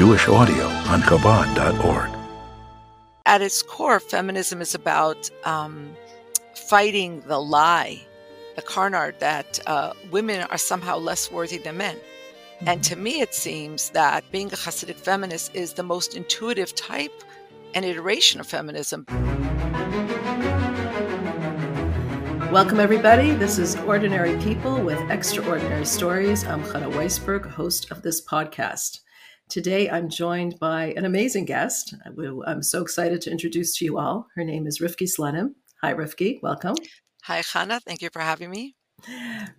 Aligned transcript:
Jewish 0.00 0.28
audio 0.28 0.64
on 0.88 1.02
Chabad.org. 1.02 2.08
At 3.26 3.42
its 3.42 3.60
core, 3.60 4.00
feminism 4.00 4.62
is 4.62 4.74
about 4.74 5.28
um, 5.44 5.94
fighting 6.54 7.20
the 7.26 7.38
lie, 7.38 8.00
the 8.56 8.62
carnard 8.62 9.20
that 9.20 9.60
uh, 9.66 9.92
women 10.10 10.40
are 10.50 10.56
somehow 10.56 10.96
less 10.96 11.30
worthy 11.30 11.58
than 11.58 11.76
men. 11.76 11.96
Mm-hmm. 11.96 12.68
And 12.68 12.84
to 12.84 12.96
me, 12.96 13.20
it 13.20 13.34
seems 13.34 13.90
that 13.90 14.24
being 14.32 14.46
a 14.46 14.56
Hasidic 14.56 14.96
feminist 14.96 15.54
is 15.54 15.74
the 15.74 15.82
most 15.82 16.16
intuitive 16.16 16.74
type 16.74 17.22
and 17.74 17.84
iteration 17.84 18.40
of 18.40 18.46
feminism. 18.46 19.04
Welcome, 22.50 22.80
everybody. 22.80 23.32
This 23.32 23.58
is 23.58 23.76
Ordinary 23.76 24.38
People 24.38 24.80
with 24.80 24.98
Extraordinary 25.10 25.84
Stories. 25.84 26.46
I'm 26.46 26.62
Chana 26.62 26.90
Weisberg, 26.90 27.44
host 27.50 27.90
of 27.90 28.00
this 28.00 28.24
podcast. 28.24 29.00
Today, 29.50 29.90
I'm 29.90 30.08
joined 30.08 30.60
by 30.60 30.94
an 30.96 31.04
amazing 31.04 31.44
guest. 31.44 31.92
I'm 32.46 32.62
so 32.62 32.82
excited 32.82 33.20
to 33.22 33.32
introduce 33.32 33.76
to 33.78 33.84
you 33.84 33.98
all. 33.98 34.28
Her 34.36 34.44
name 34.44 34.64
is 34.68 34.78
Rivki 34.78 35.08
Slonim. 35.08 35.54
Hi, 35.82 35.92
Rivki. 35.92 36.40
Welcome. 36.40 36.76
Hi, 37.24 37.40
Chana. 37.40 37.82
Thank 37.82 38.00
you 38.00 38.10
for 38.12 38.20
having 38.20 38.48
me. 38.48 38.76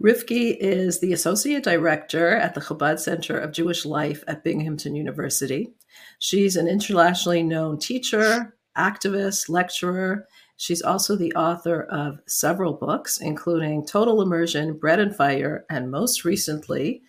Rivki 0.01 0.55
is 0.57 1.01
the 1.01 1.11
Associate 1.11 1.61
Director 1.61 2.37
at 2.37 2.55
the 2.55 2.61
Chabad 2.61 2.99
Center 2.99 3.37
of 3.37 3.51
Jewish 3.51 3.85
Life 3.85 4.23
at 4.27 4.45
Binghamton 4.45 4.95
University. 4.95 5.73
She's 6.19 6.55
an 6.55 6.69
internationally 6.69 7.43
known 7.43 7.77
teacher, 7.77 8.55
activist, 8.77 9.49
lecturer, 9.49 10.25
She's 10.61 10.83
also 10.83 11.15
the 11.15 11.33
author 11.33 11.81
of 11.81 12.19
several 12.27 12.73
books, 12.73 13.19
including 13.19 13.83
Total 13.83 14.21
Immersion, 14.21 14.77
Bread 14.77 14.99
and 14.99 15.15
Fire, 15.15 15.65
and 15.71 15.89
most 15.89 16.23
recently, 16.23 17.01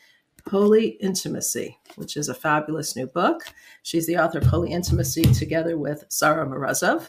Holy 0.50 0.88
Intimacy, 1.00 1.78
which 1.96 2.16
is 2.16 2.28
a 2.28 2.34
fabulous 2.34 2.96
new 2.96 3.06
book. 3.06 3.44
She's 3.82 4.06
the 4.06 4.18
author 4.18 4.38
of 4.38 4.46
Holy 4.46 4.72
Intimacy 4.72 5.22
together 5.22 5.76
with 5.78 6.04
Sarah 6.08 6.46
Morozow. 6.46 7.08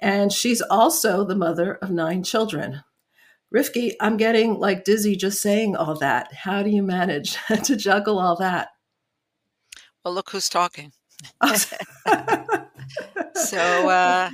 And 0.00 0.32
she's 0.32 0.60
also 0.60 1.24
the 1.24 1.34
mother 1.34 1.74
of 1.76 1.90
nine 1.90 2.22
children. 2.22 2.82
Rivki, 3.54 3.94
I'm 4.00 4.16
getting 4.16 4.58
like 4.58 4.84
dizzy 4.84 5.16
just 5.16 5.40
saying 5.40 5.74
all 5.74 5.94
that. 5.96 6.32
How 6.32 6.62
do 6.62 6.70
you 6.70 6.82
manage 6.82 7.36
to 7.64 7.76
juggle 7.76 8.18
all 8.18 8.36
that? 8.36 8.68
Well, 10.04 10.14
look 10.14 10.30
who's 10.30 10.48
talking. 10.48 10.92
so, 13.34 13.88
uh, 13.88 14.30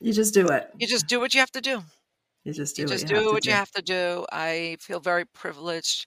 you 0.00 0.12
just 0.12 0.34
do 0.34 0.46
it. 0.46 0.70
You 0.78 0.86
just 0.86 1.06
do 1.06 1.18
what 1.18 1.34
you 1.34 1.40
have 1.40 1.50
to 1.52 1.60
do. 1.60 1.82
You 2.44 2.52
just 2.52 2.76
do. 2.76 2.82
You 2.82 2.88
just 2.88 3.08
you 3.08 3.16
do 3.16 3.32
what 3.32 3.42
do. 3.42 3.50
you 3.50 3.56
have 3.56 3.70
to 3.72 3.82
do. 3.82 4.26
I 4.30 4.76
feel 4.80 5.00
very 5.00 5.24
privileged, 5.24 6.06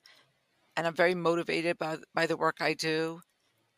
and 0.76 0.86
I'm 0.86 0.94
very 0.94 1.16
motivated 1.16 1.78
by 1.78 1.98
by 2.14 2.28
the 2.28 2.38
work 2.38 2.58
I 2.60 2.74
do, 2.74 3.22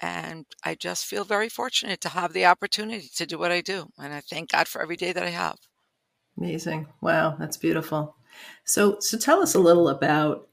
and 0.02 0.46
I 0.64 0.76
just 0.76 1.06
feel 1.06 1.24
very 1.24 1.50
fortunate 1.50 2.02
to 2.02 2.10
have 2.10 2.34
the 2.34 2.46
opportunity 2.46 3.10
to 3.16 3.26
do 3.26 3.40
what 3.40 3.52
I 3.52 3.62
do, 3.62 3.88
and 3.98 4.14
I 4.14 4.22
thank 4.22 4.52
God 4.52 4.68
for 4.68 4.82
every 4.82 4.98
day 4.98 5.14
that 5.14 5.24
I 5.24 5.30
have. 5.30 5.58
Amazing! 6.38 6.88
Wow, 7.02 7.38
that's 7.40 7.58
beautiful. 7.58 8.16
So, 8.66 8.98
so 9.00 9.18
tell 9.18 9.42
us 9.42 9.56
a 9.56 9.60
little 9.60 9.90
about, 9.90 10.48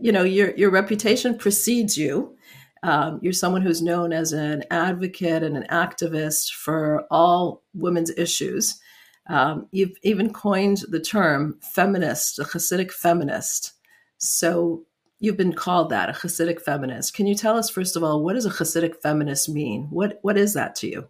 you 0.00 0.12
know, 0.12 0.24
your 0.24 0.54
your 0.56 0.70
reputation 0.70 1.38
precedes 1.38 1.96
you. 1.96 2.36
Um, 2.82 3.20
you're 3.22 3.32
someone 3.32 3.62
who's 3.62 3.80
known 3.80 4.12
as 4.12 4.32
an 4.32 4.64
advocate 4.70 5.44
and 5.44 5.56
an 5.56 5.66
activist 5.70 6.52
for 6.52 7.04
all 7.12 7.62
women's 7.74 8.10
issues. 8.10 8.80
Um, 9.28 9.68
you've 9.70 9.96
even 10.02 10.32
coined 10.32 10.84
the 10.88 11.00
term 11.00 11.58
feminist, 11.60 12.38
a 12.38 12.44
Hasidic 12.44 12.90
feminist. 12.90 13.72
So 14.18 14.84
you've 15.20 15.36
been 15.36 15.52
called 15.52 15.90
that, 15.90 16.08
a 16.08 16.12
Hasidic 16.12 16.60
feminist. 16.60 17.14
Can 17.14 17.26
you 17.26 17.34
tell 17.34 17.56
us, 17.56 17.70
first 17.70 17.96
of 17.96 18.02
all, 18.02 18.22
what 18.22 18.34
does 18.34 18.46
a 18.46 18.50
Hasidic 18.50 18.96
feminist 19.00 19.48
mean? 19.48 19.86
What 19.90 20.18
What 20.22 20.36
is 20.36 20.54
that 20.54 20.74
to 20.76 20.88
you? 20.88 21.08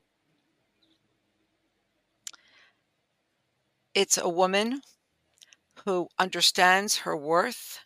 It's 3.94 4.18
a 4.18 4.28
woman 4.28 4.80
who 5.84 6.08
understands 6.18 6.98
her 6.98 7.16
worth, 7.16 7.78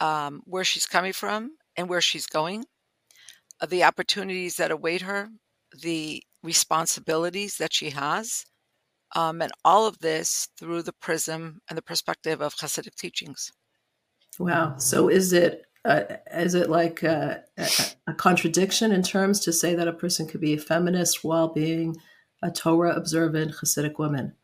um, 0.00 0.42
where 0.44 0.64
she's 0.64 0.86
coming 0.86 1.12
from, 1.12 1.56
and 1.76 1.88
where 1.88 2.00
she's 2.00 2.26
going 2.26 2.64
the 3.68 3.84
opportunities 3.84 4.56
that 4.56 4.70
await 4.70 5.02
her, 5.02 5.28
the 5.82 6.22
responsibilities 6.42 7.56
that 7.58 7.72
she 7.72 7.90
has, 7.90 8.44
um, 9.14 9.42
and 9.42 9.52
all 9.64 9.86
of 9.86 9.98
this 9.98 10.48
through 10.58 10.82
the 10.82 10.92
prism 10.92 11.60
and 11.68 11.76
the 11.76 11.82
perspective 11.82 12.40
of 12.40 12.54
Hasidic 12.56 12.94
teachings. 12.96 13.52
Wow. 14.38 14.76
So 14.78 15.08
is 15.08 15.32
it 15.32 15.66
uh, 15.86 16.16
is 16.32 16.54
it 16.54 16.68
like 16.68 17.04
a, 17.04 17.44
a, 18.08 18.14
contradiction 18.14 18.90
in 18.90 19.04
terms 19.04 19.38
to 19.38 19.52
say 19.52 19.72
that 19.76 19.86
a 19.86 19.92
person 19.92 20.26
could 20.26 20.40
be 20.40 20.52
a 20.52 20.58
feminist 20.58 21.22
while 21.22 21.46
being 21.46 21.96
a 22.42 22.50
Torah 22.50 22.96
observant 22.96 23.52
Hasidic 23.52 23.96
woman? 23.96 24.34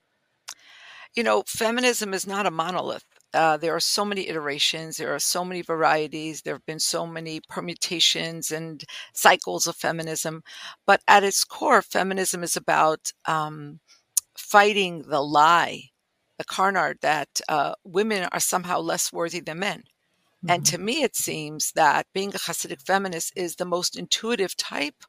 You 1.17 1.25
know, 1.25 1.43
feminism 1.47 2.15
is 2.15 2.29
not 2.29 2.47
a 2.47 2.51
monolith. 2.51 3.05
Uh, 3.35 3.57
there 3.57 3.75
are 3.75 3.81
so 3.81 4.05
many 4.05 4.29
iterations, 4.29 4.99
there 4.99 5.15
are 5.15 5.19
so 5.19 5.45
many 5.45 5.63
varieties, 5.63 6.43
there 6.43 6.55
have 6.55 6.67
been 6.67 6.79
so 6.79 7.07
many 7.07 7.41
permutations 7.49 8.51
and 8.51 8.85
cycles 9.15 9.67
of 9.67 9.75
feminism. 9.75 10.43
But 10.87 11.01
at 11.09 11.25
its 11.25 11.43
core, 11.43 11.83
feminism 11.83 12.43
is 12.43 12.57
about 12.57 13.13
um, 13.27 13.81
fighting 14.37 15.03
the 15.03 15.23
lie, 15.23 15.91
the 16.39 16.45
carnard 16.45 16.99
that 17.03 17.41
uh, 17.49 17.75
women 17.85 18.29
are 18.33 18.41
somehow 18.41 18.81
less 18.81 19.13
worthy 19.13 19.41
than 19.41 19.61
men. 19.61 19.81
Mm-hmm. 20.45 20.51
And 20.51 20.67
to 20.67 20.79
me, 20.79 21.03
it 21.03 21.17
seems 21.17 21.73
that 21.73 22.07
being 22.13 22.31
a 22.31 22.39
Hasidic 22.39 22.83
feminist 22.83 23.33
is 23.37 23.57
the 23.57 23.65
most 23.65 23.97
intuitive 23.97 24.57
type 24.57 25.05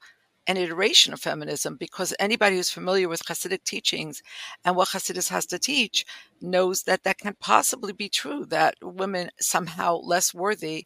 and 0.45 0.57
iteration 0.57 1.13
of 1.13 1.21
feminism 1.21 1.77
because 1.77 2.13
anybody 2.19 2.57
who's 2.57 2.69
familiar 2.69 3.07
with 3.07 3.23
Hasidic 3.25 3.63
teachings 3.63 4.21
and 4.65 4.75
what 4.75 4.89
Hasidus 4.89 5.29
has 5.29 5.45
to 5.47 5.59
teach 5.59 6.05
knows 6.41 6.83
that 6.83 7.03
that 7.03 7.17
can't 7.17 7.39
possibly 7.39 7.93
be 7.93 8.09
true, 8.09 8.45
that 8.47 8.75
women 8.81 9.29
somehow 9.39 9.95
less 9.95 10.33
worthy 10.33 10.85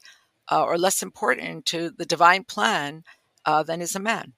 uh, 0.51 0.63
or 0.63 0.77
less 0.77 1.01
important 1.01 1.65
to 1.65 1.89
the 1.89 2.05
divine 2.05 2.43
plan 2.43 3.03
uh, 3.45 3.63
than 3.63 3.81
is 3.81 3.95
a 3.95 3.99
man. 3.99 4.33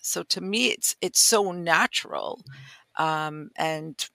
So 0.00 0.22
to 0.22 0.40
me, 0.40 0.66
it's 0.66 0.96
it's 1.00 1.26
so 1.26 1.50
natural 1.50 2.44
um, 2.96 3.50
and 3.56 4.08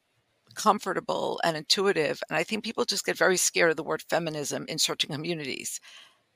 comfortable 0.55 1.39
and 1.43 1.55
intuitive. 1.55 2.21
And 2.29 2.37
I 2.37 2.43
think 2.43 2.63
people 2.63 2.85
just 2.85 3.05
get 3.05 3.17
very 3.17 3.37
scared 3.37 3.71
of 3.71 3.77
the 3.77 3.83
word 3.83 4.03
feminism 4.09 4.65
in 4.67 4.77
certain 4.77 5.13
communities 5.13 5.79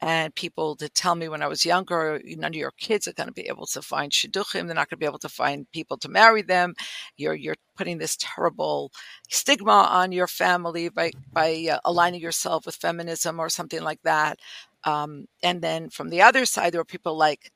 and 0.03 0.35
people 0.35 0.75
to 0.75 0.89
tell 0.89 1.15
me 1.15 1.29
when 1.29 1.41
I 1.41 1.47
was 1.47 1.65
younger, 1.65 2.19
none 2.25 2.51
of 2.51 2.55
your 2.55 2.73
kids 2.77 3.07
are 3.07 3.13
going 3.13 3.29
to 3.29 3.33
be 3.33 3.47
able 3.47 3.65
to 3.67 3.81
find 3.81 4.11
shidduchim. 4.11 4.65
They're 4.65 4.75
not 4.75 4.89
going 4.89 4.97
to 4.97 5.03
be 5.03 5.05
able 5.05 5.19
to 5.19 5.29
find 5.29 5.71
people 5.71 5.97
to 5.99 6.09
marry 6.09 6.41
them. 6.41 6.75
You're 7.15 7.35
you're 7.35 7.55
putting 7.77 7.99
this 7.99 8.17
terrible 8.19 8.91
stigma 9.29 9.71
on 9.71 10.11
your 10.11 10.27
family 10.27 10.89
by 10.89 11.11
by 11.31 11.67
uh, 11.71 11.79
aligning 11.85 12.19
yourself 12.19 12.65
with 12.65 12.75
feminism 12.75 13.39
or 13.39 13.47
something 13.49 13.81
like 13.81 14.01
that. 14.03 14.39
Um, 14.83 15.27
and 15.41 15.61
then 15.61 15.89
from 15.89 16.09
the 16.09 16.21
other 16.21 16.43
side, 16.45 16.73
there 16.73 16.81
are 16.81 16.85
people 16.85 17.17
like, 17.17 17.53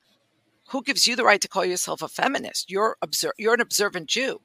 who 0.70 0.82
gives 0.82 1.06
you 1.06 1.16
the 1.16 1.24
right 1.24 1.42
to 1.42 1.48
call 1.48 1.66
yourself 1.66 2.00
a 2.00 2.08
feminist? 2.08 2.70
You're 2.70 2.96
obser- 3.02 3.34
you're 3.36 3.54
an 3.54 3.60
observant 3.60 4.08
Jew. 4.08 4.40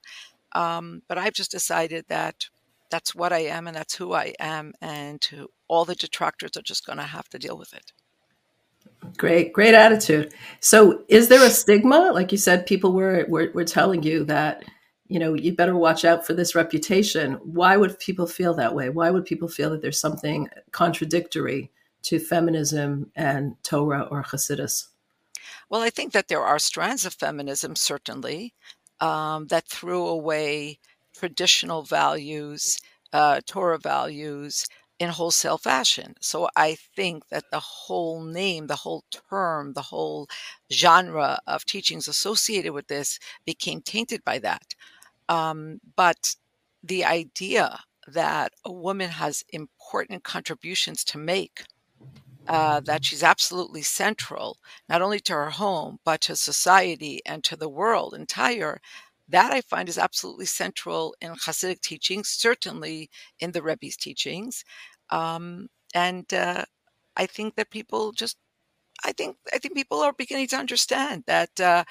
Um, 0.55 1.01
but 1.07 1.17
I've 1.17 1.33
just 1.33 1.51
decided 1.51 2.05
that 2.09 2.49
that's 2.89 3.15
what 3.15 3.33
I 3.33 3.39
am 3.39 3.67
and 3.67 3.75
that's 3.75 3.95
who 3.95 4.13
I 4.13 4.33
am, 4.39 4.73
and 4.79 5.19
to 5.21 5.49
all 5.67 5.83
the 5.83 5.95
detractors 5.95 6.51
are 6.55 6.61
just 6.61 6.85
going 6.85 6.99
to 6.99 7.03
have 7.03 7.27
to 7.29 7.39
deal 7.39 7.57
with 7.57 7.73
it. 7.73 7.91
Great, 9.17 9.51
great 9.51 9.73
attitude. 9.73 10.33
So, 10.59 11.03
is 11.07 11.27
there 11.27 11.43
a 11.43 11.49
stigma? 11.49 12.11
Like 12.13 12.31
you 12.31 12.37
said, 12.37 12.67
people 12.67 12.93
were, 12.93 13.25
were 13.27 13.49
were 13.53 13.65
telling 13.65 14.03
you 14.03 14.23
that 14.25 14.63
you 15.07 15.19
know 15.19 15.33
you 15.33 15.55
better 15.55 15.75
watch 15.75 16.05
out 16.05 16.25
for 16.25 16.33
this 16.33 16.55
reputation. 16.55 17.33
Why 17.43 17.77
would 17.77 17.99
people 17.99 18.27
feel 18.27 18.53
that 18.55 18.75
way? 18.75 18.89
Why 18.89 19.09
would 19.09 19.25
people 19.25 19.47
feel 19.47 19.71
that 19.71 19.81
there's 19.81 19.99
something 19.99 20.49
contradictory 20.71 21.71
to 22.03 22.19
feminism 22.19 23.11
and 23.15 23.55
Torah 23.63 24.07
or 24.09 24.23
Hasidus? 24.23 24.87
Well, 25.69 25.81
I 25.81 25.89
think 25.89 26.13
that 26.13 26.27
there 26.27 26.43
are 26.43 26.59
strands 26.59 27.05
of 27.05 27.13
feminism 27.13 27.75
certainly 27.75 28.53
um, 29.03 29.47
that 29.47 29.67
threw 29.67 30.07
away 30.07 30.79
traditional 31.13 31.83
values, 31.83 32.79
uh, 33.11 33.41
Torah 33.45 33.79
values 33.79 34.65
in 34.99 35.09
wholesale 35.09 35.57
fashion. 35.57 36.15
So 36.21 36.49
I 36.55 36.69
think 36.95 37.27
that 37.29 37.45
the 37.51 37.59
whole 37.59 38.23
name, 38.23 38.67
the 38.67 38.77
whole 38.77 39.03
term, 39.29 39.73
the 39.73 39.81
whole 39.93 40.27
genre 40.71 41.39
of 41.47 41.65
teachings 41.65 42.07
associated 42.07 42.71
with 42.73 42.87
this 42.87 43.19
became 43.45 43.81
tainted 43.81 44.23
by 44.23 44.39
that. 44.39 44.67
Um, 45.29 45.79
but 45.95 46.35
the 46.83 47.05
idea 47.05 47.79
that 48.07 48.53
a 48.65 48.71
woman 48.71 49.09
has 49.09 49.43
important 49.49 50.23
contributions 50.23 51.03
to 51.05 51.17
make, 51.17 51.63
uh, 52.47 52.81
that 52.81 53.05
she's 53.05 53.23
absolutely 53.23 53.81
central, 53.83 54.57
not 54.89 55.01
only 55.01 55.19
to 55.21 55.33
her 55.33 55.49
home, 55.51 55.99
but 56.05 56.21
to 56.21 56.35
society 56.35 57.21
and 57.25 57.43
to 57.45 57.55
the 57.55 57.69
world 57.69 58.13
entire, 58.13 58.81
that 59.29 59.53
I 59.53 59.61
find 59.61 59.87
is 59.89 59.97
absolutely 59.97 60.45
central 60.45 61.15
in 61.21 61.31
Hasidic 61.33 61.81
teachings, 61.81 62.29
certainly 62.29 63.09
in 63.39 63.51
the 63.53 63.63
Rebbe's 63.63 63.95
teachings. 63.97 64.63
Um, 65.09 65.69
and 65.95 66.31
uh, 66.33 66.65
I 67.15 67.25
think 67.27 67.55
that 67.55 67.71
people 67.71 68.11
just 68.11 68.37
I 69.05 69.11
think 69.13 69.37
I 69.53 69.59
think 69.59 69.75
people 69.75 69.99
are 70.01 70.13
beginning 70.13 70.47
to 70.49 70.57
understand 70.57 71.23
that. 71.27 71.59
Uh, 71.59 71.83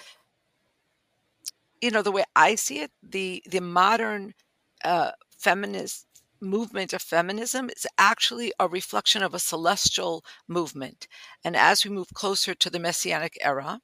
you 1.81 1.91
know, 1.91 2.03
the 2.03 2.13
way 2.13 2.25
I 2.37 2.55
see 2.55 2.81
it, 2.81 2.91
the 3.03 3.43
the 3.49 3.61
modern 3.61 4.35
uh, 4.85 5.13
feminist 5.39 6.07
movement 6.43 6.93
of 6.93 7.01
feminism 7.01 7.71
is 7.71 7.87
actually 7.97 8.53
a 8.59 8.69
reflection 8.69 9.23
of 9.23 9.33
a 9.33 9.39
celestial 9.39 10.25
movement. 10.49 11.07
And 11.45 11.57
as 11.57 11.85
we 11.85 11.91
move 11.91 12.09
closer 12.13 12.55
to 12.55 12.69
the 12.69 12.81
Messianic 12.81 13.39
era, 13.41 13.81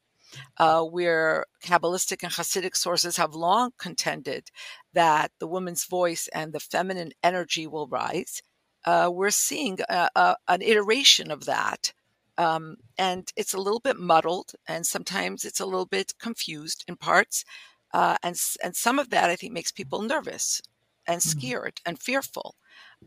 uh, 0.58 0.82
where 0.82 1.46
Kabbalistic 1.62 2.22
and 2.22 2.32
Hasidic 2.32 2.76
sources 2.76 3.16
have 3.16 3.34
long 3.34 3.70
contended 3.78 4.50
that 4.92 5.30
the 5.38 5.46
woman's 5.46 5.84
voice 5.84 6.28
and 6.34 6.52
the 6.52 6.60
feminine 6.60 7.12
energy 7.22 7.66
will 7.66 7.86
rise, 7.86 8.42
uh, 8.84 9.10
we're 9.12 9.30
seeing 9.30 9.78
a, 9.88 10.10
a, 10.14 10.36
an 10.48 10.62
iteration 10.62 11.30
of 11.30 11.46
that. 11.46 11.92
Um, 12.36 12.76
and 12.96 13.32
it's 13.36 13.54
a 13.54 13.60
little 13.60 13.80
bit 13.80 13.98
muddled, 13.98 14.52
and 14.66 14.86
sometimes 14.86 15.44
it's 15.44 15.60
a 15.60 15.66
little 15.66 15.86
bit 15.86 16.14
confused 16.20 16.84
in 16.86 16.96
parts. 16.96 17.44
Uh, 17.92 18.16
and, 18.22 18.36
and 18.62 18.76
some 18.76 18.98
of 18.98 19.10
that, 19.10 19.30
I 19.30 19.36
think, 19.36 19.52
makes 19.52 19.72
people 19.72 20.02
nervous 20.02 20.60
and 21.08 21.20
mm-hmm. 21.20 21.38
scared 21.38 21.74
mm-hmm. 21.76 21.90
and 21.90 22.00
fearful. 22.00 22.54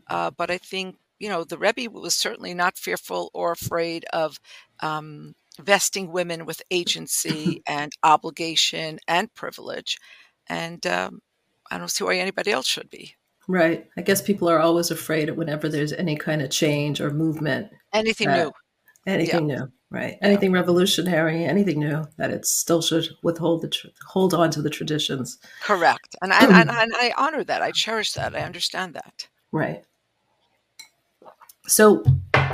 Uh, 0.08 0.30
but 0.30 0.50
I 0.50 0.58
think, 0.58 0.96
you 1.18 1.28
know, 1.28 1.44
the 1.44 1.58
Rebbe 1.58 1.90
was 1.90 2.14
certainly 2.14 2.52
not 2.52 2.76
fearful 2.76 3.30
or 3.32 3.52
afraid 3.52 4.04
of 4.12 4.38
um, 4.80 5.34
vesting 5.60 6.12
women 6.12 6.44
with 6.44 6.62
agency 6.70 7.62
and 7.68 7.92
obligation 8.02 8.98
and 9.08 9.32
privilege. 9.34 9.98
And 10.48 10.86
um, 10.86 11.20
I 11.70 11.78
don't 11.78 11.90
see 11.90 12.04
why 12.04 12.16
anybody 12.16 12.50
else 12.50 12.66
should 12.66 12.90
be. 12.90 13.14
Right. 13.48 13.86
I 13.96 14.02
guess 14.02 14.22
people 14.22 14.48
are 14.48 14.60
always 14.60 14.90
afraid 14.90 15.30
whenever 15.30 15.68
there's 15.68 15.92
any 15.92 16.16
kind 16.16 16.42
of 16.42 16.50
change 16.50 17.00
or 17.00 17.10
movement. 17.10 17.70
Anything 17.92 18.30
new. 18.30 18.52
Anything 19.06 19.48
yeah. 19.48 19.56
new. 19.56 19.72
Right. 19.92 20.16
Yeah. 20.22 20.28
Anything 20.28 20.52
revolutionary, 20.52 21.44
anything 21.44 21.78
new, 21.80 22.04
that 22.16 22.30
it 22.30 22.46
still 22.46 22.80
should 22.80 23.08
withhold 23.22 23.60
the 23.60 23.68
tr- 23.68 23.88
hold 24.06 24.32
on 24.32 24.50
to 24.52 24.62
the 24.62 24.70
traditions. 24.70 25.38
Correct. 25.62 26.16
And, 26.22 26.32
and, 26.32 26.50
and, 26.50 26.70
and 26.70 26.92
I 26.94 27.12
honor 27.18 27.44
that. 27.44 27.60
I 27.60 27.72
cherish 27.72 28.12
that. 28.14 28.34
I 28.34 28.40
understand 28.40 28.94
that. 28.94 29.28
Right. 29.52 29.84
So 31.66 32.02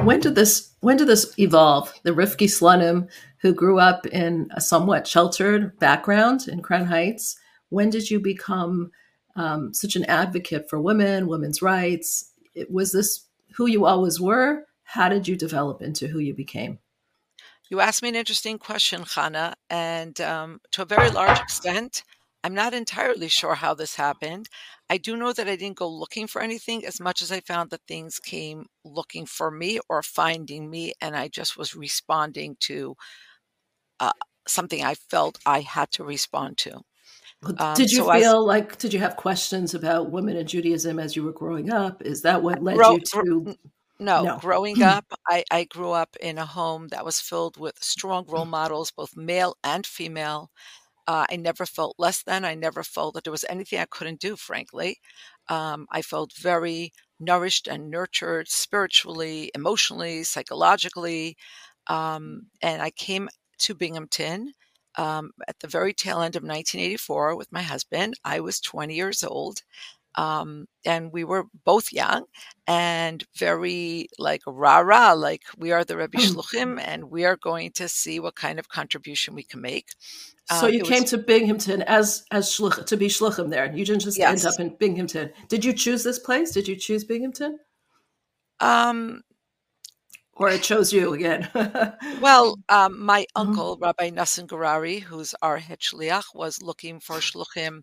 when 0.02 0.19
did 0.19 0.35
this 0.35 0.75
when 0.81 0.96
did 0.96 1.06
this 1.06 1.32
evolve? 1.38 1.94
The 2.02 2.11
Rivki 2.11 2.49
Slonim, 2.49 3.08
who 3.41 3.55
grew 3.55 3.79
up 3.79 4.05
in 4.06 4.49
a 4.50 4.61
somewhat 4.61 5.06
sheltered 5.06 5.79
background 5.79 6.49
in 6.49 6.61
Crown 6.61 6.87
Heights, 6.87 7.38
when 7.69 7.88
did 7.88 8.11
you 8.11 8.19
become 8.19 8.91
um, 9.37 9.73
such 9.73 9.94
an 9.94 10.05
advocate 10.06 10.69
for 10.69 10.81
women, 10.81 11.29
women's 11.29 11.62
rights? 11.62 12.32
It, 12.56 12.69
was 12.69 12.91
this 12.91 13.26
who 13.55 13.67
you 13.67 13.87
always 13.87 14.20
were? 14.20 14.64
How 14.82 15.08
did 15.08 15.29
you 15.29 15.37
develop 15.37 15.82
into 15.82 16.08
who 16.08 16.19
you 16.19 16.34
became? 16.34 16.81
You 17.70 17.81
asked 17.81 18.03
me 18.03 18.09
an 18.09 18.15
interesting 18.15 18.59
question, 18.59 19.05
Hannah, 19.15 19.55
and 19.69 20.19
um, 20.20 20.61
to 20.73 20.82
a 20.82 20.87
very 20.87 21.11
large 21.11 21.38
extent, 21.38 22.03
I'm 22.43 22.55
not 22.55 22.73
entirely 22.73 23.29
sure 23.29 23.55
how 23.55 23.75
this 23.75 23.97
happened. 23.97 24.49
I 24.88 24.97
do 24.97 25.17
know 25.17 25.32
that 25.32 25.49
I 25.49 25.56
didn't 25.56 25.76
go 25.76 25.88
looking 25.88 26.26
for 26.26 26.41
anything 26.41 26.87
as 26.87 27.00
much 27.00 27.20
as 27.20 27.31
I 27.31 27.41
found 27.41 27.70
that 27.70 27.82
things 27.87 28.19
came 28.19 28.67
looking 28.85 29.26
for 29.26 29.50
me 29.50 29.81
or 29.88 30.03
finding 30.03 30.70
me, 30.70 30.94
and 31.00 31.15
I 31.15 31.29
just 31.29 31.59
was 31.59 31.75
responding 31.75 32.56
to 32.61 32.97
uh, 34.00 34.12
something 34.47 34.82
I 34.82 34.94
felt 34.94 35.38
I 35.44 35.61
had 35.61 35.91
to 35.93 36.05
respond 36.05 36.56
to. 36.59 36.81
Um, 37.59 37.75
did 37.75 37.91
you 37.91 37.99
so 37.99 38.12
feel 38.12 38.47
like, 38.47 38.79
did 38.79 38.93
you 38.93 39.00
have 39.00 39.17
questions 39.17 39.75
about 39.75 40.11
women 40.11 40.37
in 40.37 40.47
Judaism 40.47 40.99
as 40.99 41.17
you 41.17 41.23
were 41.23 41.32
growing 41.32 41.70
up? 41.70 42.03
Is 42.03 42.23
that 42.23 42.43
what 42.43 42.62
led 42.62 42.76
grow, 42.76 42.93
you 42.93 43.00
to? 43.00 43.56
No, 44.00 44.30
no. 44.30 44.38
growing 44.38 44.82
up, 44.82 45.06
I, 45.28 45.44
I 45.50 45.64
grew 45.64 45.90
up 45.92 46.16
in 46.20 46.38
a 46.38 46.46
home 46.46 46.88
that 46.88 47.04
was 47.04 47.20
filled 47.20 47.56
with 47.56 47.82
strong 47.82 48.26
role 48.26 48.44
models, 48.46 48.90
both 48.92 49.16
male 49.16 49.56
and 49.64 49.84
female. 49.86 50.50
Uh, 51.06 51.26
I 51.30 51.36
never 51.36 51.66
felt 51.66 51.96
less 51.98 52.22
than. 52.22 52.44
I 52.44 52.54
never 52.54 52.84
felt 52.84 53.14
that 53.14 53.24
there 53.24 53.32
was 53.32 53.44
anything 53.48 53.80
I 53.80 53.86
couldn't 53.86 54.20
do, 54.20 54.36
frankly. 54.36 55.00
Um, 55.48 55.86
I 55.90 56.02
felt 56.02 56.32
very 56.34 56.92
nourished 57.20 57.68
and 57.68 57.90
nurtured 57.90 58.48
spiritually, 58.48 59.50
emotionally, 59.54 60.24
psychologically. 60.24 61.36
Um, 61.88 62.50
and 62.62 62.82
I 62.82 62.90
came 62.90 63.28
to 63.60 63.74
Binghamton 63.74 64.52
um, 64.96 65.32
at 65.48 65.58
the 65.60 65.68
very 65.68 65.94
tail 65.94 66.20
end 66.22 66.36
of 66.36 66.44
1984 66.44 67.36
with 67.36 67.52
my 67.52 67.62
husband. 67.62 68.14
I 68.24 68.40
was 68.40 68.60
20 68.60 68.94
years 68.94 69.24
old. 69.24 69.62
Um, 70.19 70.67
and 70.85 71.12
we 71.12 71.23
were 71.23 71.44
both 71.65 71.93
young 71.93 72.25
and 72.67 73.25
very 73.37 74.09
like 74.19 74.43
rah 74.49 74.81
rah, 74.81 75.12
like 75.12 75.44
we 75.56 75.70
are 75.70 75.85
the 75.85 75.97
Rebbe 75.97 76.19
mm. 76.19 76.35
Shluchim 76.35 76.82
and 76.85 77.09
we 77.09 77.25
are 77.25 77.37
going 77.37 77.70
to 77.75 77.88
see 77.88 78.19
what 78.19 78.35
kind 78.35 78.59
of 78.59 78.69
contribution 78.69 79.37
we 79.37 79.44
can 79.44 79.61
make. 79.61 79.87
So 80.47 80.67
um, 80.67 80.73
you 80.73 80.82
came 80.82 81.03
was, 81.03 81.11
to 81.11 81.19
Binghamton 81.19 81.82
as 81.82 82.25
as 82.32 82.50
shluch, 82.50 82.85
to 82.85 82.97
be 82.97 83.06
shluchim 83.06 83.50
there. 83.50 83.73
You 83.73 83.85
didn't 83.85 84.03
just 84.03 84.19
yes. 84.19 84.44
end 84.44 84.53
up 84.53 84.59
in 84.59 84.76
Binghamton. 84.76 85.31
Did 85.47 85.65
you 85.65 85.73
choose 85.73 86.03
this 86.03 86.19
place? 86.19 86.50
Did 86.50 86.67
you 86.67 86.75
choose 86.75 87.05
Binghamton? 87.05 87.61
Um, 88.59 89.23
or 90.38 90.49
it 90.49 90.62
chose 90.62 90.93
you 90.93 91.12
again. 91.12 91.49
well, 92.20 92.58
um, 92.69 93.05
my 93.05 93.23
mm-hmm. 93.23 93.49
uncle, 93.49 93.75
mm-hmm. 93.75 93.85
Rabbi 93.85 94.11
Nosson 94.11 94.46
Gurary, 94.46 95.00
who's 95.00 95.35
our 95.43 95.58
head 95.58 95.79
was 96.35 96.62
looking 96.62 97.00
for 97.00 97.17
shluchim 97.17 97.82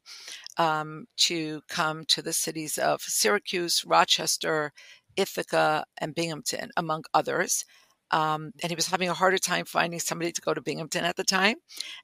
um, 0.57 1.05
to 1.17 1.61
come 1.67 2.05
to 2.05 2.21
the 2.21 2.33
cities 2.33 2.77
of 2.77 3.01
Syracuse, 3.01 3.83
Rochester, 3.85 4.71
Ithaca, 5.17 5.85
and 5.97 6.15
Binghamton, 6.15 6.71
among 6.77 7.03
others. 7.13 7.65
Um, 8.11 8.51
and 8.61 8.71
he 8.71 8.75
was 8.75 8.87
having 8.87 9.09
a 9.09 9.13
harder 9.13 9.37
time 9.37 9.65
finding 9.65 9.99
somebody 9.99 10.31
to 10.31 10.41
go 10.41 10.53
to 10.53 10.61
Binghamton 10.61 11.03
at 11.03 11.17
the 11.17 11.23
time. 11.23 11.55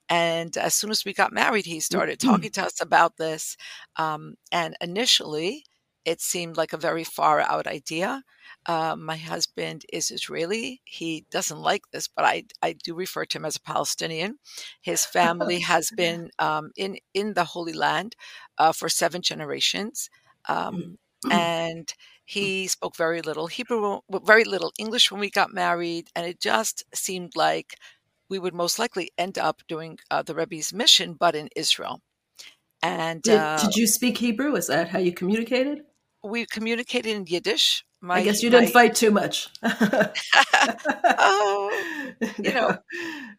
And 0.10 0.56
as 0.58 0.74
soon 0.74 0.92
as 0.92 1.06
we 1.06 1.14
got 1.14 1.32
married, 1.32 1.66
he 1.66 1.80
started 1.80 2.20
mm-hmm. 2.20 2.30
talking 2.30 2.52
to 2.52 2.66
us 2.66 2.82
about 2.82 3.18
this. 3.18 3.56
Um, 3.96 4.36
and 4.52 4.76
initially, 4.82 5.64
it 6.04 6.20
seemed 6.20 6.58
like 6.58 6.74
a 6.74 6.78
very 6.78 7.04
far 7.04 7.40
out 7.40 7.68
idea. 7.68 8.24
Uh, 8.66 8.96
my 8.96 9.18
husband 9.18 9.86
is 9.92 10.12
Israeli. 10.12 10.82
He 10.86 11.26
doesn't 11.32 11.60
like 11.60 11.84
this, 11.92 12.08
but 12.08 12.26
I, 12.26 12.44
I 12.62 12.74
do 12.74 12.94
refer 12.94 13.26
to 13.26 13.38
him 13.38 13.46
as 13.46 13.56
a 13.56 13.62
Palestinian. 13.62 14.38
His 14.82 15.06
family 15.06 15.60
has 15.74 15.92
been 15.96 16.30
um, 16.40 16.72
in, 16.76 16.98
in 17.14 17.34
the 17.34 17.44
Holy 17.44 17.74
Land 17.74 18.16
uh, 18.58 18.72
for 18.72 18.90
seven 18.90 19.22
generations. 19.22 20.10
Um, 20.48 20.98
mm. 21.26 21.32
and 21.32 21.94
he 22.26 22.68
spoke 22.68 22.96
very 22.96 23.22
little 23.22 23.48
Hebrew, 23.48 24.00
very 24.24 24.44
little 24.44 24.72
English 24.78 25.12
when 25.12 25.20
we 25.20 25.30
got 25.30 25.54
married. 25.54 26.10
And 26.16 26.26
it 26.26 26.40
just 26.40 26.84
seemed 26.94 27.36
like 27.36 27.76
we 28.30 28.40
would 28.40 28.54
most 28.54 28.80
likely 28.80 29.12
end 29.18 29.38
up 29.38 29.62
doing 29.68 30.00
uh, 30.10 30.24
the 30.24 30.34
Rebbe's 30.34 30.74
mission, 30.74 31.14
but 31.14 31.36
in 31.36 31.50
Israel. 31.56 32.02
And 32.82 33.22
did, 33.22 33.38
uh, 33.38 33.58
did 33.62 33.76
you 33.76 33.86
speak 33.88 34.18
Hebrew? 34.18 34.56
Is 34.56 34.68
that 34.68 34.90
how 34.90 35.00
you 35.00 35.12
communicated? 35.12 35.82
We 36.24 36.46
communicated 36.46 37.16
in 37.16 37.26
Yiddish 37.26 37.84
my, 38.04 38.16
I 38.16 38.24
guess 38.24 38.42
you 38.42 38.50
didn't 38.50 38.66
my, 38.66 38.72
fight 38.72 38.96
too 38.96 39.12
much. 39.12 39.48
oh, 39.64 40.10
you 42.38 42.52
know, 42.52 42.76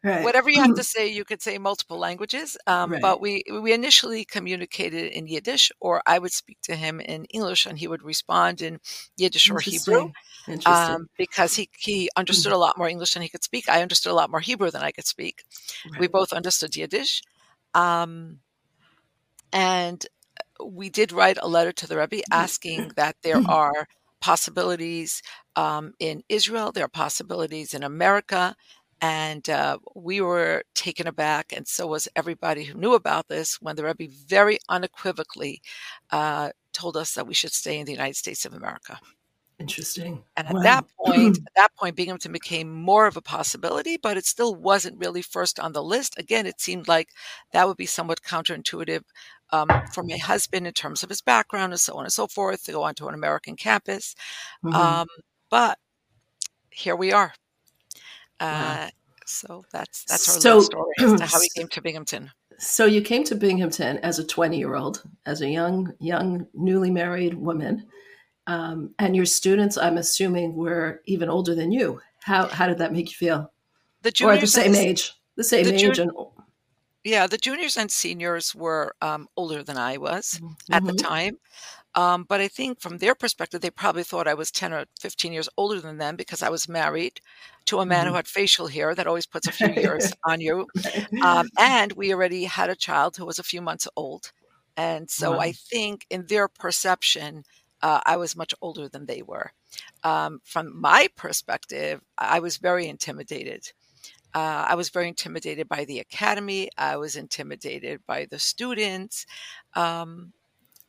right. 0.04 0.22
whatever 0.22 0.50
you 0.50 0.62
have 0.62 0.76
to 0.76 0.84
say, 0.84 1.08
you 1.08 1.24
could 1.24 1.42
say 1.42 1.58
multiple 1.58 1.98
languages. 1.98 2.56
Um, 2.68 2.92
right. 2.92 3.02
But 3.02 3.20
we 3.20 3.42
we 3.60 3.72
initially 3.72 4.24
communicated 4.24 5.12
in 5.12 5.26
Yiddish, 5.26 5.72
or 5.80 6.00
I 6.06 6.20
would 6.20 6.32
speak 6.32 6.58
to 6.62 6.76
him 6.76 7.00
in 7.00 7.24
English, 7.26 7.66
and 7.66 7.76
he 7.76 7.88
would 7.88 8.04
respond 8.04 8.62
in 8.62 8.78
Yiddish 9.16 9.50
or 9.50 9.58
Hebrew. 9.58 10.12
Um, 10.64 11.08
because 11.18 11.56
he 11.56 11.68
he 11.76 12.08
understood 12.16 12.52
mm-hmm. 12.52 12.56
a 12.56 12.64
lot 12.64 12.78
more 12.78 12.88
English 12.88 13.14
than 13.14 13.22
he 13.22 13.28
could 13.28 13.42
speak. 13.42 13.68
I 13.68 13.82
understood 13.82 14.12
a 14.12 14.16
lot 14.16 14.30
more 14.30 14.40
Hebrew 14.40 14.70
than 14.70 14.82
I 14.82 14.92
could 14.92 15.06
speak. 15.06 15.42
Right. 15.90 16.00
We 16.00 16.06
both 16.06 16.32
understood 16.32 16.76
Yiddish. 16.76 17.22
Um, 17.74 18.38
and 19.52 20.06
we 20.64 20.90
did 20.90 21.12
write 21.12 21.38
a 21.40 21.48
letter 21.48 21.72
to 21.72 21.86
the 21.86 21.96
Rebbe 21.96 22.22
asking 22.30 22.92
that 22.96 23.16
there 23.22 23.36
mm-hmm. 23.36 23.50
are 23.50 23.86
possibilities 24.20 25.22
um, 25.56 25.92
in 25.98 26.22
Israel, 26.28 26.72
there 26.72 26.84
are 26.84 26.88
possibilities 26.88 27.74
in 27.74 27.82
America. 27.82 28.54
And 29.00 29.48
uh, 29.50 29.78
we 29.96 30.20
were 30.20 30.62
taken 30.76 31.08
aback, 31.08 31.52
and 31.52 31.66
so 31.66 31.88
was 31.88 32.06
everybody 32.14 32.62
who 32.62 32.78
knew 32.78 32.94
about 32.94 33.26
this 33.26 33.60
when 33.60 33.74
the 33.74 33.82
Rebbe 33.82 34.06
very 34.28 34.60
unequivocally 34.68 35.60
uh, 36.12 36.50
told 36.72 36.96
us 36.96 37.14
that 37.14 37.26
we 37.26 37.34
should 37.34 37.52
stay 37.52 37.80
in 37.80 37.84
the 37.84 37.90
United 37.90 38.14
States 38.14 38.44
of 38.44 38.54
America. 38.54 39.00
Interesting. 39.58 40.24
And 40.36 40.48
at 40.48 40.54
wow. 40.54 40.62
that 40.62 40.84
point, 41.04 41.38
at 41.46 41.54
that 41.54 41.76
point, 41.76 41.96
Binghamton 41.96 42.32
became 42.32 42.70
more 42.70 43.06
of 43.06 43.16
a 43.16 43.22
possibility, 43.22 43.96
but 43.96 44.16
it 44.16 44.26
still 44.26 44.54
wasn't 44.54 44.98
really 44.98 45.22
first 45.22 45.60
on 45.60 45.72
the 45.72 45.82
list. 45.82 46.18
Again, 46.18 46.46
it 46.46 46.60
seemed 46.60 46.88
like 46.88 47.10
that 47.52 47.68
would 47.68 47.76
be 47.76 47.86
somewhat 47.86 48.22
counterintuitive 48.22 49.02
um, 49.52 49.68
for 49.92 50.02
my 50.02 50.16
husband 50.16 50.66
in 50.66 50.72
terms 50.72 51.02
of 51.02 51.08
his 51.08 51.20
background 51.20 51.72
and 51.72 51.80
so 51.80 51.94
on 51.94 52.04
and 52.04 52.12
so 52.12 52.26
forth 52.26 52.64
to 52.64 52.72
go 52.72 52.82
onto 52.82 53.06
an 53.06 53.14
American 53.14 53.56
campus. 53.56 54.14
Mm-hmm. 54.64 54.74
Um, 54.74 55.06
but 55.50 55.78
here 56.70 56.96
we 56.96 57.12
are. 57.12 57.32
Uh. 58.40 58.88
So 59.24 59.64
that's 59.72 60.04
that's 60.04 60.28
our 60.28 60.40
so, 60.40 60.60
story 60.60 60.94
as 61.00 61.20
to 61.20 61.26
how 61.26 61.40
we 61.40 61.48
came 61.56 61.68
to 61.68 61.80
Binghamton. 61.80 62.30
So 62.58 62.84
you 62.86 63.00
came 63.00 63.24
to 63.24 63.34
Binghamton 63.34 63.98
as 63.98 64.18
a 64.18 64.24
20 64.24 64.58
year 64.58 64.74
old, 64.74 65.02
as 65.24 65.40
a 65.40 65.48
young, 65.48 65.92
young, 66.00 66.46
newly 66.52 66.90
married 66.90 67.34
woman. 67.34 67.86
Um, 68.48 68.94
and 68.98 69.14
your 69.14 69.24
students, 69.24 69.78
I'm 69.78 69.96
assuming, 69.96 70.56
were 70.56 71.00
even 71.06 71.28
older 71.28 71.54
than 71.54 71.70
you. 71.70 72.00
How, 72.20 72.48
how 72.48 72.66
did 72.66 72.78
that 72.78 72.92
make 72.92 73.08
you 73.08 73.14
feel? 73.14 73.52
the 74.02 74.08
or 74.08 74.12
juniors 74.12 74.40
the 74.40 74.46
same 74.46 74.72
the, 74.72 74.78
age, 74.78 75.12
the 75.36 75.44
same 75.44 75.64
the 75.64 75.74
age, 75.74 75.96
jun- 75.96 76.08
and 76.08 76.26
yeah, 77.04 77.26
the 77.26 77.38
juniors 77.38 77.76
and 77.76 77.90
seniors 77.90 78.54
were 78.54 78.94
um, 79.02 79.28
older 79.36 79.62
than 79.62 79.76
I 79.76 79.96
was 79.98 80.40
at 80.72 80.84
the 80.86 80.92
Mhm. 80.92 81.04
time. 81.04 81.38
Um, 81.94 82.24
but 82.24 82.40
I 82.40 82.48
think 82.48 82.80
from 82.80 82.98
their 82.98 83.14
perspective, 83.14 83.60
they 83.62 83.70
probably 83.70 84.04
thought 84.04 84.28
I 84.28 84.34
was 84.34 84.50
10 84.52 84.72
or 84.74 84.86
15 85.00 85.32
years 85.32 85.48
older 85.58 85.80
than 85.80 85.98
them 85.98 86.16
because 86.16 86.42
I 86.42 86.50
was 86.50 86.68
married 86.68 87.20
to 87.66 87.80
a 87.80 87.86
man 87.86 88.06
who 88.08 88.14
Mhm. 88.14 88.16
had 88.16 88.28
facial 88.28 88.68
hair 88.68 88.94
that 88.94 89.06
always 89.08 89.26
puts 89.26 89.48
a 89.48 89.52
few 89.52 89.70
years 89.72 90.12
on 90.26 90.40
you. 90.40 90.68
Um, 91.22 91.48
and 91.58 91.92
we 91.92 92.12
already 92.12 92.44
had 92.44 92.70
a 92.70 92.76
child 92.76 93.16
who 93.16 93.26
was 93.26 93.38
a 93.38 93.42
few 93.44 93.62
months 93.62 93.88
old. 93.96 94.32
And 94.76 95.10
so 95.10 95.38
Wow. 95.38 95.40
I 95.40 95.52
think 95.52 96.06
in 96.10 96.26
their 96.26 96.48
perception, 96.48 97.44
uh, 97.82 98.00
I 98.06 98.16
was 98.16 98.36
much 98.36 98.54
older 98.62 98.88
than 98.88 99.06
they 99.06 99.22
were. 99.22 99.52
Um, 100.04 100.40
from 100.44 100.80
my 100.80 101.08
perspective, 101.16 102.00
I 102.18 102.40
was 102.40 102.56
very 102.58 102.86
intimidated. 102.88 103.72
Uh, 104.34 104.66
I 104.68 104.74
was 104.74 104.88
very 104.90 105.08
intimidated 105.08 105.68
by 105.68 105.84
the 105.84 105.98
academy. 106.00 106.70
I 106.78 106.96
was 106.96 107.16
intimidated 107.16 108.00
by 108.06 108.26
the 108.30 108.38
students. 108.38 109.26
Um, 109.74 110.32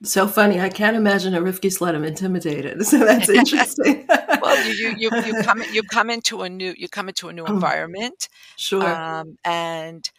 So 0.04 0.28
funny. 0.28 0.60
I 0.60 0.70
can't 0.70 0.96
imagine 0.98 1.34
a 1.34 1.42
Rivki 1.42 1.70
Slonim 1.72 2.06
intimidated. 2.06 2.86
So 2.86 3.00
that's 3.00 3.30
interesting. 3.42 4.06
well, 4.42 4.58
you, 4.66 4.74
you, 4.74 4.96
you, 4.98 5.12
you 5.26 5.34
come 5.44 5.62
you 5.72 5.84
come 5.92 6.10
into 6.10 6.42
a 6.42 6.50
new 6.50 6.74
you 6.78 6.88
come 6.90 7.08
into 7.10 7.30
a 7.30 7.34
new 7.34 7.46
environment, 7.46 8.28
sure. 8.58 8.84
um, 8.86 9.38
and 9.46 10.10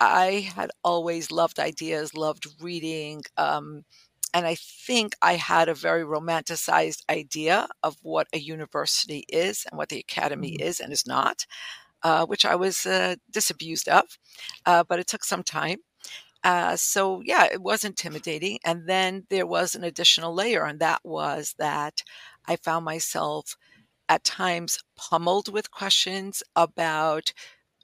I 0.00 0.50
had 0.54 0.70
always 0.84 1.30
loved 1.30 1.58
ideas, 1.58 2.14
loved 2.14 2.46
reading, 2.60 3.22
um, 3.38 3.84
and 4.34 4.46
I 4.46 4.56
think 4.56 5.14
I 5.22 5.34
had 5.34 5.68
a 5.68 5.74
very 5.74 6.04
romanticized 6.04 7.02
idea 7.10 7.68
of 7.82 7.96
what 8.02 8.26
a 8.34 8.38
university 8.38 9.24
is 9.28 9.64
and 9.70 9.78
what 9.78 9.88
the 9.88 9.98
academy 10.00 10.56
Mhm. 10.58 10.60
is 10.60 10.80
and 10.80 10.92
is 10.92 11.06
not, 11.06 11.46
uh, 12.06 12.24
which 12.24 12.44
I 12.44 12.54
was 12.54 12.86
uh, 12.86 13.16
disabused 13.32 13.88
of, 13.88 14.04
uh, 14.64 14.84
but 14.88 15.00
it 15.00 15.08
took 15.08 15.24
some 15.24 15.42
time. 15.42 15.78
Uh, 16.44 16.76
so 16.76 17.20
yeah, 17.24 17.46
it 17.52 17.60
was 17.60 17.84
intimidating. 17.84 18.60
And 18.64 18.88
then 18.88 19.26
there 19.28 19.46
was 19.46 19.74
an 19.74 19.82
additional 19.82 20.32
layer, 20.32 20.64
and 20.64 20.78
that 20.78 21.00
was 21.02 21.54
that 21.58 22.04
I 22.46 22.54
found 22.56 22.84
myself 22.84 23.56
at 24.08 24.22
times 24.22 24.78
pummeled 24.96 25.52
with 25.52 25.72
questions 25.72 26.44
about 26.54 27.32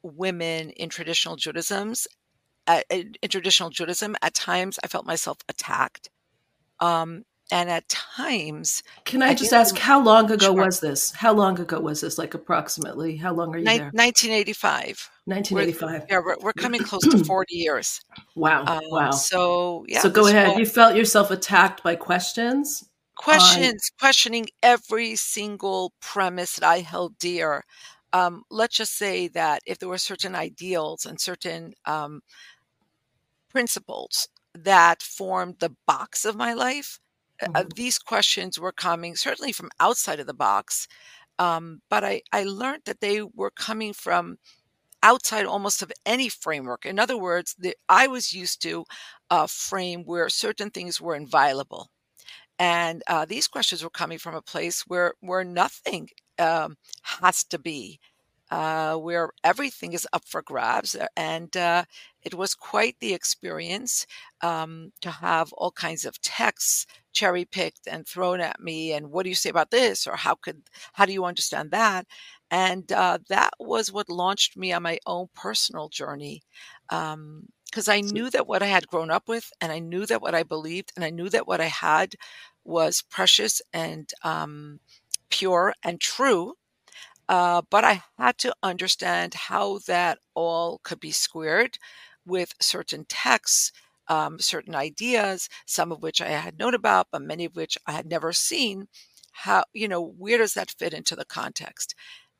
women 0.05 0.71
in 0.71 0.89
traditional 0.89 1.35
Judaism's. 1.37 2.07
In 2.91 3.15
in 3.23 3.29
traditional 3.29 3.71
Judaism, 3.71 4.15
at 4.23 4.35
times 4.35 4.79
I 4.85 4.87
felt 4.87 5.05
myself 5.13 5.39
attacked, 5.49 6.11
um, 6.79 7.25
and 7.53 7.71
at 7.71 7.89
times, 7.89 8.83
Can 9.05 9.23
I 9.23 9.29
I 9.29 9.35
just 9.35 9.53
ask 9.53 9.77
how 9.79 10.03
long 10.03 10.31
ago 10.31 10.47
Sure. 10.47 10.65
was 10.65 10.81
this? 10.81 11.13
How 11.13 11.33
long 11.33 11.61
ago 11.61 11.79
was 11.81 12.01
this? 12.01 12.19
Like 12.19 12.35
approximately? 12.35 13.17
How 13.17 13.33
long 13.33 13.55
are 13.55 13.59
you 13.59 13.65
ni- 13.65 13.79
there? 13.79 13.91
1985. 13.93 15.11
We're, 15.27 15.35
1985. 15.37 16.07
yeah, 16.11 16.19
we're, 16.25 16.37
we're 16.41 16.53
coming 16.55 16.81
close 16.83 17.03
to 17.03 17.23
40 17.25 17.55
years. 17.55 18.01
Wow. 18.35 18.65
Um, 18.67 18.81
wow. 18.91 19.11
So 19.13 19.85
yeah, 19.87 20.01
so 20.01 20.11
go 20.11 20.27
ahead. 20.27 20.47
whole- 20.49 20.59
You 20.59 20.67
felt 20.67 20.97
yourself 20.97 21.31
attacked 21.31 21.83
by 21.85 21.95
questions? 21.95 22.89
questions 23.15 23.91
questioning 24.01 24.47
every 24.63 25.15
single 25.15 25.93
premise 26.01 26.57
that 26.57 26.67
i 26.67 26.79
held 26.81 27.17
dear 27.19 27.63
um, 28.15 28.43
let's 28.51 28.75
just 28.77 28.97
say 28.97 29.29
that 29.29 29.61
if 29.67 29.79
there 29.79 29.89
were 29.89 29.99
certain 29.99 30.35
ideals 30.35 31.05
and 31.05 31.21
certain 31.21 31.75
um, 31.85 32.23
principles 33.51 34.29
that 34.55 35.03
formed 35.03 35.57
the 35.61 35.75
box 35.87 36.25
of 36.25 36.37
my 36.37 36.53
life 36.55 36.99
uh, 37.55 37.65
Mhm. 37.65 37.73
these 37.75 37.99
questions 37.99 38.59
were 38.59 38.73
coming 38.73 39.17
certainly 39.17 39.53
from 39.53 39.71
outside 39.81 40.21
of 40.21 40.27
the 40.27 40.35
box 40.35 40.87
um, 41.39 41.83
but 41.91 42.05
I, 42.05 42.23
I 42.33 42.45
learned 42.45 42.83
that 42.87 43.01
they 43.01 43.23
were 43.23 43.51
coming 43.53 43.93
from 43.95 44.39
outside 45.03 45.47
almost 45.47 45.83
of 45.83 45.93
any 46.07 46.29
framework 46.29 46.87
in 46.87 46.99
other 46.99 47.19
words 47.19 47.55
the, 47.59 47.77
i 47.89 48.07
was 48.07 48.33
used 48.35 48.63
to 48.63 48.85
a 49.31 49.49
frame 49.49 50.05
where 50.05 50.29
certain 50.29 50.71
things 50.71 51.01
were 51.01 51.17
inviolable 51.17 51.91
and 52.59 53.03
uh, 53.07 53.25
these 53.25 53.49
questions 53.49 53.83
were 53.83 53.91
coming 53.91 54.19
from 54.19 54.35
a 54.35 54.43
place 54.43 54.83
where 54.87 55.15
where 55.21 55.45
nothing 55.45 56.09
um, 56.39 56.77
has 57.03 57.45
to 57.45 57.59
be, 57.59 58.01
uh, 58.53 58.97
where 58.97 59.31
everything 59.43 59.95
is 59.95 60.07
up 60.13 60.25
for 60.27 60.43
grabs, 60.43 60.95
and 61.17 61.57
uh, 61.57 61.85
it 62.23 62.35
was 62.35 62.55
quite 62.55 62.97
the 63.01 63.15
experience 63.15 64.07
um, 64.43 64.93
to 65.01 65.11
have 65.11 65.55
all 65.55 65.71
kinds 65.71 66.05
of 66.05 66.21
texts 66.21 66.87
cherry 67.15 67.47
picked 67.47 67.87
and 67.87 68.07
thrown 68.07 68.41
at 68.43 68.61
me. 68.61 68.93
And 68.93 69.11
what 69.11 69.23
do 69.23 69.31
you 69.31 69.35
say 69.35 69.49
about 69.49 69.71
this? 69.71 70.07
Or 70.07 70.17
how 70.17 70.35
could 70.35 70.61
how 70.93 71.07
do 71.07 71.15
you 71.15 71.25
understand 71.25 71.71
that? 71.71 72.07
And 72.51 72.93
uh, 72.93 73.21
that 73.31 73.53
was 73.59 73.91
what 73.91 74.11
launched 74.11 74.55
me 74.55 74.71
on 74.75 74.83
my 74.83 74.99
own 75.07 75.29
personal 75.35 75.89
journey. 75.89 76.43
Um, 76.91 77.49
because 77.65 77.89
I 77.89 78.03
knew 78.03 78.29
that 78.29 78.47
what 78.47 78.63
I 78.63 78.67
had 78.67 78.87
grown 78.87 79.11
up 79.11 79.29
with, 79.29 79.51
and 79.63 79.73
I 79.73 79.79
knew 79.79 80.05
that 80.05 80.21
what 80.21 80.35
I 80.35 80.43
believed, 80.43 80.93
and 80.95 81.07
I 81.07 81.11
knew 81.11 81.31
that 81.31 81.49
what 81.49 81.63
I 81.63 81.69
had 81.69 82.17
was 82.65 83.01
precious 83.01 83.63
and 83.73 84.13
um, 84.23 84.79
pure 85.31 85.73
and 85.83 85.99
true. 85.99 86.53
Uh, 87.33 87.63
but 87.71 87.85
I 87.85 88.05
had 88.19 88.39
to 88.41 88.55
understand 88.63 89.35
how 89.35 89.79
that 89.89 90.19
all 90.35 90.81
could 90.85 91.01
be 91.01 91.13
squared 91.13 91.79
with 92.27 92.55
certain 92.61 93.07
texts, 93.09 93.73
um, 94.09 94.39
certain 94.41 94.75
ideas, 94.77 95.49
some 95.67 95.93
of 95.93 96.03
which 96.03 96.21
I 96.21 96.29
had 96.29 96.59
known 96.59 96.75
about, 96.75 97.09
but 97.13 97.23
many 97.23 97.47
of 97.47 97.57
which 97.57 97.79
I 97.87 97.93
had 97.93 98.07
never 98.07 98.33
seen. 98.35 98.89
How, 99.33 99.65
you 99.73 99.89
know, 99.89 100.03
where 100.03 100.39
does 100.39 100.55
that 100.55 100.73
fit 100.79 100.95
into 100.95 101.17
the 101.17 101.25
context? 101.25 101.95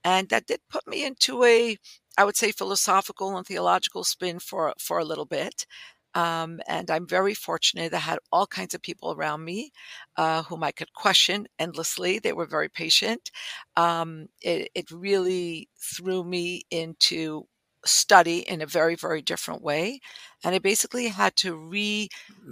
And 0.05 0.29
that 0.31 0.47
did 0.47 0.61
put 0.71 0.87
me 0.87 1.05
into 1.07 1.45
a, 1.45 1.79
I 2.19 2.25
would 2.25 2.37
say, 2.37 2.53
philosophical 2.53 3.37
and 3.37 3.47
theological 3.47 4.05
spin 4.05 4.41
for 4.41 4.75
for 4.79 4.99
a 4.99 5.05
little 5.07 5.27
bit. 5.27 5.67
Um, 6.15 6.61
and 6.69 6.91
I'm 6.91 7.07
very 7.07 7.35
fortunate. 7.35 7.95
I 7.95 7.99
had 7.99 8.19
all 8.33 8.47
kinds 8.47 8.75
of 8.75 8.83
people 8.83 9.13
around 9.13 9.45
me 9.45 9.71
uh, 10.17 10.43
whom 10.45 10.63
I 10.63 10.73
could 10.73 10.93
question 10.95 11.47
endlessly. 11.59 12.19
They 12.19 12.33
were 12.33 12.47
very 12.47 12.69
patient. 12.69 13.31
Um, 13.77 14.27
it, 14.43 14.71
it 14.75 14.91
really 14.91 15.69
threw 15.81 16.25
me 16.25 16.63
into 16.71 17.45
study 17.85 18.41
in 18.41 18.61
a 18.63 18.67
very, 18.67 18.95
very 18.95 19.23
different 19.23 19.63
way, 19.63 20.01
and 20.45 20.55
I 20.55 20.59
basically 20.59 21.09
had 21.09 21.35
to 21.37 21.57
re 21.57 22.09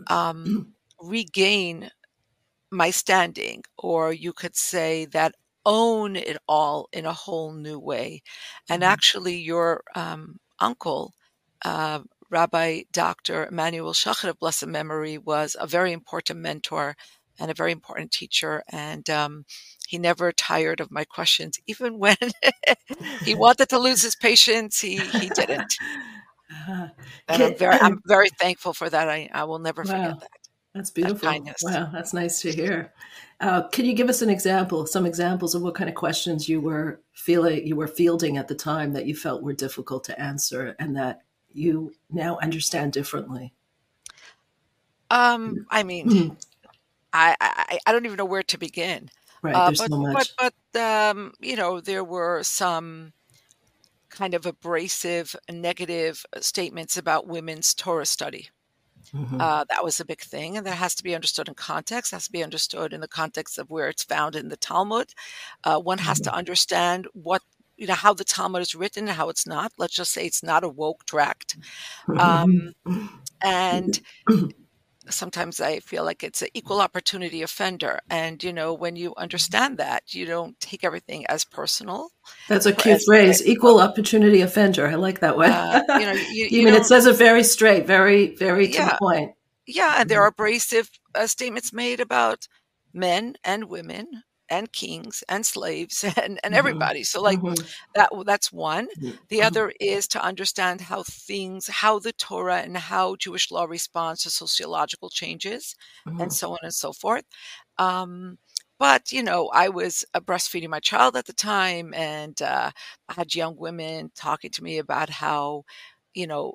um, 0.08 0.64
regain 1.00 1.90
my 2.70 2.90
standing, 2.90 3.62
or 3.78 4.12
you 4.12 4.32
could 4.32 4.56
say 4.56 5.06
that 5.06 5.34
own 5.66 6.16
it 6.16 6.36
all 6.48 6.88
in 6.92 7.04
a 7.06 7.12
whole 7.12 7.52
new 7.52 7.78
way. 7.78 8.22
And 8.68 8.82
Mhm. 8.82 8.84
actually, 8.84 9.36
your 9.36 9.82
um, 9.94 10.38
uncle, 10.60 11.14
uh, 11.64 12.00
Rabbi 12.30 12.82
Dr. 12.92 13.46
Immanuel 13.46 13.92
Schochet 13.92 14.28
of 14.30 14.38
blessed 14.38 14.66
memory, 14.66 15.18
was 15.18 15.56
a 15.58 15.66
very 15.66 15.92
important 15.92 16.40
mentor 16.40 16.96
and 17.38 17.50
a 17.50 17.54
very 17.54 17.72
important 17.72 18.12
teacher. 18.12 18.62
And 18.70 19.08
um, 19.10 19.44
he 19.88 19.98
never 19.98 20.32
tired 20.32 20.80
of 20.80 20.90
my 20.90 21.04
questions, 21.04 21.58
even 21.66 21.98
when 21.98 22.16
he 23.24 23.34
wanted 23.34 23.68
to 23.70 23.78
lose 23.78 24.02
his 24.02 24.16
patience. 24.16 24.80
He 24.80 24.96
he 24.98 25.30
didn't, 25.30 25.74
Uh, 26.68 26.88
and 27.28 27.42
I'm 27.42 27.54
very 27.56 27.78
I'm 27.80 28.00
very 28.06 28.30
thankful 28.40 28.72
for 28.74 28.90
that. 28.90 29.08
I 29.08 29.28
I 29.32 29.44
will 29.44 29.58
never 29.60 29.84
Wow. 29.84 29.92
forget 29.92 30.20
that. 30.20 30.30
That's 30.74 30.90
beautiful. 30.90 31.18
kindness. 31.30 31.62
Wow, 31.62 31.90
that's 31.92 32.12
nice 32.14 32.40
to 32.42 32.52
hear. 32.52 32.92
Uh, 33.40 33.66
can 33.68 33.84
you 33.86 33.92
give 33.94 34.08
us 34.08 34.22
an 34.22 34.30
example, 34.30 34.86
some 34.86 35.04
examples 35.06 35.54
of 35.54 35.62
what 35.62 35.74
kind 35.74 35.88
of 35.90 35.96
questions 35.96 36.48
you 36.48 36.60
were 36.60 37.00
feeling 37.12 37.66
you 37.66 37.74
were 37.76 37.88
fielding 37.88 38.36
at 38.36 38.48
the 38.48 38.54
time 38.54 38.92
that 38.92 39.06
you 39.06 39.16
felt 39.16 39.42
were 39.42 39.52
difficult 39.52 40.04
to 40.04 40.20
answer 40.20 40.76
and 40.78 40.96
that 40.96 41.22
you 41.52 41.94
now 42.10 42.38
understand 42.38 42.92
differently? 42.92 43.54
Um, 45.10 45.58
I 45.70 45.82
mean, 45.82 46.10
Mhm. 46.10 46.36
I, 47.12 47.36
I 47.40 47.78
I 47.86 47.92
don't 47.92 48.06
even 48.06 48.16
know 48.16 48.24
where 48.24 48.42
to 48.44 48.58
begin. 48.58 49.10
Right, 49.42 49.62
Uh, 49.62 49.64
there's 49.64 49.82
but 49.82 49.90
so 49.90 49.96
much. 49.96 50.36
but 50.38 50.54
but 50.72 50.80
um, 50.80 51.34
you 51.40 51.56
know, 51.56 51.80
there 51.80 52.04
were 52.04 52.42
some 52.44 53.12
kind 54.10 54.34
of 54.34 54.46
abrasive, 54.46 55.36
negative 55.50 56.24
statements 56.40 56.96
about 56.96 57.28
women's 57.28 57.74
Torah 57.74 58.06
study. 58.06 58.50
Mhm. 59.12 59.40
Uh, 59.40 59.64
that 59.70 59.84
was 59.84 60.00
a 60.00 60.04
big 60.06 60.20
thing, 60.22 60.56
and 60.56 60.66
that 60.66 60.76
has 60.76 60.94
to 60.96 61.02
be 61.04 61.14
understood 61.14 61.48
in 61.48 61.54
context. 61.54 62.12
Has 62.12 62.26
to 62.26 62.32
be 62.32 62.44
understood 62.44 62.92
in 62.92 63.00
the 63.00 63.08
context 63.08 63.58
of 63.58 63.70
where 63.70 63.88
it's 63.88 64.04
found 64.04 64.36
in 64.36 64.48
the 64.48 64.56
Talmud. 64.58 65.12
Uh, 65.64 65.80
one 65.80 65.98
has 65.98 66.20
to 66.22 66.34
understand 66.34 67.08
what 67.14 67.42
you 67.80 67.86
know 67.86 67.94
how 67.94 68.12
the 68.12 68.24
Talmud 68.24 68.60
is 68.60 68.74
written 68.74 69.08
and 69.08 69.16
how 69.16 69.30
it's 69.30 69.46
not. 69.46 69.72
Let's 69.78 69.94
just 69.94 70.12
say 70.12 70.26
it's 70.26 70.42
not 70.42 70.62
a 70.62 70.68
woke 70.68 71.06
tract, 71.06 71.56
um, 72.18 72.74
and 73.42 73.98
sometimes 75.08 75.60
I 75.62 75.80
feel 75.80 76.04
like 76.04 76.22
it's 76.22 76.42
an 76.42 76.48
equal 76.52 76.82
opportunity 76.82 77.40
offender. 77.40 78.00
And 78.10 78.44
you 78.44 78.52
know, 78.52 78.74
when 78.74 78.96
you 78.96 79.14
understand 79.16 79.78
that, 79.78 80.12
you 80.14 80.26
don't 80.26 80.60
take 80.60 80.84
everything 80.84 81.24
as 81.26 81.46
personal. 81.46 82.10
That's 82.48 82.66
a 82.66 82.72
cute 82.74 83.00
phrase, 83.06 83.44
equal 83.46 83.80
opportunity 83.80 84.42
offender. 84.42 84.86
I 84.86 84.96
like 84.96 85.20
that 85.20 85.38
one. 85.38 85.50
Uh, 85.50 85.82
you 85.98 86.04
know, 86.06 86.12
you, 86.12 86.46
You 86.50 86.64
mean 86.66 86.74
it 86.74 86.84
says 86.84 87.06
it 87.06 87.16
very 87.16 87.42
straight, 87.42 87.86
very, 87.86 88.36
very 88.36 88.68
to 88.68 88.74
Yeah. 88.74 88.90
the 88.90 88.96
point. 88.98 89.32
Yeah, 89.66 89.94
and 89.98 90.08
there 90.10 90.20
are 90.20 90.26
abrasive 90.26 90.90
uh, 91.14 91.26
statements 91.26 91.72
made 91.72 92.00
about 92.00 92.46
men 92.92 93.36
and 93.42 93.70
women 93.70 94.24
and 94.50 94.72
kings 94.72 95.22
and 95.28 95.46
slaves 95.46 96.04
and, 96.22 96.40
and 96.44 96.54
Mhm. 96.54 96.54
everybody. 96.54 97.04
So 97.04 97.22
like 97.22 97.40
Mhm. 97.42 97.70
that 97.94 98.10
that's 98.26 98.52
one. 98.52 98.88
Mhm. 98.96 99.18
The 99.28 99.42
other 99.42 99.72
is 99.80 100.06
to 100.08 100.22
understand 100.24 100.80
how 100.82 101.02
things, 101.04 101.68
how 101.68 101.98
the 101.98 102.12
Torah 102.12 102.60
and 102.62 102.76
how 102.76 103.16
Jewish 103.16 103.50
law 103.50 103.64
responds 103.64 104.22
to 104.24 104.30
sociological 104.30 105.10
changes 105.10 105.74
and 106.18 106.32
Mhm. 106.32 106.34
so 106.34 106.52
on 106.52 106.58
and 106.62 106.74
so 106.74 106.92
forth. 106.92 107.24
Um, 107.78 108.38
but 108.78 109.12
you 109.12 109.22
know, 109.22 109.48
I 109.54 109.68
was 109.68 110.04
uh, 110.14 110.20
breastfeeding 110.20 110.68
my 110.70 110.80
child 110.80 111.16
at 111.16 111.26
the 111.26 111.32
time, 111.34 111.92
and 111.94 112.40
uh, 112.42 112.70
I 113.08 113.12
had 113.14 113.34
young 113.34 113.56
women 113.56 114.10
talking 114.16 114.50
to 114.52 114.62
me 114.64 114.78
about 114.78 115.10
how, 115.10 115.64
you 116.14 116.26
know, 116.26 116.54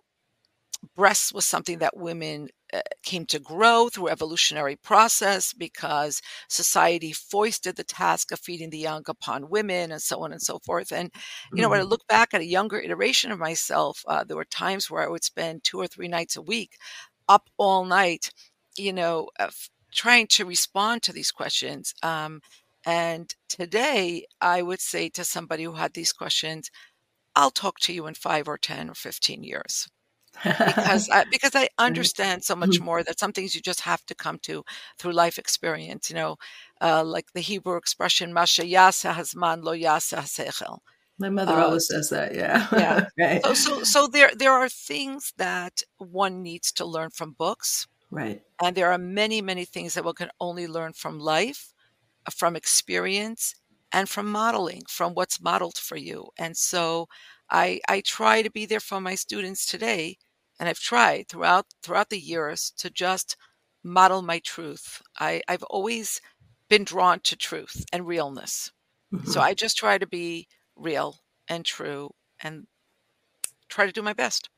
breasts 0.96 1.34
was 1.34 1.46
something 1.48 1.80
that 1.80 1.98
women 1.98 2.50
came 3.04 3.26
to 3.28 3.40
grow 3.40 3.90
through 3.90 4.10
evolutionary 4.10 4.76
process 4.76 5.54
because 5.54 6.22
society 6.50 7.12
foisted 7.14 7.76
the 7.76 7.84
task 7.84 8.32
of 8.32 8.40
feeding 8.40 8.70
the 8.70 8.78
young 8.80 9.04
upon 9.08 9.50
women 9.50 9.92
and 9.92 10.02
so 10.02 10.22
on 10.24 10.32
and 10.32 10.42
so 10.42 10.60
forth. 10.60 10.92
And 10.92 11.12
you 11.54 11.62
know 11.62 11.70
when 11.70 11.80
i 11.80 11.84
Mhm. 11.84 11.90
look 11.90 12.06
back 12.08 12.34
at 12.34 12.42
a 12.42 12.46
younger 12.46 12.80
iteration 12.80 13.32
of 13.32 13.40
myself 13.40 14.04
uh, 14.08 14.24
there 14.24 14.38
were 14.38 14.46
times 14.46 14.90
where 14.90 15.04
i 15.04 15.08
would 15.08 15.24
spend 15.24 15.64
two 15.64 15.80
or 15.80 15.88
three 15.88 16.08
nights 16.08 16.36
a 16.36 16.42
week 16.42 16.78
up 17.28 17.50
all 17.58 17.86
night 17.86 18.30
you 18.78 18.94
know 18.94 19.30
uh, 19.40 19.46
f- 19.46 19.70
trying 19.94 20.28
to 20.28 20.44
respond 20.46 21.02
to 21.02 21.14
these 21.14 21.32
questions. 21.32 21.94
Um, 22.04 22.42
and 22.86 23.34
today 23.50 24.26
i 24.42 24.62
would 24.62 24.82
say 24.82 25.10
to 25.10 25.24
somebody 25.24 25.64
who 25.64 25.74
had 25.74 25.94
these 25.94 26.14
questions 26.14 26.70
i'll 27.36 27.52
talk 27.52 27.80
to 27.80 27.94
you 27.94 28.08
in 28.08 28.14
five 28.16 28.48
or 28.48 28.58
ten 28.58 28.90
or 28.90 28.96
15 28.96 29.44
years 29.44 29.88
because 30.66 31.08
I, 31.12 31.26
because 31.30 31.56
I 31.56 31.70
understand 31.78 32.44
so 32.44 32.56
much 32.56 32.80
Mhm. 32.80 32.86
more 32.86 33.04
that 33.04 33.20
some 33.20 33.32
things 33.34 33.56
you 33.56 33.62
just 33.62 33.82
have 33.82 34.06
to 34.08 34.16
come 34.16 34.40
to 34.40 34.64
through 34.98 35.14
life 35.14 35.38
experience. 35.38 36.10
You 36.10 36.16
know, 36.16 36.38
uh, 36.82 37.04
like 37.04 37.34
the 37.34 37.42
Hebrew 37.42 37.78
expression 37.78 38.34
"Masha 38.34 38.64
yasa 38.64 39.14
hazman 39.14 39.64
lo 39.64 39.74
yasa 39.74 40.20
hasechel." 40.20 40.80
My 41.20 41.30
mother 41.30 41.60
Uh, 41.60 41.62
always 41.62 41.88
says 41.88 42.10
that. 42.10 42.36
Yeah. 42.36 42.68
yeah. 42.72 43.06
right. 43.20 43.46
So 43.46 43.54
so 43.54 43.84
so 43.84 44.08
there 44.08 44.32
there 44.36 44.54
are 44.54 44.70
things 44.70 45.34
that 45.38 45.82
one 45.98 46.42
needs 46.42 46.72
to 46.74 46.86
learn 46.86 47.10
from 47.12 47.34
books, 47.34 47.88
Right. 48.12 48.42
and 48.62 48.76
there 48.76 48.92
are 48.92 48.98
many 48.98 49.42
many 49.42 49.66
things 49.66 49.94
that 49.96 50.06
one 50.06 50.16
can 50.16 50.32
only 50.40 50.68
learn 50.68 50.94
from 50.94 51.20
life, 51.20 51.74
uh, 52.28 52.32
from 52.32 52.56
experience, 52.56 53.56
and 53.92 54.10
from 54.10 54.28
modeling, 54.32 54.84
from 54.90 55.14
what's 55.16 55.42
modeled 55.42 55.78
for 55.78 55.98
you. 55.98 56.28
And 56.38 56.58
so 56.58 57.08
I 57.50 57.82
I 57.88 58.02
try 58.02 58.42
to 58.42 58.50
be 58.52 58.66
there 58.66 58.80
for 58.80 59.02
my 59.02 59.16
students 59.16 59.66
today, 59.66 60.18
and 60.60 60.70
I've 60.70 60.80
tried 60.80 61.28
throughout 61.30 61.68
throughout 61.84 62.10
the 62.10 62.20
years 62.20 62.72
to 62.78 62.90
just 62.90 63.38
model 63.84 64.22
my 64.22 64.40
truth. 64.40 65.02
I, 65.20 65.42
I've 65.48 65.64
always 65.64 66.22
been 66.70 66.84
drawn 66.86 67.20
to 67.22 67.36
truth 67.36 67.86
and 67.94 68.08
realness. 68.08 68.72
So 69.24 69.42
Mhm. 69.42 69.44
I 69.44 69.54
just 69.56 69.78
try 69.78 69.98
to 70.00 70.08
be 70.08 70.48
real 70.76 71.20
and 71.48 71.66
true 71.66 72.12
and 72.42 72.68
try 73.70 73.86
to 73.86 73.92
do 73.92 74.02
my 74.02 74.14
best. 74.14 74.50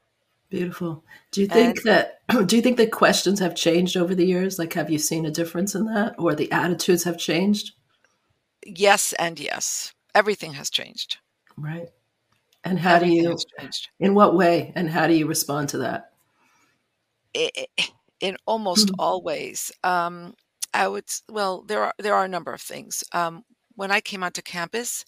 Beautiful. 0.49 1.05
Do 1.31 1.39
you 1.41 1.47
And 1.49 1.75
think 1.75 1.83
that 1.83 2.19
do 2.47 2.55
you 2.57 2.61
think 2.61 2.75
the 2.77 2.87
questions 2.87 3.39
have 3.39 3.55
changed 3.55 3.95
over 3.95 4.13
the 4.13 4.25
years? 4.25 4.59
Like 4.59 4.73
have 4.73 4.89
you 4.89 4.97
seen 4.99 5.25
a 5.25 5.31
difference 5.31 5.73
in 5.75 5.85
that 5.85 6.15
or 6.17 6.35
the 6.35 6.51
attitudes 6.51 7.03
have 7.05 7.17
changed? 7.17 7.71
yes 8.65 9.13
and 9.13 9.39
yes. 9.39 9.93
Everything 10.13 10.53
has 10.53 10.69
changed. 10.69 11.17
Right. 11.57 11.89
And 12.63 12.77
how 12.79 12.99
do 12.99 13.07
you 13.07 13.35
in 13.99 14.13
what 14.13 14.35
way 14.35 14.71
and 14.75 14.89
how 14.89 15.07
do 15.07 15.13
you 15.13 15.25
respond 15.27 15.69
to 15.69 15.79
that? 15.79 16.13
In 18.19 18.37
almost 18.47 18.89
Mhm. 18.89 18.97
all 18.97 19.21
ways. 19.21 19.71
Um, 19.83 20.33
I 20.73 20.87
would 20.87 21.05
well, 21.29 21.61
there 21.63 21.83
are 21.83 21.93
there 21.99 22.15
are 22.15 22.25
a 22.25 22.29
number 22.29 22.53
of 22.53 22.61
things. 22.61 23.03
Um, 23.11 23.43
when 23.75 23.91
I 23.91 24.01
came 24.01 24.23
onto 24.23 24.41
campus, 24.41 25.05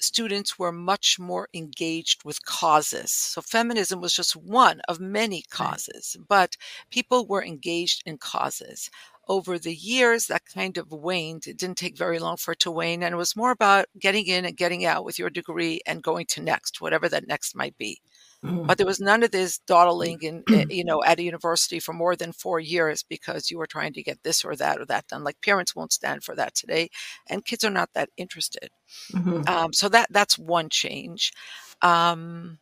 students 0.00 0.58
were 0.58 0.72
much 0.72 1.18
more 1.18 1.48
engaged 1.54 2.24
with 2.24 2.44
causes. 2.44 3.12
So 3.12 3.42
feminism 3.42 4.00
was 4.00 4.14
just 4.14 4.36
one 4.36 4.80
of 4.88 5.00
many 5.00 5.42
causes, 5.50 6.16
but 6.28 6.56
people 6.90 7.26
were 7.26 7.44
engaged 7.44 8.02
in 8.06 8.18
causes. 8.18 8.90
Over 9.28 9.58
the 9.58 9.74
years, 9.74 10.26
that 10.28 10.46
kind 10.46 10.78
of 10.78 10.90
waned. 10.90 11.46
It 11.46 11.58
didn't 11.58 11.76
take 11.78 11.98
very 11.98 12.18
long 12.18 12.36
for 12.38 12.52
it 12.52 12.60
to 12.60 12.70
wane, 12.70 13.02
and 13.02 13.12
it 13.12 13.16
was 13.18 13.36
more 13.36 13.50
about 13.50 13.86
getting 13.98 14.26
in 14.26 14.44
and 14.46 14.56
getting 14.56 14.86
out 14.86 15.04
with 15.04 15.18
your 15.18 15.30
degree 15.30 15.80
and 15.86 16.02
going 16.02 16.26
to 16.30 16.40
next, 16.42 16.80
whatever 16.80 17.08
that 17.10 17.26
next 17.28 17.54
might 17.54 17.76
be. 17.76 18.00
Mhm. 18.42 18.66
But 18.66 18.78
there 18.78 18.86
was 18.86 19.00
none 19.00 19.22
of 19.24 19.30
this 19.32 19.58
dawdling 19.58 20.20
in, 20.22 20.44
eh, 20.50 20.64
you 20.70 20.84
know, 20.84 21.02
at 21.04 21.18
a 21.18 21.22
university 21.22 21.80
for 21.80 21.92
more 21.92 22.16
than 22.16 22.32
four 22.32 22.60
years 22.60 23.02
because 23.02 23.50
you 23.50 23.58
were 23.58 23.66
trying 23.66 23.92
to 23.94 24.02
get 24.02 24.22
this 24.22 24.44
or 24.44 24.56
that 24.56 24.80
or 24.80 24.86
that 24.86 25.08
done. 25.08 25.24
Like 25.24 25.40
parents 25.42 25.74
won't 25.76 25.92
stand 25.92 26.24
for 26.24 26.34
that 26.36 26.54
today, 26.54 26.90
and 27.28 27.44
kids 27.44 27.64
are 27.64 27.70
not 27.70 27.90
that 27.94 28.10
interested. 28.16 28.70
Mhm. 29.12 29.48
Um, 29.48 29.72
so 29.72 29.88
that 29.90 30.08
that's 30.10 30.38
one 30.38 30.68
change. 30.70 31.32
Um, 31.82 32.58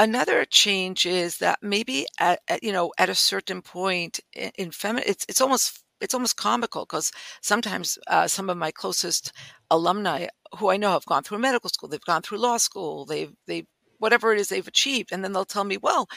another 0.00 0.44
change 0.46 1.06
is 1.06 1.38
that 1.38 1.58
maybe 1.62 2.06
at, 2.18 2.40
at 2.48 2.62
you 2.64 2.72
know 2.72 2.92
at 2.98 3.08
a 3.08 3.14
certain 3.14 3.62
point 3.62 4.18
in, 4.34 4.50
in 4.56 4.70
feminine, 4.72 5.08
it's 5.08 5.24
it's 5.28 5.40
almost 5.40 5.84
it's 6.00 6.14
almost 6.14 6.36
comical 6.36 6.86
because 6.86 7.12
sometimes 7.42 7.98
uh, 8.08 8.26
some 8.26 8.50
of 8.50 8.56
my 8.56 8.70
closest 8.70 9.32
alumni 9.70 10.26
who 10.58 10.70
I 10.70 10.78
know 10.78 10.92
have 10.92 11.04
gone 11.06 11.22
through 11.22 11.38
medical 11.38 11.70
school, 11.70 11.88
they've 11.88 12.00
gone 12.00 12.22
through 12.22 12.38
law 12.38 12.56
school, 12.56 13.04
they've 13.04 13.32
they 13.46 13.66
whatever 13.98 14.32
it 14.32 14.40
is 14.40 14.48
they've 14.48 14.66
achieved, 14.66 15.12
and 15.12 15.22
then 15.22 15.32
they'll 15.32 15.44
tell 15.44 15.64
me, 15.64 15.76
well, 15.76 16.08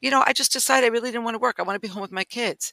you 0.00 0.10
know, 0.10 0.22
I 0.26 0.32
just 0.32 0.52
decided 0.52 0.86
I 0.86 0.90
really 0.90 1.10
didn't 1.10 1.24
want 1.24 1.34
to 1.34 1.38
work. 1.38 1.56
I 1.58 1.62
want 1.62 1.76
to 1.76 1.86
be 1.86 1.92
home 1.92 2.02
with 2.02 2.12
my 2.12 2.24
kids. 2.24 2.72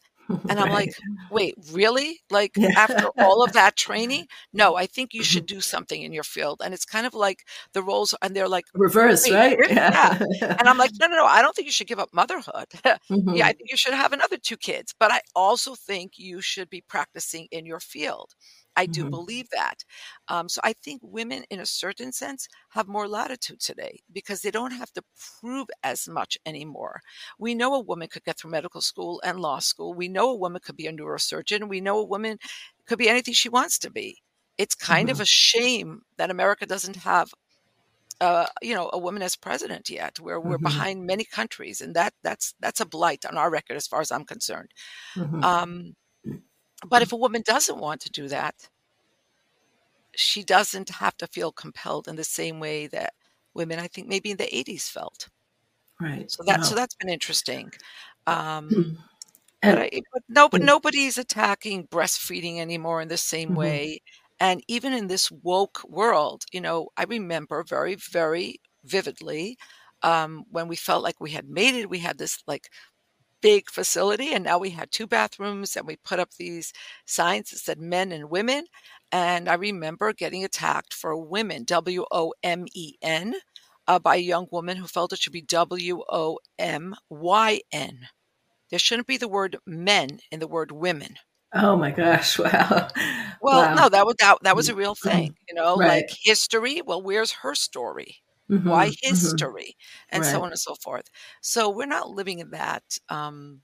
And 0.49 0.59
I'm 0.59 0.69
Right. 0.69 0.71
like, 0.71 0.93
wait, 1.29 1.55
really? 1.71 2.21
Like 2.29 2.57
Yeah. 2.57 2.69
after 2.75 3.09
all 3.17 3.43
of 3.43 3.53
that 3.53 3.75
training? 3.75 4.27
No, 4.53 4.75
I 4.75 4.85
think 4.87 5.13
you 5.13 5.21
Mhm. 5.21 5.25
should 5.25 5.45
do 5.45 5.61
something 5.61 6.01
in 6.01 6.13
your 6.13 6.23
field. 6.23 6.61
And 6.63 6.73
it's 6.73 6.85
kind 6.85 7.05
of 7.07 7.13
like 7.13 7.45
the 7.73 7.83
roles, 7.83 8.13
and 8.21 8.35
they're 8.35 8.47
like, 8.49 8.65
Reverse, 8.73 9.29
right? 9.29 9.57
Yeah. 9.69 10.19
Yeah. 10.41 10.57
And 10.59 10.67
I'm 10.69 10.77
like, 10.77 10.91
no, 10.99 11.07
no, 11.07 11.15
no, 11.17 11.25
I 11.25 11.41
don't 11.41 11.55
think 11.55 11.65
you 11.67 11.71
should 11.71 11.87
give 11.87 11.99
up 11.99 12.09
motherhood. 12.13 12.67
yeah, 13.31 13.45
I 13.47 13.51
Mhm. 13.51 13.53
think 13.53 13.69
you 13.71 13.77
should 13.77 13.93
have 13.93 14.13
another 14.13 14.37
two 14.37 14.57
kids. 14.57 14.93
But 14.99 15.11
I 15.11 15.21
also 15.35 15.75
think 15.75 16.13
you 16.17 16.41
should 16.41 16.69
be 16.69 16.81
practicing 16.81 17.47
in 17.51 17.65
your 17.65 17.79
field. 17.79 18.33
I 18.75 18.85
do 18.87 19.05
Mhm. 19.05 19.17
believe 19.17 19.49
that. 19.51 19.83
Um, 20.27 20.49
so 20.49 20.61
I 20.63 20.73
think 20.73 21.01
women, 21.03 21.43
in 21.49 21.59
a 21.59 21.65
certain 21.65 22.11
sense, 22.11 22.47
have 22.69 22.87
more 22.87 23.07
latitude 23.07 23.59
today 23.59 23.99
because 24.11 24.41
they 24.41 24.51
don't 24.51 24.71
have 24.71 24.91
to 24.93 25.03
prove 25.39 25.67
as 25.83 26.07
much 26.07 26.37
anymore. 26.45 27.01
We 27.39 27.55
know 27.55 27.73
a 27.75 27.79
woman 27.81 28.07
could 28.09 28.23
get 28.23 28.37
through 28.39 28.51
medical 28.51 28.81
school 28.81 29.21
and 29.23 29.39
law 29.39 29.59
school. 29.59 29.93
We 29.93 30.07
know 30.07 30.29
a 30.31 30.35
woman 30.35 30.61
could 30.63 30.77
be 30.77 30.87
a 30.87 30.91
neurosurgeon. 30.93 31.69
We 31.69 31.81
know 31.81 31.99
a 31.99 32.03
woman 32.05 32.37
could 32.85 32.99
be 32.99 33.09
anything 33.09 33.33
she 33.33 33.49
wants 33.49 33.77
to 33.79 33.91
be. 33.91 34.19
It's 34.57 34.75
kind 34.75 35.09
of 35.09 35.19
Mhm. 35.19 35.21
a 35.21 35.25
shame 35.25 36.01
that 36.17 36.29
America 36.31 36.65
doesn't 36.65 36.97
have, 36.97 37.31
uh, 38.21 38.47
you 38.61 38.73
know, 38.75 38.89
a 38.93 38.99
woman 38.99 39.21
as 39.23 39.35
president 39.35 39.89
yet. 39.89 40.19
Where 40.19 40.39
we're 40.41 40.59
Mhm. 40.61 40.83
behind 40.83 41.05
many 41.05 41.25
countries, 41.25 41.81
and 41.81 41.95
that 41.95 42.13
that's 42.23 42.53
that's 42.59 42.79
a 42.81 42.85
blight 42.85 43.25
on 43.25 43.37
our 43.37 43.51
record 43.51 43.77
as 43.77 43.87
far 43.87 44.01
as 44.01 44.11
I'm 44.11 44.25
concerned. 44.25 44.71
Mhm. 45.15 45.43
Um, 45.43 45.95
but 46.89 47.01
if 47.01 47.11
a 47.11 47.15
woman 47.17 47.41
doesn't 47.45 47.79
want 47.79 48.01
to 48.01 48.11
do 48.11 48.27
that, 48.29 48.69
she 50.15 50.43
doesn't 50.43 50.89
have 50.89 51.15
to 51.17 51.27
feel 51.27 51.51
compelled 51.51 52.07
in 52.07 52.15
the 52.15 52.23
same 52.23 52.59
way 52.59 52.87
that 52.87 53.13
women, 53.53 53.77
I 53.79 53.87
think, 53.87 54.07
maybe 54.07 54.31
in 54.31 54.37
the 54.37 54.55
80s 54.55 54.89
felt. 54.89 55.29
Right. 55.99 56.29
So 56.29 56.43
that 56.45 56.63
so 56.65 56.75
Wow. 56.75 56.75
that's 56.75 56.95
been 56.95 57.09
interesting. 57.09 57.71
Um, 58.27 58.75
Mhm. 58.75 58.97
but 59.63 59.79
I 59.79 59.91
but 60.13 60.23
no, 60.29 60.49
but 60.49 60.61
mm, 60.61 60.63
nobody's 60.63 61.17
attacking 61.17 61.87
breastfeeding 61.89 62.59
anymore 62.59 63.01
in 63.01 63.09
the 63.09 63.17
same 63.17 63.53
mhm. 63.53 63.55
way. 63.55 63.99
And 64.39 64.63
even 64.67 64.93
in 64.93 65.07
this 65.07 65.31
woke 65.31 65.83
world, 65.85 66.43
you 66.53 66.61
know, 66.61 66.89
I 66.97 67.03
remember 67.05 67.63
very, 67.63 67.95
very 67.95 68.57
vividly 68.85 69.57
um, 70.03 70.45
when 70.51 70.67
we 70.69 70.75
felt 70.77 71.03
like 71.03 71.19
we 71.21 71.31
had 71.31 71.47
made 71.49 71.75
it. 71.75 71.89
We 71.89 71.99
had 71.99 72.17
this 72.19 72.39
like 72.47 72.69
big 73.43 73.69
facility, 73.71 74.33
and 74.33 74.45
now 74.45 74.57
we 74.59 74.71
had 74.71 74.91
two 74.91 75.07
bathrooms, 75.07 75.77
and 75.77 75.87
we 75.87 75.97
put 75.97 76.19
up 76.19 76.31
these 76.39 76.73
signs 77.05 77.51
that 77.51 77.59
said 77.59 77.79
men 77.79 78.11
and 78.13 78.31
women. 78.31 78.65
And 79.13 79.49
I 79.49 79.55
remember 79.55 80.13
getting 80.13 80.43
attacked 80.45 80.93
for 80.95 81.15
women, 81.17 81.65
W 81.65 82.05
O 82.11 82.33
M 82.43 82.65
E 82.75 82.95
N, 83.03 83.35
uh, 83.87 83.99
by 83.99 84.15
a 84.17 84.19
young 84.19 84.47
woman 84.51 84.77
who 84.77 84.87
felt 84.87 85.13
it 85.13 85.19
should 85.19 85.33
be 85.33 85.41
W 85.43 86.03
O 86.09 86.39
M 86.59 86.95
Y 87.09 87.61
N. 87.73 88.09
There 88.71 88.79
shouldn't 88.79 89.07
be 89.07 89.17
the 89.17 89.29
word 89.29 89.57
men 89.65 90.19
in 90.31 90.39
the 90.41 90.47
word 90.47 90.71
women. 90.71 91.17
Oh 91.53 91.75
my 91.77 91.91
gosh. 91.91 92.37
Wow. 92.39 92.87
Well, 93.41 93.69
Wow. 93.69 93.73
no, 93.73 93.89
that 93.89 94.05
was 94.05 94.15
that, 94.19 94.37
that 94.43 94.55
was 94.55 94.69
a 94.69 94.73
Mhm. 94.73 94.77
real 94.77 94.95
Mhm. 95.05 95.29
thing, 95.29 95.35
you 95.49 95.55
know, 95.55 95.75
Right. 95.75 96.05
like 96.07 96.09
history. 96.23 96.81
Well, 96.81 97.01
where's 97.01 97.31
her 97.43 97.55
story? 97.55 98.23
Why 98.61 98.91
history? 98.91 98.97
his 99.01 99.19
Mhm. 99.19 99.23
story? 99.23 99.77
And 100.09 100.25
so 100.25 100.43
on 100.43 100.49
and 100.51 100.59
so 100.59 100.75
forth. 100.75 101.09
So 101.41 101.69
we're 101.69 101.85
not 101.87 102.09
living 102.11 102.39
in 102.39 102.51
that 102.51 102.83
um, 103.09 103.61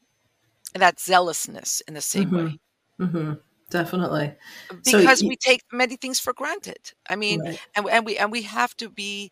in 0.75 0.81
that 0.81 0.99
zealousness 1.01 1.81
in 1.87 1.93
the 1.95 2.01
same 2.01 2.31
way 2.33 2.43
Mhm. 2.43 2.59
Mhm. 2.99 3.41
Definitely. 3.69 4.35
So 4.81 4.97
because 4.97 5.21
you 5.21 5.27
we 5.27 5.35
take 5.35 5.61
many 5.71 5.95
things 5.95 6.19
for 6.19 6.33
granted. 6.33 6.93
I 7.09 7.15
mean, 7.15 7.43
right. 7.43 7.59
and 7.75 7.87
and 7.89 8.05
we 8.05 8.17
and 8.17 8.31
we 8.31 8.43
have 8.43 8.75
to 8.77 8.89
be 8.89 9.31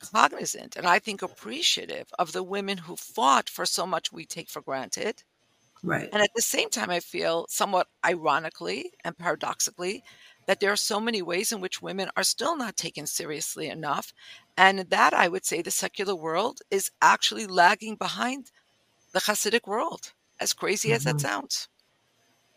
cognizant 0.00 0.76
and 0.76 0.86
I 0.86 0.98
think 1.00 1.22
appreciative 1.22 2.08
of 2.18 2.32
the 2.32 2.42
women 2.44 2.78
who 2.78 2.96
fought 2.96 3.48
for 3.50 3.66
so 3.66 3.86
much 3.86 4.12
we 4.12 4.26
take 4.26 4.50
for 4.50 4.62
granted 4.62 5.24
Right. 5.82 6.14
And 6.14 6.22
at 6.22 6.30
the 6.36 6.42
same 6.42 6.70
time, 6.70 6.90
I 6.90 7.00
feel 7.00 7.46
somewhat 7.50 7.88
ironically 8.06 8.92
and 9.04 9.18
paradoxically 9.18 10.04
that 10.48 10.60
there 10.60 10.72
are 10.72 10.76
so 10.76 10.98
many 10.98 11.20
ways 11.20 11.52
in 11.52 11.60
which 11.60 11.82
women 11.82 12.08
are 12.16 12.22
still 12.22 12.56
not 12.56 12.74
taken 12.74 13.06
seriously 13.06 13.68
enough. 13.68 14.14
And 14.56 14.78
that 14.88 15.12
I 15.12 15.28
would 15.28 15.44
say 15.44 15.60
the 15.60 15.70
secular 15.70 16.16
world 16.16 16.62
is 16.70 16.90
actually 17.02 17.46
lagging 17.46 17.96
behind 17.96 18.50
the 19.12 19.20
Hasidic 19.20 19.66
world, 19.66 20.14
as 20.40 20.54
crazy 20.54 20.88
mm-hmm. 20.88 20.96
as 20.96 21.04
that 21.04 21.16
mm-hmm. 21.16 21.26
sounds. 21.26 21.68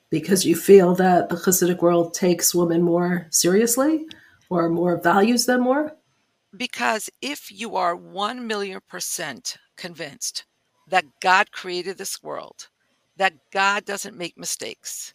Because 0.10 0.46
you 0.46 0.56
feel 0.56 0.96
that 0.96 1.28
the 1.28 1.36
Hasidic 1.36 1.82
world 1.82 2.14
takes 2.14 2.56
women 2.56 2.82
more 2.82 3.28
seriously 3.30 4.06
or 4.50 4.70
more 4.70 4.96
values 4.96 5.46
them 5.46 5.60
more? 5.60 5.92
Because 6.56 7.10
if 7.22 7.52
you 7.52 7.76
are 7.76 7.94
1 7.94 8.48
million 8.48 8.80
percent 8.88 9.58
convinced 9.76 10.46
that 10.88 11.20
God 11.20 11.52
created 11.52 11.98
this 11.98 12.24
world, 12.24 12.70
that 13.18 13.34
God 13.52 13.84
doesn't 13.84 14.18
make 14.18 14.38
mistakes, 14.38 15.14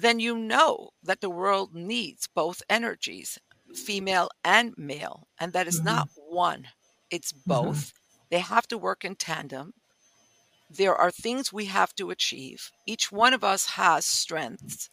then 0.00 0.20
you 0.20 0.38
know 0.38 0.90
that 1.02 1.20
the 1.20 1.28
world 1.28 1.74
needs 1.74 2.28
both 2.32 2.62
energies, 2.70 3.36
female 3.74 4.28
and 4.44 4.72
male, 4.76 5.26
and 5.40 5.52
that 5.52 5.66
is 5.66 5.78
mm-hmm. 5.78 5.86
not 5.86 6.08
one, 6.28 6.68
it's 7.10 7.32
mm-hmm. 7.32 7.50
both. 7.50 7.76
Mm-hmm. 7.76 8.26
They 8.30 8.38
have 8.38 8.68
to 8.68 8.78
work 8.78 9.04
in 9.04 9.16
tandem. 9.16 9.72
There 10.70 10.94
are 10.94 11.10
things 11.10 11.52
we 11.52 11.64
have 11.64 11.94
to 11.96 12.10
achieve. 12.10 12.70
Each 12.86 13.10
one 13.10 13.34
of 13.34 13.42
us 13.42 13.66
has 13.70 14.04
strengths, 14.04 14.88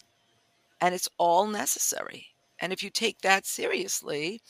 and 0.82 0.96
it's 0.96 1.10
all 1.20 1.46
necessary. 1.46 2.28
And 2.60 2.74
if 2.74 2.82
you 2.82 2.90
take 2.90 3.22
that 3.22 3.46
seriously, 3.46 4.42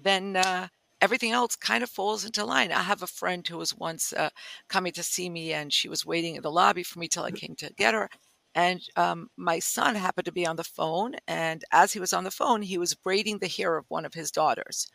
then 0.00 0.34
uh, 0.34 0.68
everything 1.00 1.30
else 1.30 1.54
kind 1.54 1.84
of 1.84 1.90
falls 1.90 2.24
into 2.24 2.44
line. 2.44 2.72
I 2.72 2.82
have 2.82 3.04
a 3.04 3.06
friend 3.06 3.46
who 3.46 3.58
was 3.58 3.76
once 3.76 4.12
uh, 4.12 4.30
coming 4.68 4.92
to 4.94 5.04
see 5.04 5.30
me, 5.30 5.52
and 5.52 5.72
she 5.72 5.88
was 5.88 6.04
waiting 6.04 6.34
in 6.34 6.42
the 6.42 6.50
lobby 6.50 6.82
for 6.82 6.98
me 6.98 7.06
till 7.06 7.22
I 7.22 7.30
came 7.30 7.54
to 7.56 7.72
get 7.76 7.94
her. 7.94 8.10
And 8.54 8.80
um, 8.96 9.30
my 9.36 9.58
son 9.58 9.94
happened 9.94 10.24
to 10.26 10.32
be 10.32 10.46
on 10.46 10.56
the 10.56 10.64
phone. 10.64 11.14
And 11.28 11.64
as 11.72 11.92
he 11.92 12.00
was 12.00 12.12
on 12.12 12.24
the 12.24 12.30
phone, 12.30 12.62
he 12.62 12.78
was 12.78 12.94
braiding 12.94 13.38
the 13.38 13.48
hair 13.48 13.76
of 13.76 13.86
one 13.88 14.04
of 14.04 14.14
his 14.14 14.30
daughters. 14.30 14.88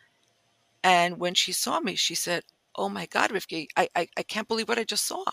And 0.84 1.18
when 1.18 1.34
she 1.34 1.52
saw 1.52 1.80
me, 1.80 1.96
she 1.96 2.14
said, 2.14 2.44
Oh 2.76 2.88
my 2.88 3.06
God, 3.06 3.30
Rivki, 3.30 3.68
I, 3.76 3.88
I, 3.96 4.08
I 4.16 4.22
can't 4.22 4.48
believe 4.48 4.68
what 4.68 4.78
I 4.78 4.84
just 4.84 5.06
saw. 5.06 5.24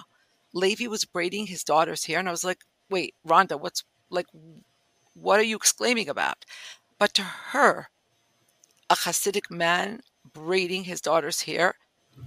Levy 0.53 0.87
was 0.87 1.05
braiding 1.05 1.47
his 1.47 1.63
daughter's 1.63 2.05
hair. 2.05 2.19
And 2.19 2.27
I 2.27 2.31
was 2.31 2.43
like, 2.45 2.63
Wait, 2.89 3.15
Rhonda, 3.27 3.59
what's 3.59 3.83
like, 4.09 4.27
what 5.13 5.39
are 5.39 5.43
you 5.43 5.55
exclaiming 5.55 6.09
about? 6.09 6.45
But 6.99 7.13
to 7.15 7.23
her, 7.23 7.89
a 8.89 8.95
Hasidic 8.95 9.49
man 9.51 10.01
braiding 10.31 10.85
his 10.85 11.01
daughter's 11.01 11.41
hair 11.41 11.75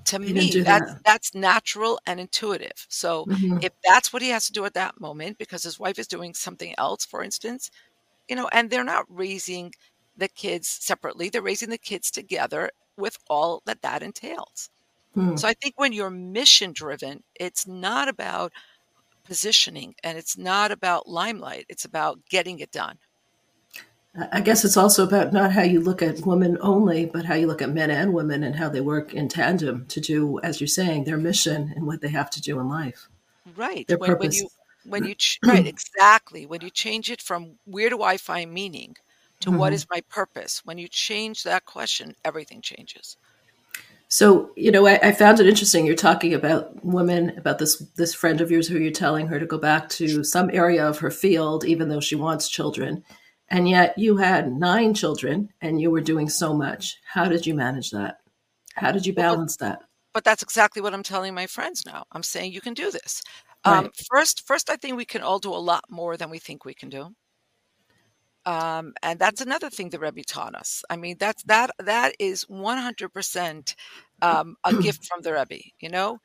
to 0.05 0.19
me 0.19 0.51
that's 0.61 0.65
that. 0.65 1.05
that's 1.05 1.35
natural 1.35 1.99
and 2.07 2.21
intuitive 2.21 2.87
so 2.89 3.25
mm-hmm. 3.27 3.59
if 3.63 3.73
that's 3.85 4.13
what 4.13 4.23
he 4.23 4.29
has 4.29 4.47
to 4.47 4.53
do 4.53 4.65
at 4.65 4.75
that 4.75 5.01
moment 5.01 5.39
because 5.39 5.63
his 5.63 5.79
wife 5.79 5.99
is 5.99 6.07
doing 6.07 6.35
something 6.35 6.75
else 6.79 7.05
for 7.05 7.23
instance 7.23 7.71
you 8.29 8.37
know 8.37 8.49
and 8.53 8.71
they're 8.71 8.85
not 8.85 9.05
raising 9.09 9.73
the 10.17 10.29
kids 10.29 10.69
separately 10.69 11.29
they're 11.29 11.43
raising 11.43 11.71
the 11.71 11.79
kids 11.79 12.11
together 12.11 12.71
with 12.97 13.19
all 13.29 13.63
that 13.67 13.83
that 13.83 14.03
entails 14.03 14.71
mm. 15.17 15.39
so 15.39 15.47
i 15.49 15.55
think 15.55 15.75
when 15.77 15.93
you're 15.93 16.11
mission 16.11 16.73
driven 16.73 17.23
it's 17.35 17.67
not 17.67 18.09
about 18.09 18.53
positioning 19.25 19.95
and 20.05 20.17
it's 20.17 20.39
not 20.39 20.71
about 20.71 21.09
limelight 21.09 21.67
it's 21.69 21.85
about 21.85 22.21
getting 22.31 22.61
it 22.61 22.71
done 22.71 22.97
I 24.33 24.41
guess 24.41 24.65
it's 24.65 24.79
also 24.79 25.07
about 25.07 25.33
not 25.33 25.53
how 25.53 25.63
you 25.63 25.81
look 25.81 26.01
at 26.01 26.25
women 26.25 26.57
only, 26.61 27.05
but 27.05 27.27
how 27.27 27.35
you 27.35 27.47
look 27.47 27.61
at 27.61 27.71
men 27.71 27.91
and 27.91 28.15
women 28.15 28.43
and 28.43 28.57
how 28.57 28.69
they 28.69 28.81
work 28.81 29.13
in 29.13 29.29
tandem 29.29 29.85
to 29.87 30.01
do, 30.01 30.41
as 30.41 30.61
you're 30.61 30.69
saying, 30.69 31.05
their 31.05 31.19
mission 31.19 31.73
and 31.77 31.87
what 31.87 32.01
they 32.01 32.09
have 32.09 32.31
to 32.31 32.41
do 32.41 32.59
in 32.59 32.69
life. 32.69 33.09
Right. 33.57 33.87
Their 33.87 33.99
when, 33.99 34.09
purpose. 34.09 34.43
When 34.43 34.43
you, 34.43 34.91
when 34.91 35.05
you 35.05 35.15
ch- 35.17 35.39
right, 35.45 35.67
exactly. 35.67 36.47
When 36.47 36.63
you 36.63 36.71
change 36.71 37.11
it 37.11 37.21
from 37.21 37.59
where 37.67 37.91
do 37.91 38.03
I 38.03 38.17
find 38.17 38.53
meaning 38.53 38.97
to 39.41 39.51
mm-hmm. 39.51 39.59
what 39.59 39.75
is 39.75 39.87
my 39.91 40.01
purpose, 40.09 40.63
when 40.65 40.79
you 40.79 40.89
change 40.89 41.43
that 41.43 41.67
question, 41.67 42.15
everything 42.25 42.63
changes. 42.63 43.19
So, 44.09 44.51
you 44.57 44.71
know, 44.71 44.87
I, 44.87 44.99
I, 45.03 45.13
found 45.13 45.41
it 45.41 45.49
interesting. 45.49 45.85
You're 45.85 45.97
talking 45.97 46.33
about 46.33 46.85
women, 46.85 47.37
about 47.37 47.59
this 47.59 47.79
this 47.97 48.15
friend 48.15 48.41
of 48.41 48.53
yours 48.53 48.69
who 48.69 48.79
you're 48.79 48.93
telling 48.93 49.27
her 49.27 49.41
to 49.41 49.47
go 49.47 49.59
back 49.59 49.89
to 49.91 50.23
some 50.23 50.49
area 50.53 50.89
of 50.89 51.01
her 51.01 51.11
field, 51.11 51.65
even 51.65 51.89
though 51.89 52.01
she 52.01 52.15
wants 52.15 52.49
children. 52.49 53.05
And 53.49 53.69
yet 53.69 53.97
you 53.97 54.17
had 54.17 54.53
nine 54.53 54.95
children 54.95 55.51
and 55.61 55.81
you 55.81 55.91
were 55.91 56.01
doing 56.01 56.29
so 56.29 56.55
much. 56.55 56.99
How 57.07 57.27
did 57.27 57.47
you 57.47 57.55
manage 57.55 57.91
that? 57.91 58.19
How 58.75 58.93
did 58.93 59.07
you 59.07 59.13
balance 59.13 59.57
that? 59.59 59.81
But 60.13 60.25
that's 60.25 60.43
exactly 60.43 60.83
what 60.83 60.95
I'm 60.95 61.03
telling 61.03 61.35
my 61.35 61.47
friends 61.47 61.85
now. 61.87 62.05
I'm 62.13 62.23
saying 62.23 62.53
you 62.53 62.61
can 62.61 62.75
do 62.75 62.91
this. 62.91 63.23
Um, 63.65 63.73
right. 63.73 63.85
Um, 63.85 63.91
first, 64.11 64.47
first, 64.47 64.71
I 64.71 64.77
think 64.77 64.97
we 64.97 65.05
can 65.05 65.23
all 65.23 65.39
do 65.39 65.53
a 65.53 65.57
lot 65.57 65.85
more 65.91 66.17
than 66.17 66.31
we 66.31 66.39
think 66.39 66.65
we 66.65 66.75
can 66.75 66.89
do. 66.89 67.15
Um, 68.47 68.95
and 69.03 69.19
that's 69.19 69.41
another 69.41 69.69
thing 69.69 69.91
the 69.91 69.99
Rebbe 69.99 70.23
taught 70.23 70.55
us. 70.55 70.85
I 70.89 70.97
mean, 70.97 71.17
that's 71.19 71.43
that 71.45 71.73
that 71.81 72.15
is 72.21 72.45
100% 72.45 73.75
um, 74.23 74.57
a 74.63 74.75
gift 74.75 75.05
from 75.05 75.23
the 75.23 75.33
Rebbe. 75.33 75.63
You 75.81 75.89
know. 75.89 76.19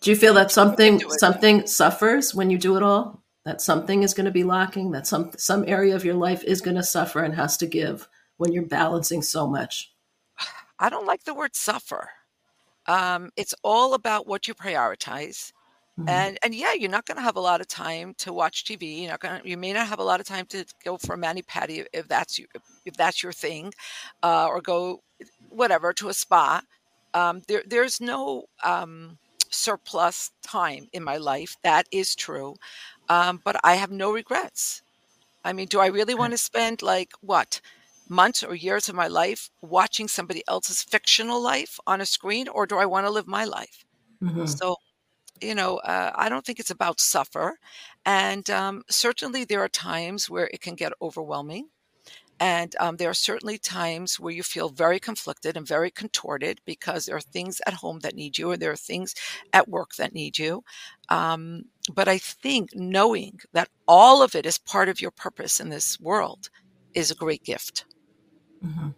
Do 0.00 0.10
you 0.10 0.16
feel 0.16 0.34
that 0.34 0.52
something 0.52 1.00
something 1.18 1.66
suffers 1.66 2.34
when 2.34 2.50
you 2.50 2.58
do 2.58 2.76
it 2.76 2.82
all? 2.82 3.23
That 3.44 3.60
something 3.60 4.02
is 4.02 4.14
going 4.14 4.24
to 4.24 4.30
be 4.30 4.44
lacking, 4.44 4.90
that 4.92 5.06
some 5.06 5.30
some 5.36 5.64
area 5.66 5.94
of 5.94 6.04
your 6.04 6.14
life 6.14 6.42
is 6.44 6.60
going 6.60 6.76
to 6.76 6.82
suffer 6.82 7.22
and 7.22 7.34
has 7.34 7.56
to 7.58 7.66
give 7.66 8.08
when 8.36 8.52
you're 8.52 8.66
balancing 8.66 9.22
so 9.22 9.46
much? 9.46 9.92
I 10.78 10.88
don't 10.88 11.06
like 11.06 11.24
the 11.24 11.34
word 11.34 11.54
suffer. 11.54 12.10
Um, 12.86 13.30
it's 13.36 13.54
all 13.62 13.94
about 13.94 14.26
what 14.26 14.48
you 14.48 14.54
prioritize. 14.54 15.52
Mm-hmm. 15.98 16.08
And 16.08 16.38
and 16.42 16.54
yeah, 16.54 16.72
you're 16.72 16.90
not 16.90 17.06
going 17.06 17.18
to 17.18 17.22
have 17.22 17.36
a 17.36 17.40
lot 17.40 17.60
of 17.60 17.68
time 17.68 18.14
to 18.18 18.32
watch 18.32 18.64
TV. 18.64 19.02
You're 19.02 19.10
not 19.10 19.20
going 19.20 19.40
you 19.44 19.56
may 19.56 19.72
not 19.72 19.86
have 19.86 20.00
a 20.00 20.04
lot 20.04 20.20
of 20.20 20.26
time 20.26 20.46
to 20.46 20.64
go 20.84 20.96
for 20.96 21.14
a 21.14 21.18
mani 21.18 21.42
pedi 21.42 21.86
if 21.92 22.08
that's 22.08 22.38
you 22.38 22.46
if 22.84 22.94
that's 22.94 23.22
your 23.22 23.32
thing, 23.32 23.72
uh, 24.22 24.48
or 24.48 24.60
go 24.60 25.02
whatever 25.50 25.92
to 25.92 26.08
a 26.08 26.14
spa. 26.14 26.62
Um, 27.12 27.42
there 27.46 27.62
there's 27.66 28.00
no 28.00 28.46
um, 28.64 29.18
surplus 29.50 30.32
time 30.42 30.88
in 30.92 31.04
my 31.04 31.16
life. 31.16 31.56
That 31.62 31.86
is 31.92 32.16
true. 32.16 32.56
Um, 33.08 33.40
but 33.44 33.56
I 33.62 33.74
have 33.74 33.90
no 33.90 34.12
regrets. 34.12 34.82
I 35.44 35.52
mean, 35.52 35.66
do 35.66 35.80
I 35.80 35.86
really 35.86 36.14
want 36.14 36.32
to 36.32 36.38
spend 36.38 36.82
like 36.82 37.12
what 37.20 37.60
months 38.08 38.42
or 38.42 38.54
years 38.54 38.88
of 38.88 38.94
my 38.94 39.08
life 39.08 39.50
watching 39.60 40.08
somebody 40.08 40.42
else's 40.48 40.82
fictional 40.82 41.40
life 41.42 41.78
on 41.86 42.00
a 42.00 42.06
screen, 42.06 42.48
or 42.48 42.66
do 42.66 42.76
I 42.78 42.86
want 42.86 43.06
to 43.06 43.10
live 43.10 43.26
my 43.26 43.44
life? 43.44 43.84
Mm-hmm. 44.22 44.46
So, 44.46 44.76
you 45.40 45.54
know, 45.54 45.78
uh, 45.78 46.12
I 46.14 46.28
don't 46.28 46.44
think 46.44 46.60
it's 46.60 46.70
about 46.70 47.00
suffer. 47.00 47.58
And 48.06 48.48
um, 48.50 48.82
certainly 48.90 49.44
there 49.44 49.60
are 49.60 49.68
times 49.68 50.30
where 50.30 50.48
it 50.52 50.60
can 50.60 50.74
get 50.74 50.92
overwhelming. 51.00 51.68
And 52.40 52.74
um, 52.80 52.96
there 52.96 53.10
are 53.10 53.14
certainly 53.14 53.58
times 53.58 54.18
where 54.18 54.32
you 54.32 54.42
feel 54.42 54.68
very 54.68 54.98
conflicted 54.98 55.56
and 55.56 55.66
very 55.66 55.90
contorted 55.90 56.60
because 56.64 57.06
there 57.06 57.16
are 57.16 57.20
things 57.20 57.60
at 57.66 57.74
home 57.74 58.00
that 58.00 58.14
need 58.14 58.38
you, 58.38 58.50
and 58.50 58.60
there 58.60 58.72
are 58.72 58.76
things 58.76 59.14
at 59.52 59.68
work 59.68 59.94
that 59.96 60.14
need 60.14 60.38
you. 60.38 60.64
Um, 61.08 61.64
but 61.92 62.08
I 62.08 62.18
think 62.18 62.70
knowing 62.74 63.40
that 63.52 63.68
all 63.86 64.22
of 64.22 64.34
it 64.34 64.46
is 64.46 64.58
part 64.58 64.88
of 64.88 65.00
your 65.00 65.12
purpose 65.12 65.60
in 65.60 65.68
this 65.68 66.00
world 66.00 66.50
is 66.92 67.10
a 67.10 67.14
great 67.14 67.44
gift. 67.44 67.84
Mm-hmm. 68.64 68.88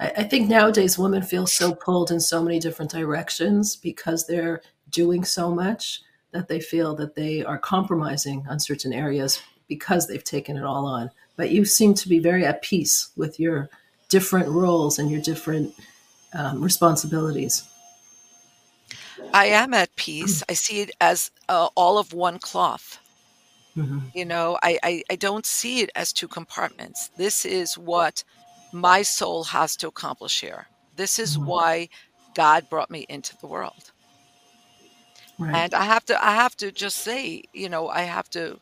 I, 0.00 0.12
I 0.18 0.22
think 0.24 0.48
nowadays 0.48 0.98
women 0.98 1.22
feel 1.22 1.46
so 1.46 1.74
pulled 1.74 2.10
in 2.10 2.20
so 2.20 2.42
many 2.42 2.58
different 2.58 2.90
directions 2.90 3.76
because 3.76 4.26
they're 4.26 4.62
doing 4.90 5.24
so 5.24 5.50
much 5.50 6.02
that 6.32 6.48
they 6.48 6.60
feel 6.60 6.94
that 6.96 7.14
they 7.14 7.44
are 7.44 7.58
compromising 7.58 8.44
on 8.48 8.58
certain 8.58 8.92
areas 8.92 9.42
because 9.68 10.06
they've 10.06 10.24
taken 10.24 10.56
it 10.56 10.64
all 10.64 10.86
on. 10.86 11.10
But 11.36 11.50
you 11.50 11.64
seem 11.64 11.94
to 11.94 12.08
be 12.08 12.18
very 12.18 12.44
at 12.44 12.62
peace 12.62 13.10
with 13.16 13.40
your 13.40 13.68
different 14.08 14.48
roles 14.48 14.98
and 14.98 15.10
your 15.10 15.20
different 15.20 15.74
um, 16.32 16.62
responsibilities. 16.62 17.64
I 19.32 19.46
am 19.46 19.74
at 19.74 19.94
peace. 19.96 20.42
I 20.48 20.52
see 20.54 20.80
it 20.80 20.90
as 21.00 21.30
uh, 21.48 21.68
all 21.74 21.98
of 21.98 22.12
one 22.12 22.38
cloth. 22.38 22.98
Mm-hmm. 23.76 23.98
You 24.14 24.24
know, 24.24 24.58
I, 24.62 24.78
I, 24.82 25.02
I 25.10 25.16
don't 25.16 25.44
see 25.44 25.80
it 25.80 25.90
as 25.96 26.12
two 26.12 26.28
compartments. 26.28 27.08
This 27.16 27.44
is 27.44 27.76
what 27.76 28.22
my 28.72 29.02
soul 29.02 29.44
has 29.44 29.76
to 29.76 29.88
accomplish 29.88 30.40
here. 30.40 30.66
This 30.96 31.18
is 31.18 31.36
mm-hmm. 31.36 31.46
why 31.46 31.88
God 32.34 32.68
brought 32.70 32.90
me 32.90 33.06
into 33.08 33.36
the 33.38 33.46
world. 33.46 33.90
Right. 35.38 35.54
And 35.54 35.74
I 35.74 35.84
have 35.84 36.04
to 36.06 36.24
I 36.24 36.34
have 36.34 36.56
to 36.58 36.70
just 36.70 36.98
say, 36.98 37.42
you 37.52 37.68
know, 37.68 37.88
I 37.88 38.02
have 38.02 38.30
to 38.30 38.60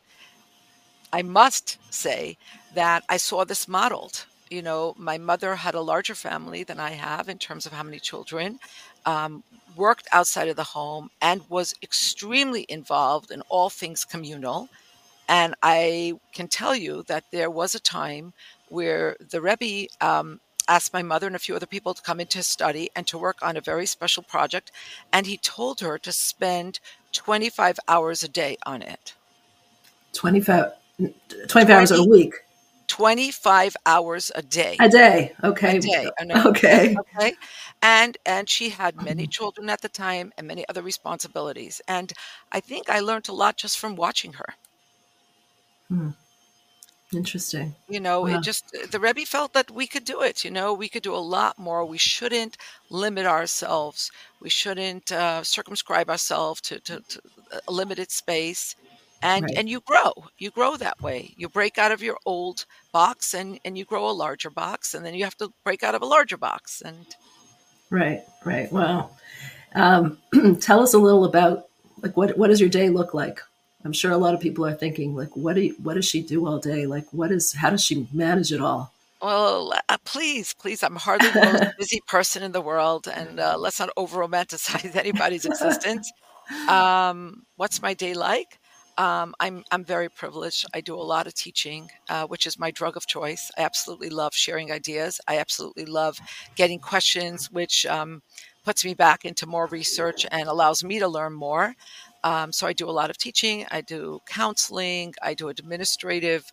I 1.11 1.21
must 1.21 1.77
say 1.93 2.37
that 2.75 3.03
I 3.09 3.17
saw 3.17 3.43
this 3.43 3.67
modeled. 3.67 4.25
You 4.49 4.61
know, 4.61 4.95
my 4.97 5.17
mother 5.17 5.55
had 5.55 5.75
a 5.75 5.81
larger 5.81 6.15
family 6.15 6.63
than 6.63 6.79
I 6.79 6.91
have 6.91 7.29
in 7.29 7.37
terms 7.37 7.65
of 7.65 7.73
how 7.73 7.83
many 7.83 7.99
children. 7.99 8.59
Um, 9.05 9.43
worked 9.75 10.07
outside 10.11 10.47
of 10.47 10.55
the 10.55 10.63
home 10.63 11.09
and 11.21 11.41
was 11.49 11.73
extremely 11.81 12.65
involved 12.69 13.31
in 13.31 13.41
all 13.49 13.69
things 13.69 14.05
communal. 14.05 14.69
And 15.27 15.55
I 15.63 16.13
can 16.33 16.47
tell 16.47 16.75
you 16.75 17.03
that 17.07 17.23
there 17.31 17.49
was 17.49 17.73
a 17.73 17.79
time 17.79 18.33
where 18.69 19.15
the 19.19 19.41
Rebbe 19.41 19.87
um, 20.01 20.39
asked 20.67 20.93
my 20.93 21.01
mother 21.01 21.27
and 21.27 21.35
a 21.35 21.39
few 21.39 21.55
other 21.55 21.65
people 21.65 21.93
to 21.93 22.01
come 22.01 22.19
in 22.19 22.27
to 22.27 22.43
study 22.43 22.89
and 22.95 23.07
to 23.07 23.17
work 23.17 23.37
on 23.41 23.57
a 23.57 23.61
very 23.61 23.85
special 23.85 24.23
project. 24.23 24.71
And 25.11 25.25
he 25.25 25.37
told 25.37 25.79
her 25.79 25.97
to 25.99 26.11
spend 26.11 26.79
25 27.13 27.79
hours 27.87 28.23
a 28.23 28.27
day 28.27 28.57
on 28.65 28.81
it. 28.81 29.15
25, 30.13 30.71
25 31.47 31.69
hours 31.69 31.91
a 31.91 32.03
week. 32.03 32.35
25 32.87 33.75
hours 33.85 34.31
a 34.35 34.41
day. 34.41 34.77
A 34.79 34.89
day. 34.89 35.33
Okay. 35.43 35.77
A 35.77 35.79
day. 35.79 36.09
Okay. 36.45 36.95
Okay. 36.99 37.33
And 37.81 38.17
and 38.25 38.49
she 38.49 38.69
had 38.69 39.01
many 39.01 39.27
children 39.27 39.69
at 39.69 39.81
the 39.81 39.89
time 39.89 40.31
and 40.37 40.47
many 40.47 40.67
other 40.69 40.81
responsibilities. 40.81 41.81
And 41.87 42.13
I 42.51 42.59
think 42.59 42.89
I 42.89 42.99
learned 42.99 43.29
a 43.29 43.33
lot 43.33 43.57
just 43.57 43.79
from 43.79 43.95
watching 43.95 44.33
her. 44.33 44.55
Hmm. 45.89 46.09
Interesting. 47.13 47.75
You 47.87 47.99
know, 47.99 48.25
it 48.25 48.41
just 48.41 48.75
the 48.91 48.99
Rebbe 48.99 49.25
felt 49.25 49.53
that 49.53 49.69
we 49.69 49.85
could 49.87 50.03
do 50.03 50.21
it. 50.21 50.43
You 50.43 50.51
know, 50.51 50.73
we 50.73 50.89
could 50.89 51.03
do 51.03 51.13
a 51.13 51.17
lot 51.17 51.59
more. 51.59 51.85
We 51.85 51.97
shouldn't 51.97 52.57
limit 52.89 53.25
ourselves. 53.25 54.11
We 54.41 54.49
shouldn't 54.49 55.11
uh, 55.11 55.43
circumscribe 55.43 56.09
ourselves 56.09 56.61
to, 56.61 56.79
to, 56.81 57.01
to 57.01 57.21
a 57.67 57.71
limited 57.71 58.11
space. 58.11 58.75
And 59.23 59.43
Right. 59.45 59.57
and 59.57 59.69
you 59.69 59.79
grow. 59.79 60.11
You 60.37 60.51
grow 60.51 60.75
that 60.77 61.01
way. 61.01 61.33
You 61.37 61.49
break 61.49 61.77
out 61.77 61.91
of 61.91 62.03
your 62.03 62.17
old 62.25 62.65
box 62.91 63.33
and 63.33 63.59
and 63.65 63.77
you 63.77 63.85
grow 63.85 64.09
a 64.09 64.11
larger 64.11 64.49
box, 64.49 64.93
and 64.93 65.05
then 65.05 65.15
you 65.15 65.23
have 65.23 65.37
to 65.37 65.51
break 65.63 65.81
out 65.81 65.95
of 65.95 66.01
a 66.01 66.05
larger 66.05 66.37
box. 66.37 66.81
And 66.81 67.05
Right. 67.89 68.21
Right. 68.43 68.71
Wow. 68.71 69.11
Um, 69.75 70.17
tell 70.59 70.81
us 70.81 70.93
a 70.93 70.99
little 70.99 71.25
about 71.25 71.67
like 72.01 72.17
what 72.17 72.37
what 72.37 72.49
does 72.49 72.59
your 72.59 72.69
day 72.69 72.89
look 72.89 73.13
like? 73.13 73.39
I'm 73.85 73.93
sure 73.93 74.11
a 74.11 74.17
lot 74.17 74.33
of 74.33 74.39
people 74.39 74.65
are 74.65 74.73
thinking 74.73 75.15
like 75.15 75.35
what 75.35 75.55
do 75.55 75.61
you, 75.61 75.75
what 75.81 75.95
does 75.95 76.05
she 76.05 76.21
do 76.21 76.45
all 76.45 76.59
day? 76.59 76.85
Like 76.85 77.05
what 77.11 77.31
is 77.31 77.53
how 77.53 77.69
does 77.69 77.83
she 77.83 78.07
manage 78.13 78.51
it 78.51 78.61
all? 78.61 78.93
well, 79.23 79.73
uh, 79.87 79.97
please, 80.03 80.53
please, 80.53 80.83
I'm 80.83 80.97
hardly 80.97 81.29
the 81.29 81.39
most 81.39 81.63
busy 81.77 82.01
person 82.07 82.43
in 82.43 82.51
the 82.51 82.61
world, 82.61 83.07
and 83.07 83.39
uh, 83.39 83.55
let's 83.57 83.79
not 83.79 83.89
over 83.95 84.19
romanticize 84.19 84.95
anybody's 84.97 85.45
existence. 85.53 86.11
Um, 86.67 87.45
what's 87.55 87.81
my 87.81 87.93
day 87.93 88.13
like? 88.13 88.59
Um, 88.97 89.33
I'm 89.39 89.63
I'm 89.71 89.83
very 89.83 90.09
privileged. 90.09 90.65
I 90.73 90.81
do 90.81 90.95
a 90.95 91.01
lot 91.01 91.25
of 91.27 91.33
teaching, 91.33 91.89
uh, 92.09 92.27
which 92.27 92.45
is 92.45 92.59
my 92.59 92.71
drug 92.71 92.95
of 92.95 93.07
choice. 93.07 93.49
I 93.57 93.63
absolutely 93.63 94.09
love 94.09 94.33
sharing 94.33 94.71
ideas. 94.71 95.19
I 95.27 95.39
absolutely 95.39 95.85
love 95.85 96.19
getting 96.55 96.79
questions, 96.79 97.51
which 97.51 97.85
um, 97.87 98.21
puts 98.63 98.85
me 98.85 98.93
back 98.93 99.25
into 99.25 99.45
more 99.47 99.67
research 99.67 100.25
and 100.31 100.47
allows 100.47 100.83
me 100.83 100.99
to 100.99 101.07
learn 101.07 101.33
more. 101.33 101.75
Um, 102.23 102.51
so 102.51 102.67
I 102.67 102.73
do 102.73 102.89
a 102.89 102.91
lot 102.91 103.09
of 103.09 103.17
teaching. 103.17 103.65
I 103.71 103.81
do 103.81 104.21
counseling. 104.27 105.13
I 105.21 105.33
do 105.33 105.49
administrative 105.49 106.51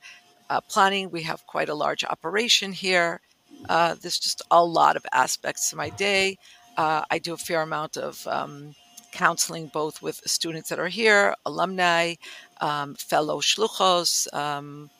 uh, 0.48 0.60
planning. 0.62 1.10
We 1.10 1.22
have 1.22 1.46
quite 1.46 1.68
a 1.68 1.74
large 1.74 2.04
operation 2.04 2.72
here. 2.72 3.20
Uh, 3.68 3.94
there's 4.00 4.18
just 4.18 4.42
a 4.50 4.64
lot 4.64 4.96
of 4.96 5.04
aspects 5.12 5.70
to 5.70 5.76
my 5.76 5.90
day. 5.90 6.38
Uh, 6.76 7.02
I 7.10 7.18
do 7.18 7.34
a 7.34 7.36
fair 7.36 7.62
amount 7.62 7.96
of 7.96 8.26
um, 8.26 8.74
counseling, 9.12 9.66
both 9.66 10.02
with 10.02 10.20
students 10.26 10.68
that 10.68 10.78
are 10.78 10.88
here, 10.88 11.34
alumni, 11.44 12.14
um, 12.60 12.94
fellow 12.94 13.40
shluchos, 13.40 14.32
um, 14.34 14.90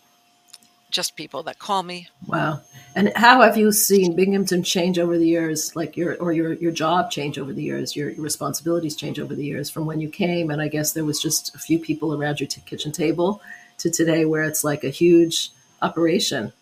just 0.91 1.17
people 1.17 1.43
that 1.45 1.59
call 1.59 1.83
me. 1.83 2.09
Wow. 2.27 2.61
And 2.97 3.13
how 3.15 3.43
have 3.43 3.57
you 3.57 3.71
seen 3.71 4.17
Binghamton 4.17 4.63
change 4.63 4.99
over 4.99 5.17
the 5.17 5.27
years, 5.27 5.77
like 5.77 5.97
your 5.97 6.17
or 6.17 6.33
your 6.33 6.55
your 6.55 6.73
job 6.73 7.11
change 7.11 7.39
over 7.39 7.53
the 7.53 7.63
years, 7.63 7.95
your, 7.95 8.11
your 8.11 8.23
responsibilities 8.23 8.97
change 8.97 9.21
over 9.21 9.35
the 9.35 9.45
years 9.45 9.71
from 9.71 9.87
when 9.87 10.01
you 10.01 10.09
came 10.09 10.51
and 10.51 10.61
I 10.61 10.69
guess 10.69 10.93
there 10.93 11.05
was 11.05 11.21
just 11.21 11.55
a 11.55 11.59
few 11.59 11.79
people 11.79 12.15
around 12.15 12.41
your 12.41 12.49
t- 12.49 12.63
kitchen 12.67 12.91
table 12.91 13.41
to 13.79 13.91
today 13.91 14.25
where 14.25 14.43
it's 14.43 14.65
like 14.65 14.85
a 14.85 14.91
huge 14.91 15.51
operation. 15.81 16.53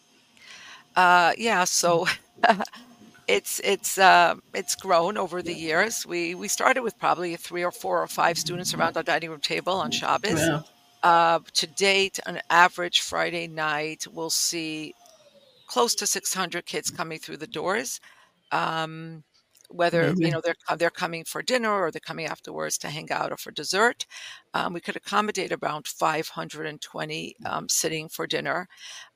Uh, 0.95 1.33
yeah, 1.39 1.65
so 1.65 2.07
it's 3.29 3.61
it's 3.62 3.99
uh, 3.99 4.37
it's 4.55 4.75
grown 4.75 5.19
over 5.19 5.43
the 5.43 5.55
years. 5.55 6.07
We 6.07 6.35
we 6.35 6.49
started 6.49 6.83
with 6.83 6.99
probably 6.99 7.37
three 7.37 7.62
or 7.62 7.71
four 7.71 8.03
or 8.03 8.07
five 8.07 8.38
students 8.38 8.75
around 8.75 8.97
our 8.97 9.03
dining 9.03 9.31
room 9.31 9.41
table 9.41 9.75
on 9.75 9.91
Shabbos. 9.91 10.41
Wow. 10.41 10.64
Uh, 11.03 11.38
to 11.53 11.67
date, 11.67 12.19
an 12.27 12.41
average 12.51 13.03
Friday 13.03 13.47
night, 13.47 14.07
we'll 14.12 14.31
see 14.31 14.95
close 15.69 15.95
to 15.95 16.07
600 16.07 16.67
kids 16.67 16.91
coming 16.91 17.19
through 17.19 17.37
the 17.37 17.47
doors. 17.47 18.01
Um, 18.51 19.23
whether 19.71 20.14
you 20.17 20.31
know 20.31 20.41
they're 20.43 20.77
they're 20.79 20.91
coming 20.91 21.25
for 21.25 21.43
dinner 21.43 21.71
or 21.71 21.91
they're 21.91 22.01
coming 22.01 22.27
afterwards 22.27 22.79
to 22.79 22.88
hang 22.88 23.12
out 23.12 23.31
or 23.31 23.37
for 23.37 23.51
dessert, 23.51 24.07
um, 24.55 24.73
we 24.73 24.81
could 24.81 24.97
accommodate 24.97 25.53
around 25.53 25.87
520 25.87 27.37
um, 27.45 27.69
sitting 27.69 28.09
for 28.09 28.27
dinner. 28.27 28.67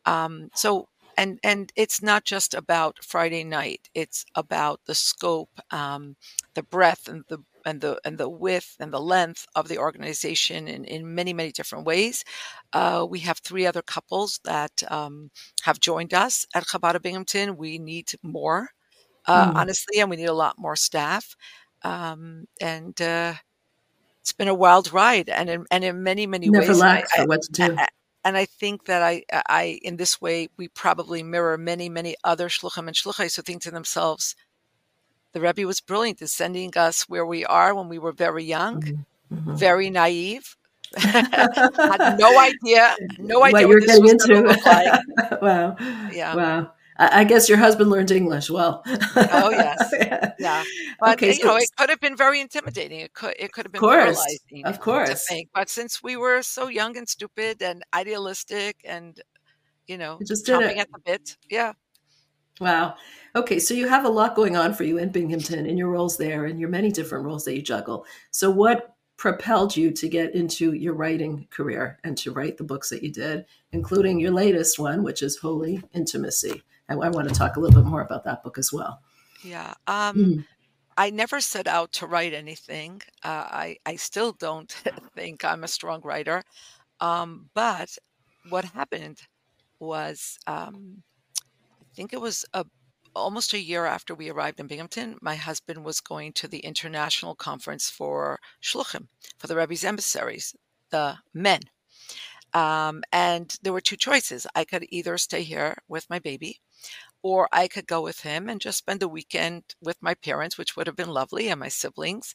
Um, 0.05 0.51
so 0.55 0.89
and 1.17 1.39
and 1.45 1.73
it's 1.77 2.03
not 2.03 2.25
just 2.25 2.55
about 2.55 2.99
Friday 3.05 3.45
night; 3.45 3.89
it's 3.95 4.25
about 4.35 4.81
the 4.87 4.95
scope, 4.95 5.51
um, 5.71 6.17
the 6.55 6.63
breadth, 6.63 7.09
and 7.09 7.25
the 7.29 7.39
and 7.65 7.81
the 7.81 7.99
and 8.05 8.19
the 8.19 8.29
width 8.29 8.77
and 8.81 8.93
the 8.93 9.01
length 9.01 9.47
of 9.55 9.69
the 9.69 9.79
organization 9.79 10.69
in, 10.69 10.85
in 10.85 11.15
many 11.15 11.33
many 11.33 11.53
different 11.53 11.87
ways. 11.87 12.25
Uh, 12.73 13.07
we 13.09 13.21
have 13.21 13.39
three 13.39 13.67
other 13.67 13.83
couples 13.83 14.41
that 14.45 14.83
um, 14.91 15.31
have 15.63 15.81
joined 15.81 16.15
us 16.15 16.47
at 16.55 16.65
Chabad 16.67 16.95
of 16.97 17.03
Binghamton. 17.03 17.57
We 17.57 17.79
need 17.79 18.13
more, 18.23 18.71
uh, 19.27 19.49
Mm. 19.49 19.57
honestly, 19.57 20.01
and 20.01 20.11
we 20.11 20.17
need 20.17 20.27
a 20.27 20.35
lot 20.35 20.57
more 20.59 20.77
staff. 20.77 21.37
Um, 21.85 22.47
and 22.61 23.01
uh, 23.03 23.35
it's 24.23 24.33
been 24.33 24.49
a 24.49 24.55
wild 24.55 24.93
ride, 24.93 25.29
and 25.29 25.51
in, 25.51 25.67
and 25.71 25.85
in 25.85 26.03
many 26.03 26.27
many 26.27 26.51
Never 26.51 26.73
ways. 26.73 26.83
and 26.83 26.99
I, 26.99 27.05
for 27.17 27.27
what 27.27 27.43
to 27.43 27.53
do. 27.53 27.79
I- 27.79 27.89
and 28.25 28.37
I 28.37 28.45
think 28.47 28.85
that 28.87 29.03
I, 29.03 29.25
I, 29.49 29.79
in 29.83 29.97
this 29.97 30.21
way, 30.21 30.49
we 30.57 30.69
probably 30.69 31.23
mirror 31.23 31.59
many, 31.59 31.89
many 31.89 32.17
other 32.25 32.49
shluchim 32.49 32.87
and 32.89 32.97
shluchais 32.97 33.37
who 33.37 33.43
think 33.43 33.63
to 33.63 33.71
themselves, 33.71 34.35
the 35.33 35.41
Rebbe 35.41 35.67
was 35.67 35.81
brilliant 35.81 36.21
in 36.21 36.29
sending 36.29 36.77
us 36.77 37.03
where 37.09 37.27
we 37.27 37.45
are 37.47 37.75
when 37.75 37.89
we 37.89 37.99
were 37.99 38.13
very 38.13 38.45
young, 38.45 38.83
Mhm. 38.83 39.05
Mhm. 39.33 39.59
very 39.59 39.91
naive, 39.91 40.57
had 40.97 42.03
no 42.05 42.39
idea, 42.39 42.97
no 43.19 43.43
idea 43.45 43.67
what 43.67 43.67
idea 43.67 43.69
you're 43.69 43.81
this 43.81 43.87
getting 43.87 44.09
into. 44.09 44.43
look 44.49 44.67
like. 44.67 45.03
wow. 45.43 45.77
Yeah. 46.13 46.37
Wow. 46.37 46.73
I, 46.99 47.25
guess 47.25 47.49
your 47.49 47.59
husband 47.59 47.91
learned 47.91 48.11
English 48.11 48.51
well. 48.51 48.83
Oh 48.87 49.51
yes, 49.51 49.93
yeah. 50.01 50.33
yeah. 50.39 50.65
But 51.01 51.15
Okay, 51.15 51.35
you 51.35 51.45
know, 51.45 51.57
it 51.57 51.71
could 51.77 51.91
have 51.91 52.01
been 52.01 52.17
very 52.17 52.41
intimidating. 52.41 53.01
It 53.01 53.15
could, 53.15 53.35
it 53.39 53.53
could 53.53 53.65
have 53.67 53.73
been 53.73 53.81
course. 53.81 54.17
paralyzing 54.17 54.67
Of 54.67 54.81
course. 54.81 55.27
think. 55.27 55.49
But 55.55 55.71
since 55.71 56.03
we 56.03 56.17
were 56.17 56.43
so 56.43 56.69
young 56.69 56.97
and 56.97 57.09
stupid 57.09 57.63
and 57.63 57.83
idealistic, 57.95 58.77
and 58.85 59.19
you 59.87 59.99
know, 59.99 60.19
You 60.21 60.27
just 60.27 60.49
it. 60.49 60.79
at 60.79 60.89
the 60.93 60.99
bit, 61.05 61.37
yeah. 61.51 61.73
Wow. 62.61 62.95
Okay, 63.35 63.59
so 63.59 63.75
you 63.75 63.89
have 63.89 64.05
a 64.05 64.09
lot 64.11 64.37
going 64.37 64.57
on 64.57 64.75
for 64.75 64.85
you 64.85 64.99
in 64.99 65.09
Binghamton 65.09 65.67
in 65.67 65.77
your 65.79 65.89
roles 65.89 66.19
there 66.19 66.45
and 66.45 66.61
your 66.61 66.69
many 66.69 66.93
different 66.93 67.25
roles 67.25 67.45
that 67.45 67.57
you 67.57 67.63
juggle. 67.63 68.05
So 68.31 68.51
what 68.51 68.95
propelled 69.17 69.77
you 69.77 69.91
to 69.93 70.09
get 70.09 70.35
into 70.35 70.73
your 70.73 70.95
writing 70.95 71.47
career 71.51 71.99
and 72.05 72.17
to 72.19 72.33
write 72.33 72.59
the 72.59 72.65
books 72.65 72.91
that 72.91 73.03
you 73.03 73.11
did, 73.11 73.47
including 73.73 74.21
your 74.21 74.33
latest 74.33 74.79
one, 74.79 75.03
which 75.03 75.23
is 75.23 75.39
Holy 75.39 75.83
Intimacy? 75.95 76.63
And 76.89 77.03
I 77.03 77.09
want 77.09 77.29
to 77.29 77.35
talk 77.35 77.57
a 77.57 77.61
little 77.61 77.83
bit 77.83 77.89
more 77.89 78.03
about 78.03 78.25
that 78.25 78.43
book 78.43 78.59
as 78.59 78.73
well. 78.73 79.01
Yeah. 79.43 79.75
Um, 79.87 80.17
Mm. 80.17 80.45
I 80.97 81.11
never 81.11 81.41
set 81.41 81.67
out 81.67 81.93
to 81.93 82.07
write 82.07 82.35
anything. 82.35 83.01
Uh, 83.25 83.47
I, 83.51 83.77
I 83.87 83.97
still 83.97 84.33
don't 84.33 84.71
think 85.15 85.45
I'm 85.45 85.65
a 85.65 85.69
strong 85.69 86.03
writer. 86.03 86.43
Um, 87.01 87.49
but 87.55 87.97
what 88.51 88.65
happened 88.67 89.21
was, 89.81 90.39
um, 90.47 91.03
I 91.41 91.95
think 91.95 92.13
it 92.13 92.21
was 92.21 92.45
a, 92.53 92.65
almost 93.15 93.55
a 93.55 93.59
year 93.59 93.87
after 93.87 94.15
we 94.15 94.31
arrived 94.31 94.61
in 94.61 94.67
Binghamton, 94.67 95.19
my 95.21 95.35
husband 95.35 95.85
was 95.85 96.01
going 96.01 96.33
to 96.35 96.49
the 96.49 96.61
international 96.61 97.35
conference 97.35 97.91
for 97.91 98.39
Shluchim, 98.63 99.09
for 99.39 99.47
the 99.47 99.57
Rebbe's 99.57 99.85
emissaries, 99.85 100.55
the 100.91 101.17
men. 101.35 101.61
Um, 102.55 103.03
and 103.13 103.57
there 103.63 103.73
were 103.73 103.81
two 103.81 103.97
choices. 103.97 104.47
I 104.55 104.65
could 104.65 104.85
either 104.91 105.17
stay 105.17 105.43
here 105.43 105.79
with 105.89 106.09
my 106.11 106.19
baby 106.19 106.61
or 107.23 107.49
I 107.53 107.69
could 107.69 107.87
go 107.87 108.01
with 108.03 108.21
him 108.21 108.49
and 108.49 108.61
just 108.61 108.79
spend 108.79 109.01
the 109.01 109.09
weekend 109.09 109.65
with 109.81 109.97
my 110.03 110.15
parents, 110.15 110.59
which 110.59 110.77
would 110.77 110.87
have 110.87 110.97
been 110.97 111.09
lovely, 111.11 111.49
and 111.49 111.61
my 111.61 111.69
siblings. 111.69 112.35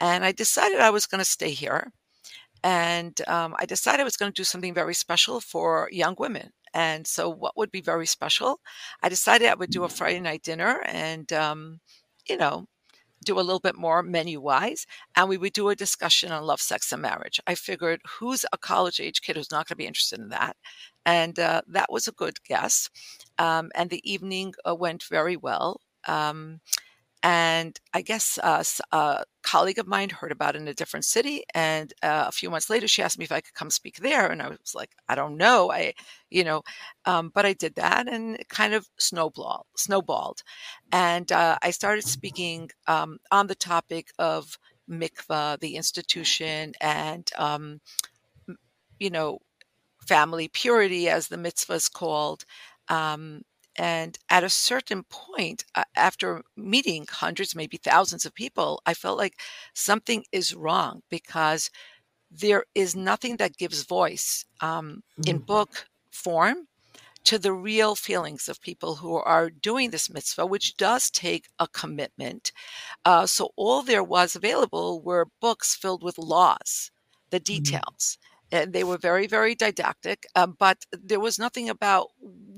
And 0.00 0.24
I 0.24 0.32
decided 0.32 0.80
I 0.80 0.90
was 0.90 1.06
going 1.06 1.20
to 1.20 1.24
stay 1.24 1.50
here. 1.50 1.92
And 2.62 3.20
um, 3.28 3.54
I 3.58 3.66
decided 3.66 4.00
I 4.00 4.04
was 4.04 4.16
going 4.16 4.32
to 4.32 4.36
do 4.40 4.44
something 4.44 4.74
very 4.74 4.94
special 4.94 5.40
for 5.40 5.88
young 5.92 6.14
women. 6.18 6.50
And 6.74 7.06
so, 7.06 7.28
what 7.28 7.56
would 7.56 7.70
be 7.70 7.80
very 7.80 8.06
special? 8.06 8.60
I 9.02 9.08
decided 9.08 9.48
I 9.48 9.54
would 9.54 9.70
do 9.70 9.84
a 9.84 9.88
Friday 9.88 10.20
night 10.20 10.42
dinner 10.42 10.82
and, 10.86 11.32
um, 11.32 11.80
you 12.28 12.36
know, 12.36 12.66
do 13.24 13.38
a 13.38 13.42
little 13.42 13.60
bit 13.60 13.76
more 13.76 14.02
menu 14.02 14.40
wise. 14.40 14.86
And 15.16 15.28
we 15.28 15.38
would 15.38 15.52
do 15.52 15.68
a 15.68 15.76
discussion 15.76 16.32
on 16.32 16.44
love, 16.44 16.60
sex, 16.60 16.92
and 16.92 17.02
marriage. 17.02 17.40
I 17.46 17.54
figured 17.54 18.00
who's 18.18 18.46
a 18.52 18.58
college 18.58 19.00
age 19.00 19.22
kid 19.22 19.36
who's 19.36 19.50
not 19.50 19.68
going 19.68 19.74
to 19.74 19.76
be 19.76 19.86
interested 19.86 20.20
in 20.20 20.28
that? 20.30 20.56
And 21.04 21.38
uh, 21.38 21.62
that 21.68 21.90
was 21.90 22.08
a 22.08 22.12
good 22.12 22.42
guess. 22.44 22.88
Um, 23.40 23.70
and 23.74 23.90
the 23.90 24.02
evening 24.12 24.54
uh, 24.68 24.76
went 24.76 25.02
very 25.04 25.36
well. 25.36 25.80
Um, 26.06 26.60
and 27.22 27.78
I 27.92 28.00
guess 28.00 28.38
uh, 28.42 28.64
uh, 28.92 29.24
colleague 29.42 29.78
of 29.78 29.86
mine 29.86 30.08
heard 30.08 30.32
about 30.32 30.56
it 30.56 30.62
in 30.62 30.68
a 30.68 30.74
different 30.74 31.04
city, 31.04 31.44
and 31.54 31.92
uh, 32.02 32.24
a 32.28 32.32
few 32.32 32.48
months 32.50 32.70
later, 32.70 32.88
she 32.88 33.02
asked 33.02 33.18
me 33.18 33.24
if 33.26 33.32
I 33.32 33.42
could 33.42 33.54
come 33.54 33.70
speak 33.70 33.96
there, 33.98 34.30
and 34.30 34.40
I 34.40 34.48
was 34.48 34.74
like, 34.74 34.92
I 35.08 35.14
don't 35.14 35.36
know, 35.36 35.70
I, 35.70 35.92
you 36.30 36.44
know, 36.44 36.62
um, 37.04 37.30
but 37.34 37.44
I 37.44 37.52
did 37.52 37.74
that, 37.74 38.08
and 38.08 38.36
it 38.36 38.48
kind 38.48 38.72
of 38.72 38.88
snowball 38.98 39.66
snowballed, 39.76 40.42
and 40.92 41.30
uh, 41.30 41.58
I 41.62 41.70
started 41.72 42.04
speaking 42.06 42.70
um, 42.86 43.18
on 43.30 43.46
the 43.48 43.54
topic 43.54 44.08
of 44.18 44.58
mikvah, 44.88 45.60
the 45.60 45.76
institution, 45.76 46.72
and 46.80 47.30
um, 47.36 47.80
you 48.98 49.10
know, 49.10 49.40
family 50.06 50.48
purity, 50.48 51.08
as 51.10 51.28
the 51.28 51.36
mitzvah 51.36 51.74
is 51.74 51.88
called. 51.88 52.44
Um, 52.90 53.42
and 53.76 54.18
at 54.30 54.44
a 54.44 54.50
certain 54.50 55.04
point, 55.04 55.64
uh, 55.76 55.84
after 55.96 56.42
meeting 56.56 57.06
hundreds, 57.10 57.56
maybe 57.56 57.78
thousands 57.78 58.26
of 58.26 58.34
people, 58.34 58.82
I 58.86 58.94
felt 58.94 59.18
like 59.18 59.40
something 59.74 60.24
is 60.32 60.54
wrong 60.54 61.02
because 61.10 61.70
there 62.30 62.64
is 62.74 62.96
nothing 62.96 63.36
that 63.38 63.56
gives 63.56 63.82
voice 63.84 64.44
um, 64.60 65.02
in 65.26 65.38
Mm. 65.38 65.46
book 65.46 65.86
form 66.12 66.68
to 67.24 67.38
the 67.38 67.52
real 67.52 67.94
feelings 67.96 68.48
of 68.48 68.60
people 68.62 68.96
who 68.96 69.16
are 69.16 69.50
doing 69.50 69.90
this 69.90 70.10
mitzvah, 70.10 70.46
which 70.46 70.76
does 70.76 71.10
take 71.10 71.48
a 71.58 71.68
commitment. 71.68 72.52
Uh, 73.04 73.26
so 73.26 73.50
all 73.56 73.82
there 73.82 74.04
was 74.04 74.36
available 74.36 75.02
were 75.02 75.28
books 75.40 75.74
filled 75.76 76.02
with 76.04 76.18
laws, 76.18 76.90
the 77.30 77.40
Mhm. 77.52 77.80
details. 77.80 78.18
And 78.52 78.72
they 78.72 78.84
were 78.84 78.98
very, 78.98 79.26
very 79.26 79.54
didactic, 79.54 80.26
um, 80.34 80.56
but 80.58 80.84
there 80.92 81.20
was 81.20 81.38
nothing 81.38 81.68
about 81.68 82.08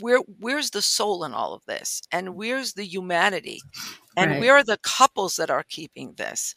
where 0.01 0.21
where's 0.41 0.71
the 0.71 0.83
soul 0.83 1.25
in 1.25 1.33
all 1.35 1.53
of 1.55 1.65
this, 1.67 2.03
and 2.11 2.35
where's 2.35 2.73
the 2.75 2.85
humanity, 2.87 3.61
and 4.17 4.31
Right. 4.33 4.41
where 4.41 4.57
are 4.57 4.65
the 4.65 4.79
couples 4.79 5.37
that 5.37 5.51
are 5.51 5.65
keeping 5.69 6.15
this. 6.15 6.55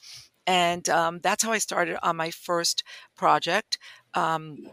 And 0.48 0.88
um, 0.89 1.19
that's 1.21 1.43
how 1.43 1.52
I 1.52 1.58
started 1.60 1.98
on 2.04 2.15
my 2.17 2.32
first 2.32 2.84
project. 3.15 3.78
Um, 4.13 4.69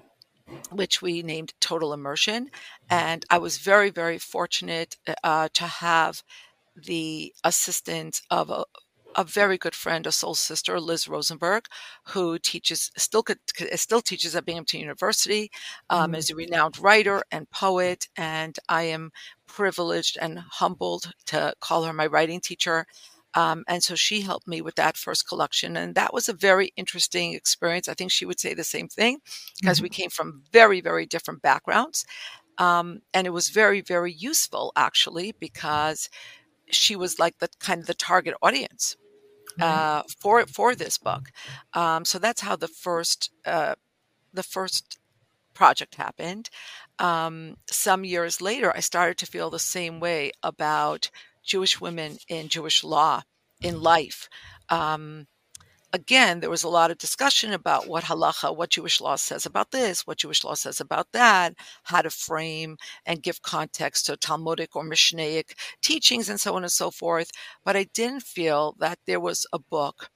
which 0.70 1.02
we 1.02 1.22
named 1.22 1.52
Total 1.60 1.92
Immersion. 1.92 2.48
And 2.88 3.24
I 3.30 3.38
was 3.38 3.58
very, 3.58 3.90
very 3.90 4.18
fortunate 4.18 4.96
uh, 5.22 5.48
to 5.54 5.64
have 5.64 6.22
the 6.76 7.34
assistance 7.44 8.22
of 8.30 8.50
a, 8.50 8.64
a 9.16 9.24
very 9.24 9.58
good 9.58 9.74
friend, 9.74 10.06
a 10.06 10.12
soul 10.12 10.34
sister, 10.34 10.80
Liz 10.80 11.08
Rosenberg, 11.08 11.66
who 12.08 12.38
teaches 12.38 12.90
still 12.96 13.24
still 13.76 14.00
teaches 14.02 14.34
at 14.36 14.44
Binghamton 14.44 14.80
University, 14.80 15.50
um, 15.90 16.14
Mhm. 16.14 16.16
is 16.16 16.30
a 16.30 16.34
renowned 16.36 16.78
writer 16.78 17.22
and 17.30 17.50
poet, 17.50 18.08
and 18.16 18.58
I 18.68 18.82
am 18.84 19.12
privileged 19.46 20.16
and 20.20 20.38
humbled 20.38 21.12
to 21.26 21.54
call 21.60 21.84
her 21.84 21.92
my 21.92 22.06
writing 22.06 22.40
teacher. 22.40 22.86
Um, 23.34 23.64
and 23.66 23.82
so 23.82 23.94
she 23.94 24.20
helped 24.22 24.46
me 24.46 24.60
with 24.60 24.74
that 24.76 24.96
first 24.96 25.26
collection, 25.26 25.76
and 25.76 25.94
that 25.94 26.12
was 26.12 26.28
a 26.28 26.34
very 26.34 26.72
interesting 26.76 27.32
experience. 27.34 27.88
I 27.88 27.94
think 27.94 28.10
she 28.12 28.26
would 28.26 28.38
say 28.40 28.52
the 28.54 28.64
same 28.64 28.88
thing 28.88 29.20
because 29.62 29.80
Mhm. 29.80 29.82
we 29.82 29.88
came 29.88 30.10
from 30.10 30.42
very, 30.52 30.80
very 30.82 31.06
different 31.06 31.40
backgrounds. 31.42 32.04
Um, 32.58 33.00
and 33.14 33.26
it 33.26 33.30
was 33.30 33.48
very, 33.50 33.80
very 33.82 34.12
useful 34.12 34.72
actually 34.76 35.32
because 35.40 36.08
she 36.70 36.96
was 36.96 37.18
like 37.18 37.38
the 37.38 37.48
kind 37.60 37.80
of 37.80 37.86
the 37.86 37.94
target 37.94 38.34
audience. 38.42 38.96
Uh, 39.60 40.02
for 40.20 40.46
for 40.46 40.74
this 40.74 40.98
book. 40.98 41.30
Um, 41.74 42.04
so 42.04 42.18
that's 42.18 42.40
how 42.42 42.56
the 42.56 42.68
first 42.68 43.30
uh, 43.44 43.74
the 44.32 44.42
first 44.42 44.98
project 45.54 45.96
happened. 45.96 46.48
Um, 46.98 47.56
some 47.70 48.04
years 48.04 48.40
later, 48.40 48.72
I 48.74 48.80
started 48.80 49.18
to 49.18 49.26
feel 49.26 49.50
the 49.50 49.58
same 49.58 50.00
way 50.00 50.32
about 50.42 51.10
Jewish 51.44 51.80
women 51.80 52.18
in 52.28 52.48
Jewish 52.48 52.84
law 52.84 53.22
in 53.60 53.80
life. 53.80 54.28
Um, 54.68 55.26
again, 55.92 56.40
there 56.40 56.50
was 56.50 56.64
a 56.64 56.68
lot 56.68 56.90
of 56.90 56.98
discussion 56.98 57.52
about 57.52 57.86
what 57.88 58.04
halacha, 58.04 58.56
what 58.56 58.70
Jewish 58.70 59.00
law 59.00 59.16
says 59.16 59.46
about 59.46 59.70
this, 59.70 60.06
what 60.06 60.18
Jewish 60.18 60.44
law 60.44 60.54
says 60.54 60.80
about 60.80 61.12
that, 61.12 61.54
how 61.84 62.02
to 62.02 62.10
frame 62.10 62.76
and 63.06 63.22
give 63.22 63.42
context 63.42 64.06
to 64.06 64.16
Talmudic 64.16 64.74
or 64.74 64.84
Mishnaic 64.84 65.52
teachings, 65.82 66.28
and 66.28 66.40
so 66.40 66.56
on 66.56 66.62
and 66.62 66.72
so 66.72 66.90
forth. 66.90 67.30
But 67.64 67.76
I 67.76 67.84
didn't 67.94 68.22
feel 68.22 68.74
that 68.78 68.98
there 69.06 69.20
was 69.20 69.46
a 69.52 69.58
book 69.58 70.10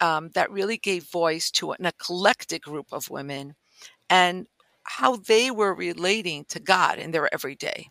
um, 0.00 0.30
that 0.34 0.50
really 0.50 0.78
gave 0.78 1.04
voice 1.04 1.50
to 1.52 1.72
an 1.72 1.86
eclectic 1.86 2.62
group 2.62 2.86
of 2.92 3.10
women 3.10 3.54
and 4.10 4.46
how 4.84 5.16
they 5.16 5.50
were 5.50 5.74
relating 5.74 6.44
to 6.48 6.60
God 6.60 6.98
in 6.98 7.10
their 7.10 7.32
everyday. 7.32 7.88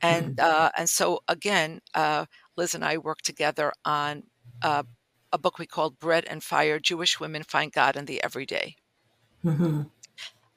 And 0.00 0.40
uh, 0.40 0.70
and 0.76 0.88
so 0.88 1.20
again, 1.28 1.80
uh, 1.94 2.26
Liz 2.56 2.74
and 2.74 2.84
I 2.84 2.98
worked 2.98 3.24
together 3.26 3.72
on 3.84 4.22
uh, 4.62 4.84
a 5.32 5.38
book 5.38 5.58
we 5.58 5.66
called 5.66 5.98
Bread 5.98 6.24
and 6.28 6.42
Fire: 6.42 6.78
Jewish 6.78 7.20
Women 7.20 7.42
Find 7.42 7.72
God 7.72 7.96
in 7.96 8.06
the 8.06 8.22
Everyday. 8.22 8.76
Mhm. 9.44 9.90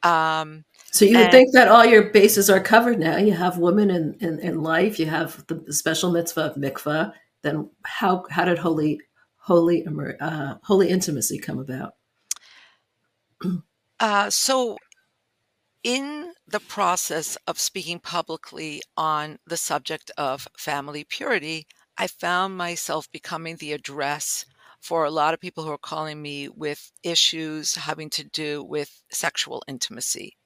Um, 0.04 0.66
So 0.92 1.06
you 1.06 1.18
would 1.20 1.32
think 1.32 1.54
that 1.54 1.68
all 1.68 1.86
your 1.86 2.10
bases 2.10 2.50
are 2.50 2.60
covered 2.60 3.00
now. 3.00 3.18
You 3.18 3.34
have 3.34 3.58
women 3.58 3.90
in, 3.90 4.16
in, 4.20 4.40
in 4.40 4.62
life. 4.62 5.00
You 5.00 5.06
have 5.06 5.46
the 5.48 5.72
special 5.74 6.12
mitzvah 6.12 6.42
of 6.42 6.56
mikvah. 6.56 7.14
Then 7.44 7.70
how 7.84 8.26
how 8.30 8.46
did 8.46 8.60
holy 8.60 9.00
holy 9.38 9.86
uh, 10.20 10.56
holy 10.64 10.90
intimacy 10.90 11.40
come 11.40 11.60
about? 11.60 11.94
uh, 14.00 14.30
so 14.30 14.78
in 15.84 16.34
the 16.48 16.60
process 16.60 17.38
of 17.48 17.60
speaking 17.60 18.00
publicly 18.00 18.82
on 18.96 19.40
the 19.48 19.58
subject 19.58 20.12
of 20.18 20.48
family 20.58 21.04
purity, 21.04 21.66
I 21.98 22.08
found 22.08 22.58
myself 22.58 23.12
becoming 23.12 23.56
the 23.58 23.74
address 23.74 24.46
for 24.82 25.06
a 25.06 25.12
lot 25.12 25.34
of 25.34 25.40
people 25.40 25.64
who 25.64 25.72
are 25.72 25.78
calling 25.78 26.22
me 26.22 26.50
with 26.50 26.92
issues 27.04 27.76
having 27.76 28.10
to 28.12 28.24
do 28.24 28.64
with 28.64 29.04
sexual 29.12 29.64
intimacy, 29.68 30.38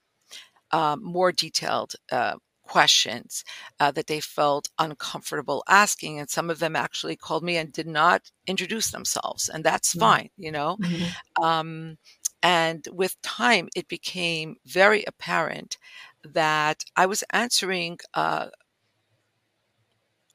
um, 0.71 1.03
more 1.03 1.31
detailed 1.31 1.93
uh, 2.11 2.35
questions 2.63 3.43
uh, 3.79 3.91
that 3.91 4.07
they 4.07 4.19
felt 4.19 4.69
uncomfortable 4.79 5.63
asking. 5.69 6.19
And 6.19 6.29
some 6.29 6.49
of 6.49 6.59
them 6.59 6.75
actually 6.75 7.15
called 7.15 7.43
me 7.43 7.57
and 7.57 7.71
did 7.71 7.87
not 7.87 8.31
introduce 8.47 8.91
themselves, 8.91 9.49
and 9.49 9.63
that's 9.63 9.93
Mhm. 9.93 9.95
fine, 9.95 10.29
you 10.37 10.51
know. 10.51 10.79
Mhm. 10.79 11.15
Um, 11.41 11.97
and 12.43 12.87
with 12.91 13.21
time, 13.21 13.69
it 13.75 13.87
became 13.87 14.57
very 14.65 15.03
apparent 15.05 15.77
that 16.23 16.83
I 16.95 17.05
was 17.07 17.23
answering 17.31 17.99
uh, 18.13 18.49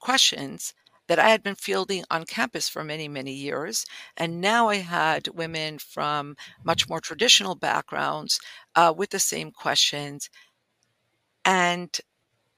questions 0.00 0.74
that 1.10 1.18
I 1.18 1.30
had 1.30 1.42
been 1.42 1.56
fielding 1.56 2.04
on 2.08 2.24
campus 2.24 2.68
for 2.68 2.84
many, 2.84 3.08
many 3.08 3.32
years. 3.32 3.84
And 4.16 4.40
now 4.40 4.68
I 4.68 4.76
had 4.76 5.26
women 5.34 5.78
from 5.78 6.36
much 6.62 6.88
more 6.88 7.00
traditional 7.00 7.56
backgrounds 7.56 8.38
uh, 8.76 8.94
with 8.96 9.10
the 9.10 9.18
same 9.18 9.50
questions. 9.50 10.30
And 11.44 11.90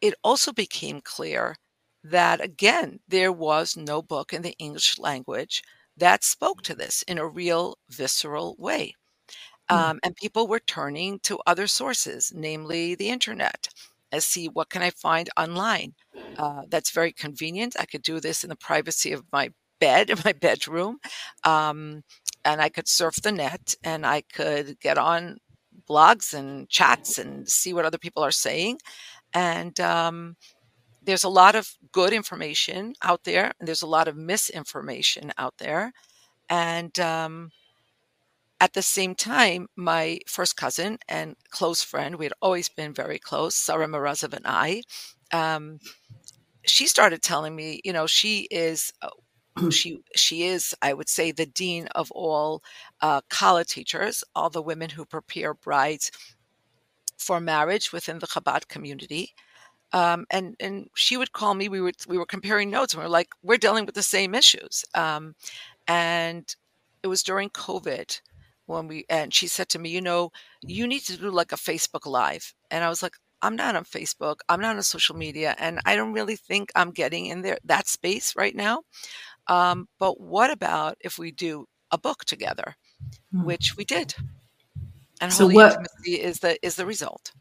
it 0.02 0.12
also 0.22 0.52
became 0.52 1.00
clear 1.00 1.56
that, 2.04 2.44
again, 2.44 3.00
there 3.08 3.32
was 3.32 3.74
no 3.74 4.02
book 4.02 4.34
in 4.34 4.42
the 4.42 4.54
English 4.58 4.98
language 4.98 5.62
that 5.96 6.22
spoke 6.22 6.60
to 6.64 6.74
this 6.74 7.00
in 7.04 7.16
a 7.16 7.26
real, 7.26 7.78
visceral 7.88 8.54
way. 8.58 8.94
Hmm. 9.70 9.76
Um, 9.76 10.00
and 10.02 10.14
people 10.14 10.46
were 10.46 10.60
turning 10.60 11.20
to 11.20 11.38
other 11.46 11.66
sources, 11.66 12.30
namely 12.36 12.96
the 12.96 13.08
internet, 13.08 13.68
and 14.12 14.22
see 14.22 14.46
what 14.46 14.68
can 14.68 14.82
I 14.82 14.90
find 14.90 15.30
online. 15.38 15.94
Uh, 16.38 16.62
that's 16.68 16.90
very 16.90 17.12
convenient. 17.12 17.76
I 17.78 17.86
could 17.86 18.02
do 18.02 18.20
this 18.20 18.42
in 18.44 18.50
the 18.50 18.56
privacy 18.56 19.12
of 19.12 19.24
my 19.32 19.50
bed 19.80 20.10
in 20.10 20.18
my 20.24 20.32
bedroom, 20.32 20.98
um, 21.44 22.02
and 22.44 22.60
I 22.60 22.68
could 22.68 22.88
surf 22.88 23.16
the 23.22 23.32
net, 23.32 23.74
and 23.84 24.06
I 24.06 24.22
could 24.22 24.80
get 24.80 24.98
on 24.98 25.38
blogs 25.88 26.34
and 26.34 26.68
chats 26.68 27.18
and 27.18 27.48
see 27.48 27.72
what 27.72 27.84
other 27.84 27.98
people 27.98 28.22
are 28.22 28.30
saying. 28.30 28.78
And 29.34 29.78
um, 29.80 30.36
there's 31.02 31.24
a 31.24 31.28
lot 31.28 31.54
of 31.54 31.68
good 31.92 32.12
information 32.12 32.94
out 33.02 33.24
there, 33.24 33.52
and 33.58 33.68
there's 33.68 33.82
a 33.82 33.86
lot 33.86 34.08
of 34.08 34.16
misinformation 34.16 35.32
out 35.38 35.54
there. 35.58 35.92
And 36.48 36.98
um, 37.00 37.50
at 38.60 38.74
the 38.74 38.82
same 38.82 39.14
time, 39.14 39.66
my 39.76 40.20
first 40.28 40.56
cousin 40.56 40.98
and 41.08 41.36
close 41.50 41.82
friend, 41.82 42.16
we 42.16 42.24
had 42.26 42.34
always 42.40 42.68
been 42.68 42.94
very 42.94 43.18
close, 43.18 43.56
Sarah 43.56 43.88
Morozow 43.88 44.32
and 44.32 44.46
I, 44.46 44.82
um, 45.32 45.78
she 46.64 46.86
started 46.86 47.22
telling 47.22 47.54
me, 47.54 47.80
you 47.84 47.92
know, 47.92 48.06
she 48.06 48.48
is, 48.50 48.92
uh, 49.02 49.10
she 49.70 50.00
she 50.16 50.44
is, 50.44 50.74
I 50.82 50.94
would 50.94 51.08
say, 51.08 51.32
the 51.32 51.46
dean 51.46 51.88
of 51.88 52.10
all 52.12 52.62
uh, 53.00 53.20
kallah 53.30 53.66
teachers, 53.66 54.24
all 54.34 54.50
the 54.50 54.62
women 54.62 54.90
who 54.90 55.04
prepare 55.04 55.54
brides 55.54 56.10
for 57.18 57.40
marriage 57.40 57.92
within 57.92 58.18
the 58.18 58.26
Chabad 58.26 58.68
community. 58.68 59.34
Um, 59.92 60.26
and 60.30 60.56
and 60.58 60.88
she 60.94 61.16
would 61.16 61.32
call 61.32 61.54
me. 61.54 61.68
We 61.68 61.80
were 61.80 61.92
we 62.08 62.18
were 62.18 62.26
comparing 62.26 62.70
notes, 62.70 62.94
and 62.94 63.02
we 63.02 63.06
are 63.06 63.10
like, 63.10 63.28
we're 63.42 63.58
dealing 63.58 63.84
with 63.86 63.94
the 63.94 64.02
same 64.02 64.34
issues. 64.34 64.84
Um, 64.94 65.34
and 65.86 66.54
it 67.02 67.08
was 67.08 67.22
during 67.22 67.50
COVID 67.50 68.20
when 68.66 68.88
we 68.88 69.04
and 69.10 69.34
she 69.34 69.46
said 69.48 69.68
to 69.70 69.78
me, 69.78 69.90
you 69.90 70.00
know, 70.00 70.32
you 70.62 70.86
need 70.86 71.00
to 71.00 71.16
do 71.18 71.30
like 71.30 71.52
a 71.52 71.56
Facebook 71.56 72.06
Live, 72.06 72.54
and 72.70 72.82
I 72.84 72.88
was 72.88 73.02
like, 73.02 73.16
I'm 73.42 73.56
not 73.56 73.76
on 73.76 73.84
Facebook, 73.84 74.36
I'm 74.48 74.60
not 74.60 74.76
on 74.76 74.82
social 74.82 75.16
media, 75.16 75.54
and 75.58 75.80
I 75.84 75.96
don't 75.96 76.12
really 76.12 76.36
think 76.36 76.70
I'm 76.74 76.90
getting 76.92 77.26
in 77.26 77.42
there 77.42 77.58
that 77.64 77.88
space 77.88 78.34
right 78.36 78.54
now. 78.54 78.82
Um, 79.48 79.88
but 79.98 80.20
what 80.20 80.50
about 80.50 80.96
if 81.00 81.18
we 81.18 81.32
do 81.32 81.66
a 81.90 81.98
book 81.98 82.24
together, 82.24 82.74
Hmm. 83.32 83.44
which 83.44 83.76
we 83.76 83.84
did. 83.84 84.14
And 85.20 85.32
So 85.32 85.44
holy 85.44 85.56
what- 85.56 85.72
intimacy 85.72 86.20
is 86.22 86.38
the 86.40 86.64
is 86.64 86.76
the 86.76 86.86
result. 86.86 87.32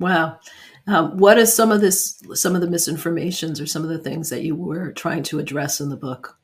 Wow. 0.00 0.38
Um, 0.86 1.16
what 1.18 1.38
is 1.38 1.52
some 1.52 1.72
of 1.72 1.80
this, 1.80 2.22
some 2.34 2.54
of 2.54 2.60
the 2.60 2.68
misinformations 2.68 3.60
or 3.60 3.66
some 3.66 3.82
of 3.82 3.88
the 3.90 3.98
things 3.98 4.30
that 4.30 4.42
you 4.42 4.54
were 4.54 4.92
trying 4.92 5.24
to 5.24 5.40
address 5.40 5.80
in 5.80 5.88
the 5.88 5.96
book? 5.96 6.38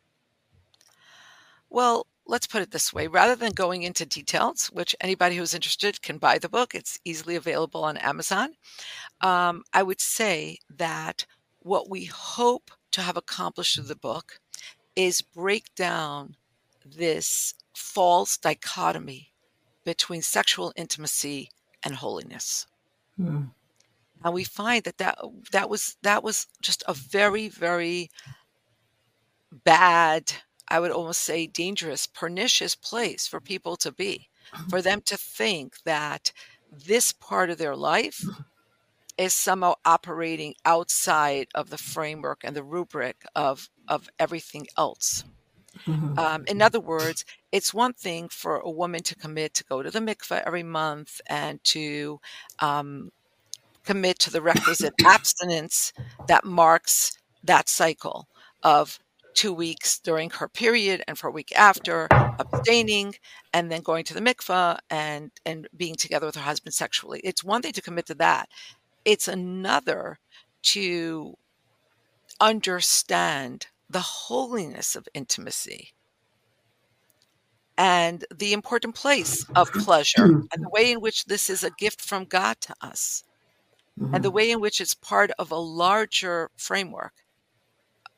Well, 1.70 2.06
let's 2.26 2.46
put 2.46 2.62
it 2.62 2.70
this 2.70 2.92
way 2.92 3.06
rather 3.06 3.36
than 3.36 3.52
going 3.52 3.82
into 3.82 4.06
details, 4.06 4.66
which 4.68 4.96
anybody 5.00 5.36
who's 5.36 5.54
interested 5.54 6.00
can 6.02 6.18
buy 6.18 6.38
the 6.38 6.48
book, 6.48 6.74
it's 6.74 6.98
easily 7.04 7.36
available 7.36 7.84
on 7.84 7.96
Amazon. 7.98 8.54
Um, 9.20 9.64
I 9.72 9.82
would 9.82 10.00
say 10.00 10.58
that 10.68 11.26
what 11.60 11.88
we 11.88 12.04
hope 12.04 12.70
to 12.92 13.00
have 13.00 13.16
accomplished 13.16 13.76
through 13.76 13.84
the 13.84 13.96
book 13.96 14.40
is 14.94 15.22
break 15.22 15.74
down 15.74 16.36
this 16.84 17.54
false 17.74 18.36
dichotomy 18.36 19.32
between 19.84 20.22
sexual 20.22 20.72
intimacy 20.76 21.50
and 21.82 21.94
holiness. 21.96 22.66
Hmm. 23.16 23.44
And 24.22 24.32
we 24.32 24.44
find 24.44 24.84
that 24.84 24.98
that, 24.98 25.18
that 25.52 25.68
was 25.68 25.96
that 26.02 26.22
was 26.22 26.46
just 26.62 26.82
a 26.88 26.94
very 26.94 27.48
very 27.48 28.10
bad 29.64 30.32
I 30.68 30.80
would 30.80 30.90
almost 30.90 31.22
say 31.22 31.46
dangerous, 31.46 32.06
pernicious 32.06 32.74
place 32.74 33.26
for 33.26 33.40
people 33.40 33.76
to 33.76 33.92
be, 33.92 34.28
for 34.70 34.80
them 34.80 35.02
to 35.02 35.16
think 35.16 35.82
that 35.84 36.32
this 36.70 37.12
part 37.12 37.50
of 37.50 37.58
their 37.58 37.76
life 37.76 38.24
is 39.16 39.34
somehow 39.34 39.74
operating 39.84 40.54
outside 40.64 41.48
of 41.54 41.70
the 41.70 41.78
framework 41.78 42.40
and 42.44 42.56
the 42.56 42.64
rubric 42.64 43.24
of, 43.34 43.68
of 43.88 44.08
everything 44.18 44.66
else. 44.76 45.24
Mhm. 45.86 46.18
Um, 46.18 46.44
in 46.46 46.62
other 46.62 46.80
words, 46.80 47.24
it's 47.52 47.74
one 47.74 47.94
thing 47.94 48.28
for 48.28 48.58
a 48.58 48.70
woman 48.70 49.02
to 49.04 49.16
commit 49.16 49.54
to 49.54 49.64
go 49.64 49.82
to 49.82 49.90
the 49.90 50.00
mikveh 50.00 50.42
every 50.46 50.62
month 50.62 51.20
and 51.26 51.62
to 51.64 52.20
um, 52.60 53.10
commit 53.84 54.18
to 54.20 54.30
the 54.30 54.42
requisite 54.42 54.94
abstinence 55.04 55.92
that 56.28 56.44
marks 56.44 57.12
that 57.42 57.68
cycle 57.68 58.28
of 58.62 58.98
two 59.34 59.52
weeks 59.52 59.98
during 59.98 60.30
her 60.30 60.48
period 60.48 61.02
and 61.08 61.18
for 61.18 61.28
a 61.28 61.32
week 61.32 61.52
after 61.56 62.06
abstaining 62.38 63.14
and 63.52 63.70
then 63.70 63.82
going 63.82 64.04
to 64.04 64.14
the 64.14 64.20
mikveh 64.20 64.78
and 64.90 65.32
and 65.44 65.68
being 65.76 65.96
together 65.96 66.26
with 66.26 66.36
her 66.36 66.40
husband 66.42 66.72
sexually 66.72 67.20
it's 67.24 67.42
one 67.42 67.60
thing 67.60 67.72
to 67.72 67.82
commit 67.82 68.06
to 68.06 68.14
that 68.14 68.48
it's 69.05 69.28
another 69.28 70.18
to 70.62 71.34
understand 72.40 73.66
the 73.88 74.00
holiness 74.00 74.94
of 74.94 75.09
intimacy 75.14 75.94
and 77.76 78.24
the 78.34 78.52
important 78.52 78.94
place 78.94 79.44
of 79.55 79.76
pleasure 79.76 80.32
and 80.52 80.62
the 80.62 80.70
way 80.70 80.90
in 80.92 81.00
which 81.00 81.24
this 81.24 81.48
is 81.50 81.62
a 81.62 81.70
gift 81.70 82.00
from 82.00 82.24
God 82.24 82.61
to 82.62 82.74
us 82.80 83.24
and 84.12 84.24
the 84.24 84.30
Mhm. 84.30 84.32
way 84.32 84.50
in 84.50 84.61
which 84.61 84.80
it's 84.80 84.94
part 84.94 85.32
of 85.38 85.50
a 85.52 85.57
larger 85.59 86.50
framework. 86.57 87.14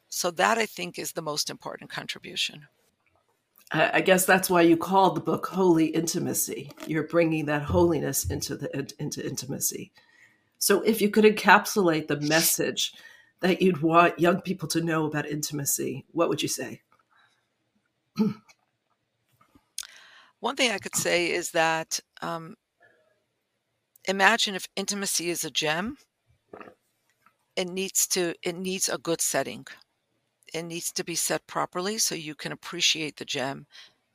So 0.09 0.33
that 0.33 0.59
I 0.59 0.67
think 0.67 0.99
is 0.99 1.13
the 1.13 1.23
most 1.23 1.49
important 1.49 1.91
contribution. 1.91 2.67
I 3.73 3.99
I 3.99 4.01
guess 4.01 4.27
that's 4.27 4.51
why 4.51 4.63
you 4.63 4.77
called 4.77 5.17
the 5.17 5.21
book 5.21 5.47
"Holy 5.47 5.87
Intimacy." 5.87 6.73
You're 6.87 7.07
bringing 7.07 7.47
that 7.47 7.63
holiness 7.63 8.25
into 8.29 8.57
the 8.57 8.93
into 8.99 9.25
intimacy. 9.25 9.93
So, 10.59 10.81
if 10.83 11.01
you 11.01 11.11
could 11.11 11.25
encapsulate 11.25 12.09
the 12.09 12.21
message 12.21 12.95
that 13.41 13.61
you'd 13.61 13.83
want 13.83 14.19
young 14.19 14.41
people 14.41 14.69
to 14.69 14.81
know 14.81 15.05
about 15.05 15.27
intimacy, 15.27 16.05
what 16.13 16.29
would 16.29 16.43
you 16.43 16.49
say? 16.49 16.83
One 20.41 20.57
thing 20.57 20.71
I 20.71 20.79
could 20.79 20.97
say 20.97 21.31
is 21.33 21.51
that 21.53 22.01
um, 22.23 22.57
imagine 24.07 24.55
if 24.55 24.67
intimacy 24.77 25.31
is 25.31 25.45
a 25.45 25.51
gem, 25.51 25.99
it 27.57 27.69
needs 27.69 28.07
to 28.09 28.35
it 28.43 28.57
needs 28.57 28.89
a 28.89 28.99
good 28.99 29.21
setting. 29.21 29.67
It 30.55 30.63
needs 30.63 30.93
to 30.93 31.05
be 31.05 31.15
set 31.15 31.47
properly 31.47 31.99
so 31.99 32.15
you 32.15 32.35
can 32.35 32.53
appreciate 32.53 33.17
the 33.17 33.25
gem 33.25 33.67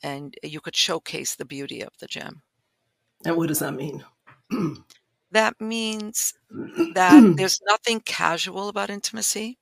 and 0.01 0.35
you 0.43 0.61
could 0.61 0.75
showcase 0.75 1.35
the 1.35 1.45
beauty 1.45 1.81
of 1.81 1.91
the 1.99 2.07
gem. 2.07 2.41
And 3.25 3.35
what 3.35 3.49
does 3.49 3.59
that 3.59 3.73
mean? 3.73 4.03
That 5.32 5.59
means 5.59 6.34
that 6.93 7.34
there's 7.38 7.59
nothing 7.67 8.01
casual 8.01 8.69
about 8.69 8.89
intimacy. 8.89 9.57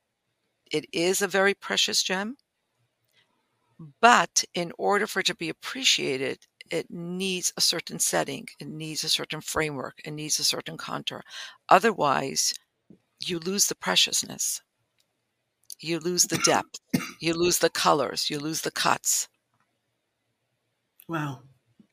It 0.72 0.86
is 0.93 1.22
a 1.22 1.28
very 1.28 1.53
precious 1.53 2.03
gem. 2.03 2.38
But 4.01 4.43
in 4.53 4.72
order 4.78 5.07
for 5.07 5.22
it 5.22 5.26
to 5.28 5.36
be 5.36 5.49
appreciated, 5.49 6.47
it 6.70 6.91
needs 6.91 7.53
a 7.57 7.61
certain 7.61 7.99
setting, 7.99 8.47
it 8.59 8.67
needs 8.67 9.03
a 9.03 9.09
certain 9.09 9.41
framework, 9.41 10.01
it 10.05 10.11
needs 10.11 10.39
a 10.39 10.43
certain 10.43 10.78
contour. 10.78 11.24
Otherwise, 11.70 12.53
you 13.20 13.39
lose 13.39 13.67
the 13.67 13.76
preciousness. 13.76 14.61
You 15.80 15.99
lose 15.99 16.24
the 16.26 16.38
depth. 16.38 16.80
You 17.20 17.34
lose 17.34 17.59
the 17.59 17.70
colors. 17.70 18.30
You 18.30 18.39
lose 18.39 18.61
the 18.61 18.72
cuts. 18.72 19.28
Wow. 21.07 21.41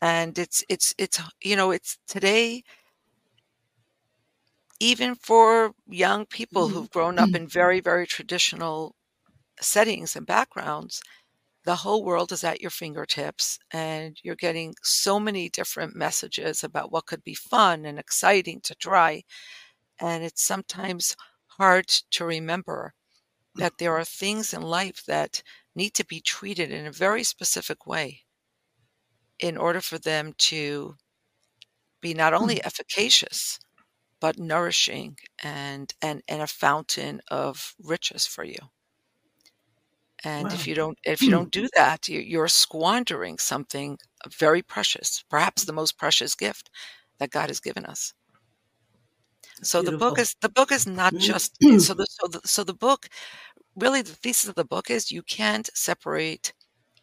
And 0.00 0.38
it's 0.38 0.64
it's 0.68 0.94
it's 0.98 1.20
you 1.42 1.56
know 1.56 1.70
it's 1.70 1.98
today 2.06 2.62
even 4.80 5.14
for 5.14 5.72
young 5.88 6.26
people 6.26 6.66
mm-hmm. 6.66 6.74
who've 6.74 6.90
grown 6.90 7.18
up 7.18 7.28
mm-hmm. 7.28 7.36
in 7.36 7.48
very 7.48 7.80
very 7.80 8.06
traditional 8.06 8.94
settings 9.60 10.16
and 10.16 10.26
backgrounds 10.26 11.02
the 11.64 11.76
whole 11.76 12.04
world 12.04 12.30
is 12.30 12.44
at 12.44 12.60
your 12.60 12.70
fingertips 12.70 13.58
and 13.72 14.18
you're 14.22 14.36
getting 14.36 14.72
so 14.82 15.18
many 15.18 15.48
different 15.48 15.96
messages 15.96 16.62
about 16.62 16.92
what 16.92 17.06
could 17.06 17.24
be 17.24 17.34
fun 17.34 17.84
and 17.84 17.98
exciting 17.98 18.60
to 18.62 18.74
try 18.76 19.22
and 20.00 20.22
it's 20.24 20.46
sometimes 20.46 21.16
hard 21.58 21.88
to 22.10 22.24
remember 22.24 22.92
that 23.56 23.72
there 23.78 23.96
are 23.96 24.04
things 24.04 24.52
in 24.52 24.62
life 24.62 25.02
that 25.06 25.42
need 25.74 25.94
to 25.94 26.04
be 26.04 26.20
treated 26.20 26.70
in 26.70 26.86
a 26.86 26.92
very 26.92 27.22
specific 27.22 27.86
way 27.86 28.20
in 29.38 29.56
order 29.56 29.80
for 29.80 29.98
them 29.98 30.32
to 30.38 30.94
be 32.00 32.14
not 32.14 32.34
only 32.34 32.56
mm-hmm. 32.56 32.66
efficacious 32.66 33.58
but 34.26 34.40
nourishing 34.40 35.16
and 35.44 35.94
and 36.02 36.20
and 36.26 36.42
a 36.42 36.48
fountain 36.48 37.20
of 37.30 37.76
riches 37.80 38.26
for 38.26 38.42
you. 38.42 38.58
And 40.24 40.52
if 40.52 40.66
you 40.66 40.74
don't 40.74 40.98
if 41.04 41.22
you 41.22 41.28
hmm. 41.28 41.36
don't 41.36 41.52
do 41.52 41.68
that 41.76 42.08
you, 42.08 42.18
you're 42.18 42.48
squandering 42.48 43.38
something 43.38 43.98
very 44.36 44.62
precious 44.62 45.22
perhaps 45.30 45.62
the 45.62 45.72
most 45.72 45.96
precious 45.96 46.34
gift 46.34 46.70
that 47.18 47.30
god 47.30 47.50
has 47.50 47.60
given 47.60 47.86
us. 47.86 48.14
So 49.62 49.80
the 49.80 49.96
book 49.96 50.18
is 50.18 50.34
the 50.40 50.48
book 50.48 50.72
is 50.72 50.88
not 50.88 51.14
just 51.14 51.56
so 51.86 51.94
the 51.94 52.06
so 52.10 52.26
the, 52.26 52.40
so 52.44 52.64
the 52.64 52.74
book 52.74 53.06
really 53.76 54.02
the 54.02 54.18
thesis 54.22 54.48
of 54.48 54.56
the 54.56 54.64
book 54.74 54.90
is 54.90 55.12
you 55.12 55.22
can't 55.22 55.70
separate 55.72 56.52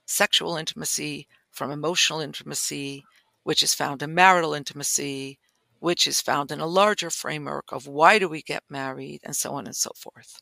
sexual 0.05 0.57
intimacy 0.57 1.29
from 1.51 1.71
emotional 1.71 2.19
intimacy 2.19 3.05
which 3.43 3.63
is 3.63 3.73
found 3.73 4.03
in 4.03 4.13
marital 4.13 4.53
intimacy 4.53 5.39
which 5.83 6.07
is 6.07 6.21
found 6.21 6.49
in 6.49 6.61
a 6.61 6.65
larger 6.65 7.09
framework 7.09 7.73
of 7.73 7.87
why 7.87 8.17
do 8.17 8.29
we 8.29 8.41
get 8.41 8.63
married 8.69 9.19
and 9.21 9.35
so 9.35 9.53
on 9.55 9.65
and 9.65 9.75
so 9.75 9.91
forth. 9.97 10.39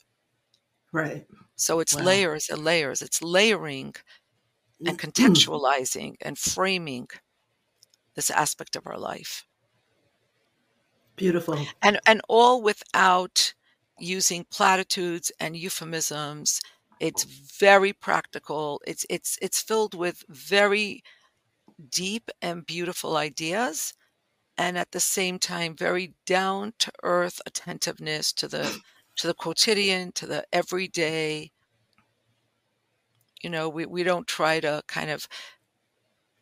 Right. 0.91 1.25
so 1.55 1.79
it's 1.79 1.95
Wow. 1.95 2.03
layers 2.03 2.47
and 2.47 2.63
layers. 2.63 3.01
It's 3.01 3.23
layering 3.23 3.95
and 4.85 4.99
mm-hmm. 4.99 5.09
contextualizing 5.09 6.17
and 6.21 6.37
framing 6.37 7.07
this 8.13 8.29
aspect 8.29 8.75
of 8.75 8.85
our 8.85 8.99
life. 8.99 9.47
Beautiful. 11.15 11.65
and 11.81 11.99
and 12.05 12.21
all 12.29 12.61
without 12.61 13.55
using 13.97 14.45
platitudes 14.45 15.31
and 15.39 15.57
euphemisms. 15.57 16.61
It's 16.99 17.23
very 17.23 17.93
practical. 17.93 18.79
It's 18.85 19.07
it's 19.09 19.39
it's 19.41 19.59
filled 19.59 19.95
with 19.95 20.23
very 20.29 21.01
deep 21.89 22.29
and 22.43 22.63
beautiful 22.63 23.17
ideas 23.17 23.95
and 24.57 24.77
at 24.77 24.91
the 24.91 24.99
same 24.99 25.39
time 25.39 25.75
very 25.75 26.13
down 26.25 26.73
to 26.79 26.91
earth 27.03 27.41
attentiveness 27.45 28.31
to 28.33 28.47
the 28.47 28.79
to 29.17 29.27
the 29.27 29.33
quotidian 29.33 30.11
to 30.13 30.25
the 30.25 30.45
everyday. 30.51 31.51
You 33.41 33.49
know 33.49 33.69
we, 33.69 33.85
we 33.85 34.03
don't 34.03 34.27
try 34.27 34.59
to 34.59 34.83
kind 34.87 35.09
of 35.09 35.27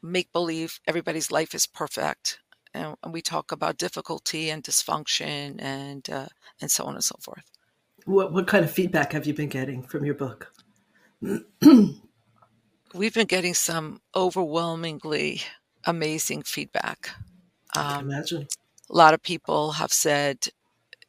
make 0.01 0.31
believe 0.31 0.79
everybody's 0.87 1.31
life 1.31 1.53
is 1.53 1.67
perfect 1.67 2.39
and, 2.73 2.95
and 3.03 3.13
we 3.13 3.21
talk 3.21 3.51
about 3.51 3.77
difficulty 3.77 4.49
and 4.49 4.63
dysfunction 4.63 5.61
and 5.61 6.09
uh, 6.09 6.27
and 6.61 6.69
so 6.69 6.85
on 6.85 6.95
and 6.95 7.03
so 7.03 7.15
forth. 7.21 7.43
What 8.05 8.33
what 8.33 8.47
kind 8.47 8.63
of 8.63 8.71
feedback 8.71 9.13
have 9.13 9.25
you 9.25 9.33
been 9.33 9.49
getting 9.49 9.83
from 9.83 10.05
your 10.05 10.15
book? 10.15 10.53
we've 12.93 13.13
been 13.13 13.27
getting 13.27 13.53
some 13.53 14.01
overwhelmingly 14.15 15.41
amazing 15.85 16.43
feedback 16.43 17.09
um, 17.75 18.09
imagine. 18.09 18.47
a 18.89 18.95
lot 18.95 19.13
of 19.13 19.21
people 19.21 19.73
have 19.73 19.91
said 19.93 20.47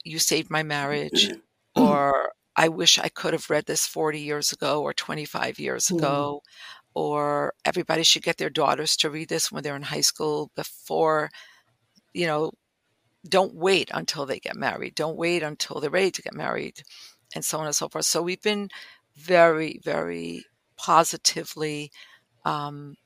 you 0.04 0.18
saved 0.18 0.50
my 0.50 0.62
marriage 0.62 1.30
or 1.76 2.32
i 2.56 2.68
wish 2.68 2.98
i 2.98 3.08
could 3.08 3.32
have 3.32 3.50
read 3.50 3.66
this 3.66 3.86
40 3.86 4.20
years 4.20 4.52
ago 4.52 4.82
or 4.82 4.92
25 4.94 5.58
years 5.58 5.90
Mm. 5.90 5.98
ago 5.98 6.42
or 6.94 7.54
everybody 7.64 8.02
should 8.02 8.22
get 8.22 8.38
their 8.38 8.50
daughters 8.50 8.96
to 8.96 9.10
read 9.10 9.28
this 9.28 9.52
when 9.52 9.62
they're 9.62 9.76
in 9.76 9.82
high 9.82 10.00
school 10.00 10.50
before, 10.56 11.30
you 12.14 12.26
know, 12.26 12.52
don't 13.28 13.54
wait 13.54 13.90
until 13.94 14.26
they 14.26 14.38
get 14.40 14.56
married. 14.56 14.94
Don't 14.94 15.16
wait 15.16 15.42
until 15.42 15.80
they're 15.80 15.90
ready 15.90 16.10
to 16.10 16.22
get 16.22 16.34
married, 16.34 16.82
and 17.34 17.44
so 17.44 17.58
on 17.58 17.66
and 17.66 17.74
so 17.76 17.88
forth. 17.88 18.06
So 18.06 18.22
we've 18.22 18.42
been 18.42 18.68
very, 19.16 19.80
very 19.84 20.44
positively 20.76 21.90
um, 22.44 22.96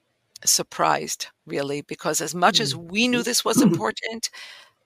surprised, 0.45 1.29
really, 1.47 1.83
because 1.83 2.21
as 2.21 2.35
much 2.35 2.61
as 2.61 2.75
Mm. 2.75 2.91
we 2.91 3.09
knew 3.09 3.23
this 3.23 3.45
was 3.45 3.61
important, 3.63 4.31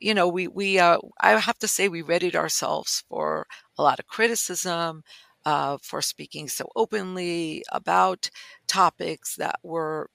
you 0.01 0.15
know, 0.15 0.29
we 0.29 0.49
we 0.49 0.79
uh, 0.79 0.99
I 1.21 1.33
have 1.39 1.59
to 1.61 1.69
say 1.69 1.89
we 1.89 2.03
readied 2.03 2.37
ourselves 2.37 3.05
for 3.09 3.47
a 3.79 3.83
lot 3.83 4.01
of 4.01 4.07
criticism, 4.09 5.03
uh, 5.45 5.79
for 5.83 6.03
speaking 6.03 6.49
so 6.49 6.69
openly 6.77 7.65
about 7.73 8.31
topics 8.69 9.37
that 9.37 9.57
were 9.63 10.11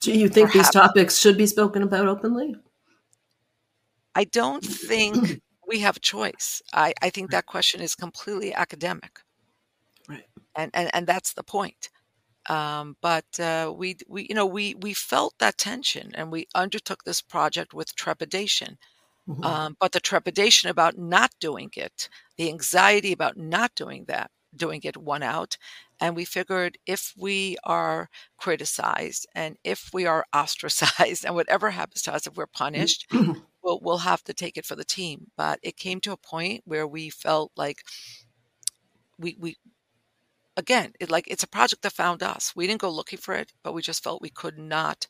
Do 0.00 0.12
you 0.12 0.28
think 0.28 0.52
these 0.52 0.68
topics 0.70 1.16
should 1.18 1.38
be 1.38 1.46
spoken 1.46 1.82
about 1.82 2.06
openly? 2.08 2.56
I 4.14 4.24
don't 4.24 4.64
think 4.64 5.40
we 5.68 5.80
have 5.80 5.96
a 5.96 6.00
choice. 6.00 6.62
I, 6.72 6.94
I 7.02 7.10
think 7.10 7.30
that 7.30 7.46
question 7.46 7.80
is 7.80 7.94
completely 7.94 8.52
academic, 8.54 9.20
Right. 10.08 10.26
and 10.56 10.70
and, 10.74 10.90
and 10.94 11.06
that's 11.06 11.32
the 11.34 11.42
point. 11.44 11.88
Um, 12.48 12.96
but 13.00 13.38
uh, 13.40 13.72
we 13.76 13.96
we 14.08 14.26
you 14.28 14.34
know 14.34 14.46
we 14.46 14.74
we 14.74 14.94
felt 14.94 15.34
that 15.38 15.58
tension, 15.58 16.12
and 16.14 16.30
we 16.32 16.46
undertook 16.54 17.04
this 17.04 17.20
project 17.22 17.74
with 17.74 17.94
trepidation. 17.94 18.78
Mhm. 19.28 19.44
Um, 19.44 19.76
but 19.80 19.92
the 19.92 20.00
trepidation 20.00 20.68
about 20.70 20.98
not 20.98 21.32
doing 21.40 21.70
it, 21.76 22.08
the 22.36 22.48
anxiety 22.48 23.12
about 23.12 23.36
not 23.36 23.74
doing 23.76 24.04
that, 24.06 24.30
doing 24.54 24.80
it, 24.84 24.96
won 24.96 25.22
out. 25.22 25.56
And 26.00 26.16
we 26.16 26.24
figured 26.24 26.78
if 26.86 27.12
we 27.16 27.56
are 27.64 28.08
criticized 28.36 29.26
and 29.34 29.56
if 29.64 29.90
we 29.92 30.06
are 30.06 30.26
ostracized 30.34 31.24
and 31.26 31.34
whatever 31.36 31.70
happens 31.70 32.02
to 32.02 32.14
us, 32.14 32.26
if 32.26 32.36
we're 32.36 32.46
punished, 32.46 33.06
we'll, 33.62 33.80
we'll 33.80 33.98
have 33.98 34.24
to 34.24 34.34
take 34.34 34.56
it 34.56 34.66
for 34.66 34.74
the 34.76 34.84
team. 34.84 35.30
But 35.36 35.60
it 35.62 35.76
came 35.76 36.00
to 36.00 36.12
a 36.12 36.16
point 36.16 36.62
where 36.64 36.86
we 36.86 37.08
felt 37.10 37.52
like 37.56 37.82
we, 39.18 39.36
we 39.38 39.56
again, 40.56 40.92
it 41.00 41.10
like 41.10 41.28
it's 41.28 41.42
a 41.42 41.48
project 41.48 41.82
that 41.82 41.92
found 41.92 42.22
us. 42.22 42.52
We 42.54 42.66
didn't 42.66 42.80
go 42.80 42.90
looking 42.90 43.18
for 43.18 43.34
it, 43.34 43.52
but 43.62 43.74
we 43.74 43.82
just 43.82 44.02
felt 44.02 44.22
we 44.22 44.30
could 44.30 44.58
not 44.58 45.06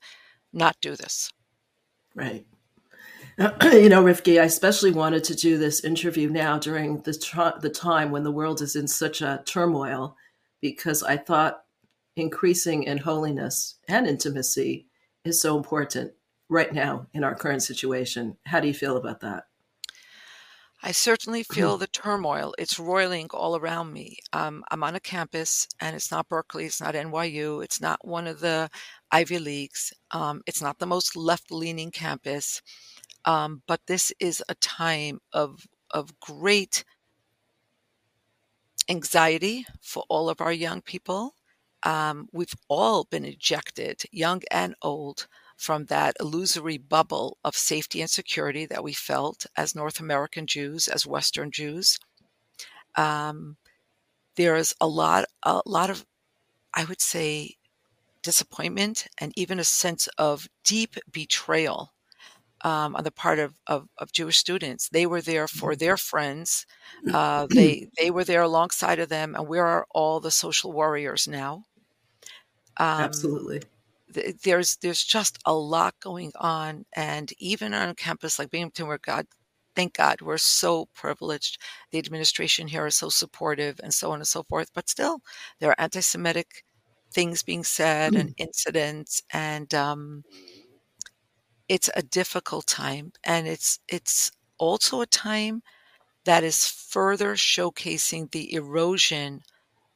not 0.53 0.77
do 0.81 0.97
this. 0.97 1.31
Right. 2.15 2.47
you 3.39 3.89
know, 3.89 4.05
Rivki, 4.05 4.41
I 4.41 4.45
especially 4.45 4.91
wanted 4.91 5.25
to 5.25 5.35
do 5.35 5.57
this 5.57 5.83
interview 5.83 6.29
now 6.29 6.59
during 6.59 7.01
the, 7.01 7.15
tr- 7.15 7.59
the 7.61 7.71
time 7.71 8.11
when 8.11 8.25
the 8.25 8.31
world 8.31 8.61
is 8.61 8.77
in 8.77 8.87
such 8.87 9.23
a 9.23 9.43
turmoil 9.47 10.17
because 10.61 11.03
I 11.03 11.17
thought 11.17 11.65
increasing 12.15 12.83
in 12.83 12.99
holiness 12.99 13.79
and 13.89 14.07
intimacy 14.07 14.87
is 15.25 15.41
so 15.41 15.57
important 15.57 16.13
right 16.51 16.73
now 16.75 17.07
in 17.15 17.25
our 17.25 17.35
current 17.35 17.63
situation. 17.63 18.37
How 18.45 18.61
do 18.61 18.69
you 18.69 18.75
feel 18.75 18.99
about 18.99 19.21
that? 19.21 19.45
I 20.83 20.93
certainly 20.93 21.43
feel 21.45 21.77
the 21.79 21.87
turmoil. 21.87 22.55
It's 22.59 22.79
roiling 22.79 23.29
all 23.33 23.57
around 23.57 23.93
me. 23.93 24.19
Um, 24.33 24.65
I'm 24.71 24.83
on 24.83 24.95
a 24.97 25.01
campus, 25.01 25.69
and 25.81 25.95
it's 25.95 26.11
not 26.11 26.29
Berkeley, 26.29 26.67
it's 26.67 26.81
not 26.81 26.95
NYU, 26.95 27.63
it's 27.63 27.81
not 27.81 28.07
one 28.07 28.27
of 28.27 28.41
the 28.41 28.69
Ivy 29.11 29.39
Leagues, 29.39 29.93
um, 30.11 30.43
it's 30.47 30.63
not 30.63 30.79
the 30.79 30.87
most 30.87 31.17
left 31.17 31.51
leaning 31.53 31.91
campus. 31.91 32.63
Um, 33.25 33.63
but 33.69 33.81
this 33.87 34.13
is 34.19 34.43
a 34.49 34.55
time 34.57 35.21
of 35.33 35.67
of 35.93 36.19
great 36.21 36.85
anxiety 38.89 39.67
for 39.81 40.05
all 40.09 40.29
of 40.29 40.41
our 40.41 40.53
young 40.53 40.83
people. 40.83 41.35
Um, 41.85 42.29
we've 42.33 42.55
all 42.69 43.05
been 43.05 43.25
ejected, 43.25 44.03
young 44.11 44.43
and 44.51 44.75
old, 44.83 45.27
from 45.57 45.87
that 45.87 46.17
illusory 46.21 46.79
bubble 46.79 47.39
of 47.45 47.57
safety 47.57 48.01
and 48.01 48.11
security 48.11 48.67
that 48.67 48.85
we 48.85 48.93
felt 48.93 49.47
as 49.57 49.75
North 49.75 50.01
American 50.01 50.47
Jews, 50.47 50.89
as 50.89 51.07
Western 51.07 51.51
Jews. 51.51 51.99
Um, 52.97 53.57
there 54.37 54.57
is 54.57 54.75
a 54.81 54.87
lot, 54.87 55.25
a 55.43 55.63
lot 55.67 55.91
of, 55.91 56.07
I 56.75 56.85
would 56.85 57.01
say, 57.01 57.57
disappointment 58.23 59.07
and 59.19 59.33
even 59.37 59.59
a 59.59 59.65
sense 59.65 60.09
of 60.19 60.49
deep 60.65 60.97
betrayal 61.11 61.93
um, 62.63 62.95
on 62.95 63.05
the 63.05 63.11
part 63.11 63.39
of, 63.39 63.55
of, 63.67 63.89
of, 63.99 64.13
Jewish 64.13 64.37
students. 64.37 64.89
They 64.89 65.05
were 65.05 65.21
there 65.21 65.49
for 65.49 65.75
their 65.75 65.97
friends. 65.97 66.65
Uh, 67.13 67.47
they 67.51 67.89
they 67.99 68.11
were 68.11 68.25
there 68.25 68.43
alongside 68.43 69.01
of 69.01 69.09
them, 69.09 69.35
and 69.35 69.49
where 69.49 69.67
are 69.67 69.87
all 69.91 70.21
the 70.21 70.31
social 70.31 70.73
warriors 70.73 71.27
now? 71.27 71.65
Um, 72.79 73.03
Absolutely. 73.03 73.63
Th- 74.15 74.37
there's 74.43 74.77
there's 74.77 75.05
just 75.05 75.39
a 75.47 75.55
lot 75.55 75.95
going 76.01 76.33
on, 76.37 76.85
and 76.95 77.33
even 77.39 77.75
on 77.75 77.95
campus 77.95 78.39
like 78.39 78.51
Binghamton, 78.51 78.87
where 78.87 78.99
God, 78.99 79.27
thank 79.77 79.95
God, 79.95 80.21
we're 80.23 80.39
so 80.39 80.87
privileged. 80.95 81.59
The 81.91 81.99
administration 81.99 82.69
here 82.69 82.87
is 82.87 82.97
so 82.97 83.09
supportive, 83.09 83.81
and 83.83 83.95
so 83.95 84.11
on 84.13 84.19
and 84.19 84.27
so 84.29 84.43
forth. 84.45 84.71
But 84.75 84.89
still, 84.89 85.21
there 85.61 85.71
are 85.71 85.81
anti-Semitic 85.81 86.65
things 87.13 87.43
being 87.43 87.65
said 87.65 88.15
and 88.15 88.31
incidents, 88.39 89.23
and 89.33 89.73
um, 89.75 90.25
it's 91.69 91.91
a 91.97 92.03
difficult 92.03 92.67
time 92.67 93.13
and 93.25 93.49
it's 93.49 93.79
it's 93.89 94.31
also 94.59 95.01
a 95.01 95.07
time 95.07 95.63
that 96.25 96.45
is 96.45 96.69
further 96.69 97.35
showcasing 97.35 98.31
the 98.31 98.53
erosion 98.55 99.41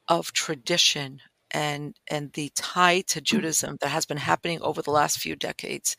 of 0.07 0.33
tradition 0.33 1.19
and 1.57 1.95
and 2.07 2.33
the 2.33 2.51
tie 2.55 3.01
to 3.01 3.19
mm. 3.19 3.23
Judaism 3.23 3.77
that 3.81 3.89
has 3.89 4.05
been 4.05 4.17
happening 4.17 4.61
over 4.61 4.81
the 4.81 4.91
last 4.91 5.17
few 5.17 5.35
decades 5.35 5.97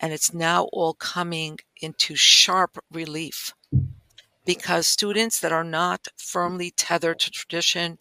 and 0.00 0.12
it's 0.12 0.34
now 0.34 0.64
all 0.72 0.94
coming 0.94 1.58
into 1.80 2.16
sharp 2.16 2.78
relief 2.90 3.54
because 4.44 4.86
students 4.86 5.38
that 5.40 5.52
are 5.52 5.64
not 5.64 6.08
firmly 6.16 6.72
tethered 6.76 7.20
to 7.20 7.30
tradition 7.30 7.98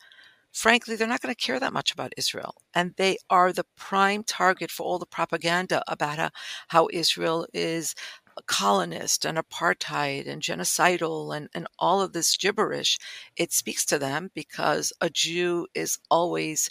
frankly, 0.52 0.96
they're 0.96 1.06
not 1.06 1.20
going 1.22 1.36
to 1.36 1.46
care 1.46 1.60
that 1.60 1.74
much 1.74 1.92
about 1.92 2.14
Israel. 2.16 2.56
And 2.74 2.94
they 2.96 3.18
are 3.30 3.52
the 3.52 3.66
prime 3.76 4.24
target 4.24 4.72
for 4.72 4.84
all 4.84 4.98
the 4.98 5.06
propaganda 5.06 5.84
about 5.86 6.18
how, 6.18 6.30
how 6.70 6.88
Israel 6.94 7.46
is 7.54 7.94
colonist 8.44 9.26
and 9.26 9.38
apartheid 9.38 10.28
and 10.28 10.42
genocidal 10.42 11.36
and, 11.36 11.50
and 11.54 11.68
all 11.80 12.02
of 12.02 12.14
this 12.14 12.36
gibberish. 12.38 12.98
It 13.36 13.54
speaks 13.54 13.86
to 13.86 14.00
them 14.00 14.32
because 14.34 14.92
a 15.02 15.10
Jew 15.10 15.68
is 15.74 16.00
always 16.10 16.70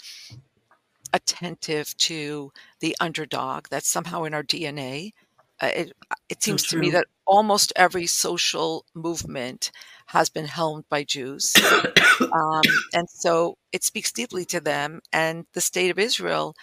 attentive 1.13 1.97
to 1.97 2.53
the 2.81 2.97
underdog. 3.01 3.69
That's 3.71 3.89
somehow 3.89 4.25
in 4.25 4.35
our 4.35 4.43
DNA. 4.43 5.13
Uh, 5.61 5.71
it, 5.75 5.93
it 6.29 6.43
seems 6.43 6.65
to 6.65 6.77
me 6.77 6.91
that 6.91 7.07
almost 7.25 7.73
every 7.77 8.07
social 8.07 8.85
movement 8.95 9.71
has 10.07 10.29
been 10.29 10.47
helmed 10.47 10.85
by 10.89 11.05
Jews. 11.05 11.55
um, 12.21 12.63
and 12.93 13.09
so 13.09 13.57
it 13.73 13.85
speaks 13.85 14.13
deeply 14.13 14.45
to 14.47 14.61
them. 14.61 15.01
And 15.13 15.47
the 15.55 15.61
state 15.61 15.91
of 15.91 15.99
Israel 15.99 16.55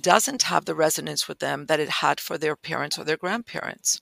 doesn't 0.00 0.42
have 0.42 0.64
the 0.64 0.74
resonance 0.74 1.28
with 1.28 1.38
them 1.38 1.66
that 1.66 1.80
it 1.80 1.88
had 1.88 2.20
for 2.20 2.38
their 2.38 2.56
parents 2.56 2.98
or 2.98 3.04
their 3.04 3.16
grandparents. 3.16 4.00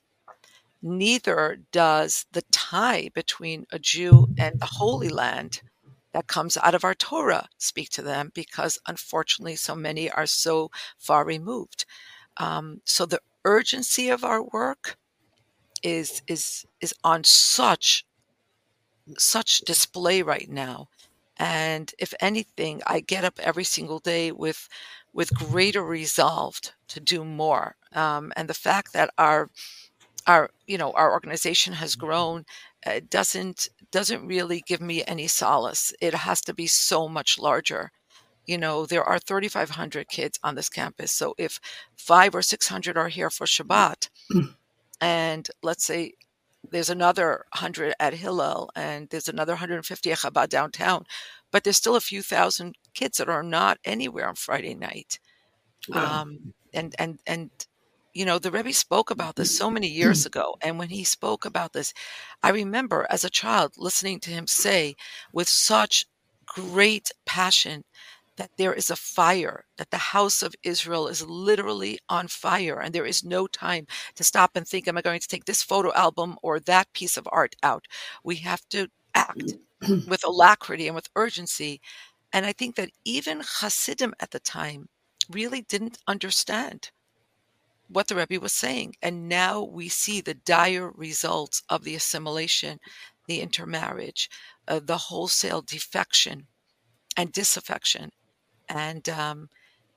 Neither 0.84 1.60
does 1.72 2.26
the 2.32 2.42
tie 2.52 3.08
between 3.14 3.66
a 3.72 3.78
Jew 3.78 4.28
and 4.36 4.60
the 4.60 4.66
Holy 4.66 5.08
Land 5.08 5.62
that 6.12 6.26
comes 6.26 6.58
out 6.58 6.74
of 6.74 6.84
our 6.84 6.94
Torah 6.94 7.48
speak 7.56 7.88
to 7.90 8.02
them 8.02 8.30
because 8.34 8.78
unfortunately 8.86 9.56
so 9.56 9.74
many 9.74 10.10
are 10.10 10.26
so 10.26 10.70
far 10.98 11.24
removed. 11.24 11.86
Um, 12.36 12.82
so 12.84 13.06
the 13.06 13.20
urgency 13.46 14.10
of 14.10 14.24
our 14.24 14.42
work 14.42 14.98
is 15.82 16.22
is 16.26 16.66
is 16.82 16.94
on 17.02 17.24
such 17.24 18.04
such 19.18 19.58
display 19.60 20.22
right 20.22 20.48
now 20.50 20.88
and 21.36 21.92
if 21.98 22.14
anything 22.20 22.80
i 22.86 23.00
get 23.00 23.24
up 23.24 23.38
every 23.40 23.64
single 23.64 23.98
day 23.98 24.32
with 24.32 24.68
with 25.12 25.34
greater 25.34 25.84
resolve 25.84 26.58
to 26.88 27.00
do 27.00 27.24
more 27.24 27.76
um, 27.92 28.32
and 28.36 28.48
the 28.48 28.54
fact 28.54 28.92
that 28.94 29.10
our 29.18 29.50
our 30.26 30.50
you 30.66 30.78
know 30.78 30.92
our 30.92 31.12
organization 31.12 31.72
has 31.74 31.96
grown 31.96 32.44
uh, 32.86 33.00
doesn't 33.10 33.68
doesn't 33.90 34.26
really 34.26 34.62
give 34.66 34.80
me 34.80 35.04
any 35.06 35.26
solace 35.26 35.92
it 36.00 36.14
has 36.14 36.40
to 36.40 36.54
be 36.54 36.66
so 36.66 37.08
much 37.08 37.38
larger 37.38 37.90
you 38.46 38.58
know 38.58 38.86
there 38.86 39.04
are 39.04 39.18
3500 39.18 40.08
kids 40.08 40.38
on 40.42 40.54
this 40.54 40.68
campus 40.68 41.12
so 41.12 41.34
if 41.38 41.60
5 41.96 42.34
or 42.34 42.42
600 42.42 42.96
are 42.96 43.08
here 43.08 43.30
for 43.30 43.46
shabbat 43.46 44.08
and 45.00 45.48
let's 45.62 45.84
say 45.84 46.12
there's 46.70 46.90
another 46.90 47.44
100 47.52 47.94
at 48.00 48.14
Hillel 48.14 48.70
and 48.74 49.08
there's 49.10 49.28
another 49.28 49.52
150 49.52 50.12
at 50.12 50.18
Chabad 50.18 50.48
downtown, 50.48 51.04
but 51.50 51.64
there's 51.64 51.76
still 51.76 51.96
a 51.96 52.00
few 52.00 52.22
thousand 52.22 52.76
kids 52.94 53.18
that 53.18 53.28
are 53.28 53.42
not 53.42 53.78
anywhere 53.84 54.28
on 54.28 54.34
Friday 54.34 54.74
night. 54.74 55.18
Wow. 55.88 56.22
Um, 56.22 56.54
and, 56.72 56.94
and, 56.98 57.20
and, 57.26 57.50
you 58.14 58.24
know, 58.24 58.38
the 58.38 58.50
Rebbe 58.50 58.72
spoke 58.72 59.10
about 59.10 59.34
this 59.36 59.56
so 59.56 59.70
many 59.70 59.88
years 59.88 60.22
mm. 60.22 60.26
ago. 60.26 60.56
And 60.62 60.78
when 60.78 60.88
he 60.88 61.04
spoke 61.04 61.44
about 61.44 61.72
this, 61.72 61.92
I 62.42 62.50
remember 62.50 63.06
as 63.10 63.24
a 63.24 63.30
child 63.30 63.74
listening 63.76 64.20
to 64.20 64.30
him 64.30 64.46
say 64.46 64.94
with 65.32 65.48
such 65.48 66.06
great 66.46 67.10
passion 67.26 67.84
that 68.36 68.50
there 68.56 68.72
is 68.72 68.90
a 68.90 68.96
fire, 68.96 69.64
that 69.76 69.90
the 69.90 69.96
house 69.96 70.42
of 70.42 70.54
Israel 70.62 71.06
is 71.08 71.24
literally 71.24 71.98
on 72.08 72.26
fire, 72.26 72.80
and 72.80 72.92
there 72.92 73.06
is 73.06 73.24
no 73.24 73.46
time 73.46 73.86
to 74.16 74.24
stop 74.24 74.52
and 74.56 74.66
think, 74.66 74.88
Am 74.88 74.98
I 74.98 75.02
going 75.02 75.20
to 75.20 75.28
take 75.28 75.44
this 75.44 75.62
photo 75.62 75.92
album 75.92 76.36
or 76.42 76.58
that 76.60 76.92
piece 76.92 77.16
of 77.16 77.28
art 77.30 77.54
out? 77.62 77.86
We 78.24 78.36
have 78.36 78.62
to 78.70 78.88
act 79.14 79.54
mm. 79.82 80.08
with 80.08 80.24
alacrity 80.24 80.86
and 80.86 80.96
with 80.96 81.10
urgency. 81.16 81.80
And 82.32 82.44
I 82.44 82.52
think 82.52 82.74
that 82.76 82.90
even 83.04 83.42
Hasidim 83.44 84.14
at 84.18 84.32
the 84.32 84.40
time 84.40 84.88
really 85.30 85.62
didn't 85.62 85.98
understand 86.08 86.90
what 87.94 88.08
the 88.08 88.16
Rebbe 88.16 88.40
was 88.40 88.52
saying. 88.52 88.96
And 89.02 89.28
now 89.28 89.62
we 89.62 89.88
see 89.88 90.20
the 90.20 90.34
dire 90.34 90.90
results 90.90 91.62
of 91.68 91.84
the 91.84 91.94
assimilation, 91.94 92.80
the 93.28 93.40
intermarriage, 93.40 94.28
uh, 94.66 94.80
the 94.84 94.98
wholesale 94.98 95.62
defection 95.62 96.48
and 97.16 97.32
disaffection. 97.32 98.10
And 98.68 99.08
um, 99.08 99.48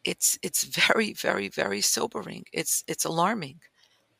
it's 0.03 0.37
it's 0.43 0.63
very, 0.87 1.13
very, 1.13 1.49
very 1.49 1.81
sobering. 1.81 2.45
It's 2.53 2.83
it's 2.87 3.05
alarming. 3.05 3.59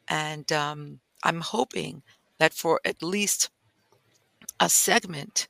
And 0.08 0.52
um, 0.52 1.00
I'm 1.24 1.42
hoping 1.42 2.02
that 2.40 2.54
for 2.54 2.80
at 2.84 3.04
least 3.04 3.50
a 4.60 4.70
segment 4.70 5.48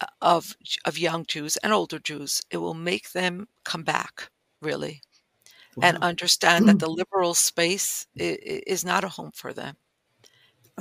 uh, 0.00 0.06
of 0.22 0.56
of 0.86 0.98
young 0.98 1.26
Jews 1.26 1.58
and 1.58 1.72
older 1.72 1.98
Jews, 1.98 2.42
it 2.50 2.58
will 2.58 2.74
make 2.74 3.12
them 3.12 3.48
come 3.64 3.82
back 3.82 4.30
really 4.62 5.02
wow. 5.76 5.88
and 5.88 5.98
understand 5.98 6.68
that 6.68 6.78
the 6.78 6.88
liberal 7.00 7.34
space 7.34 8.06
is, 8.16 8.38
is, 8.66 8.84
not 8.84 9.04
a 9.04 9.08
home 9.08 9.32
for 9.34 9.52
them. 9.52 9.76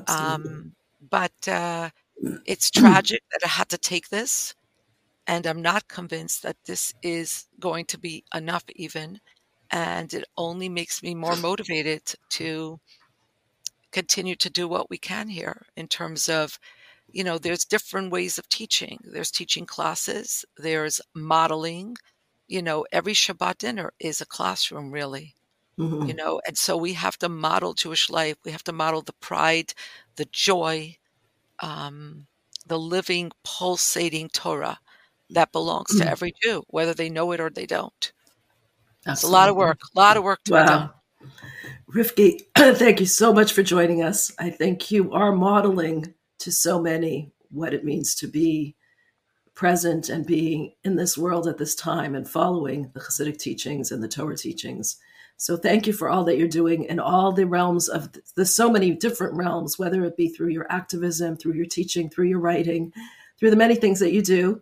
Um, 0.07 0.73
but 1.09 1.47
uh, 1.47 1.89
it's 2.45 2.69
tragic 2.71 3.21
that 3.31 3.41
I 3.43 3.49
had 3.49 3.69
to 3.69 3.77
take 3.77 4.09
this, 4.09 4.55
and 5.27 5.45
I'm 5.45 5.61
not 5.61 5.87
convinced 5.87 6.43
that 6.43 6.57
this 6.65 6.93
is 7.01 7.45
going 7.59 7.85
to 7.85 7.99
be 7.99 8.23
enough, 8.33 8.63
even. 8.75 9.19
And 9.71 10.13
it 10.13 10.25
only 10.37 10.69
makes 10.69 11.01
me 11.01 11.15
more 11.15 11.35
motivated 11.35 12.03
to 12.31 12.79
continue 13.91 14.35
to 14.35 14.49
do 14.49 14.67
what 14.67 14.89
we 14.89 14.97
can 14.97 15.29
here 15.29 15.65
in 15.77 15.87
terms 15.87 16.27
of 16.27 16.59
you 17.11 17.23
know 17.23 17.37
there's 17.37 17.63
different 17.63 18.11
ways 18.11 18.37
of 18.37 18.49
teaching 18.49 18.99
there's 19.05 19.31
teaching 19.31 19.65
classes 19.65 20.43
there's 20.57 20.99
modeling 21.13 21.95
you 22.53 22.61
know, 22.61 22.85
every 22.91 23.13
Shabbat 23.13 23.57
dinner 23.57 23.93
is 23.99 24.21
a 24.21 24.27
classroom, 24.27 24.91
really. 24.91 25.33
Mm-hmm. 25.79 26.07
You 26.07 26.13
know, 26.13 26.39
and 26.45 26.55
so 26.55 26.77
we 26.77 26.93
have 26.93 27.17
to 27.17 27.27
model 27.27 27.73
Jewish 27.73 28.11
life. 28.11 28.35
We 28.45 28.51
have 28.51 28.63
to 28.65 28.71
model 28.71 29.01
the 29.01 29.13
pride, 29.13 29.73
the 30.17 30.25
joy, 30.31 30.97
um, 31.61 32.27
the 32.67 32.77
living, 32.77 33.31
pulsating 33.43 34.29
Torah 34.29 34.79
that 35.31 35.51
belongs 35.51 35.89
mm-hmm. 35.89 36.03
to 36.03 36.11
every 36.11 36.35
Jew, 36.43 36.63
whether 36.67 36.93
they 36.93 37.09
know 37.09 37.31
it 37.31 37.39
or 37.39 37.49
they 37.49 37.65
don't. 37.65 38.11
Absolutely. 39.07 39.11
It's 39.13 39.23
a 39.23 39.31
lot 39.31 39.49
of 39.49 39.55
work, 39.55 39.79
a 39.95 39.99
lot 39.99 40.17
of 40.17 40.23
work 40.23 40.43
to 40.43 40.53
wow. 40.53 40.61
be 40.61 40.67
done. 40.67 40.89
Rivki, 41.91 42.39
thank 42.77 42.99
you 42.99 43.07
so 43.07 43.33
much 43.33 43.51
for 43.51 43.63
joining 43.63 44.03
us. 44.03 44.31
I 44.37 44.51
think 44.51 44.91
you 44.91 45.11
are 45.11 45.31
modeling 45.31 46.13
to 46.37 46.51
so 46.51 46.79
many 46.79 47.31
what 47.49 47.73
it 47.73 47.83
means 47.83 48.13
to 48.15 48.27
be 48.27 48.75
present 49.55 50.09
and 50.09 50.25
being 50.25 50.73
in 50.83 50.95
this 50.95 51.17
world 51.17 51.47
at 51.47 51.57
this 51.57 51.75
time 51.75 52.15
and 52.15 52.27
following 52.27 52.91
the 52.93 52.99
Hasidic 52.99 53.37
teachings 53.37 53.91
and 53.91 54.03
the 54.03 54.07
Torah 54.07 54.37
teachings. 54.37 54.97
So 55.37 55.57
thank 55.57 55.87
you 55.87 55.93
for 55.93 56.09
all 56.09 56.23
that 56.25 56.37
you're 56.37 56.47
doing 56.47 56.85
in 56.85 56.99
all 56.99 57.31
the 57.31 57.45
realms 57.45 57.89
of 57.89 58.09
the 58.35 58.45
so 58.45 58.69
many 58.69 58.91
different 58.91 59.35
realms, 59.35 59.77
whether 59.77 60.03
it 60.05 60.17
be 60.17 60.29
through 60.29 60.49
your 60.49 60.71
activism, 60.71 61.37
through 61.37 61.53
your 61.53 61.65
teaching, 61.65 62.09
through 62.09 62.27
your 62.27 62.39
writing, 62.39 62.93
through 63.39 63.49
the 63.49 63.55
many 63.55 63.75
things 63.75 63.99
that 63.99 64.13
you 64.13 64.21
do. 64.21 64.61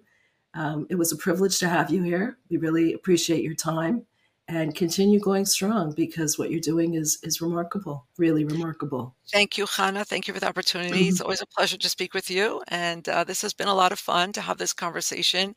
Um, 0.53 0.87
it 0.89 0.95
was 0.95 1.11
a 1.11 1.17
privilege 1.17 1.59
to 1.59 1.69
have 1.69 1.89
you 1.89 2.03
here. 2.03 2.37
We 2.49 2.57
really 2.57 2.93
appreciate 2.93 3.43
your 3.43 3.55
time 3.55 4.05
and 4.51 4.75
continue 4.75 5.17
going 5.17 5.45
strong 5.45 5.93
because 5.93 6.37
what 6.37 6.51
you're 6.51 6.59
doing 6.59 6.95
is 6.95 7.17
is 7.23 7.41
remarkable, 7.41 8.05
really 8.17 8.43
remarkable. 8.43 9.15
Thank 9.31 9.57
you, 9.57 9.65
Hannah. 9.65 10.03
Thank 10.03 10.27
you 10.27 10.33
for 10.33 10.41
the 10.41 10.49
opportunity. 10.49 11.07
It's 11.07 11.17
mm-hmm. 11.17 11.23
always 11.23 11.41
a 11.41 11.45
pleasure 11.45 11.77
to 11.77 11.89
speak 11.89 12.13
with 12.13 12.29
you, 12.29 12.61
and 12.67 13.07
uh, 13.07 13.23
this 13.23 13.41
has 13.43 13.53
been 13.53 13.69
a 13.69 13.73
lot 13.73 13.93
of 13.93 13.99
fun 13.99 14.33
to 14.33 14.41
have 14.41 14.57
this 14.57 14.73
conversation. 14.73 15.55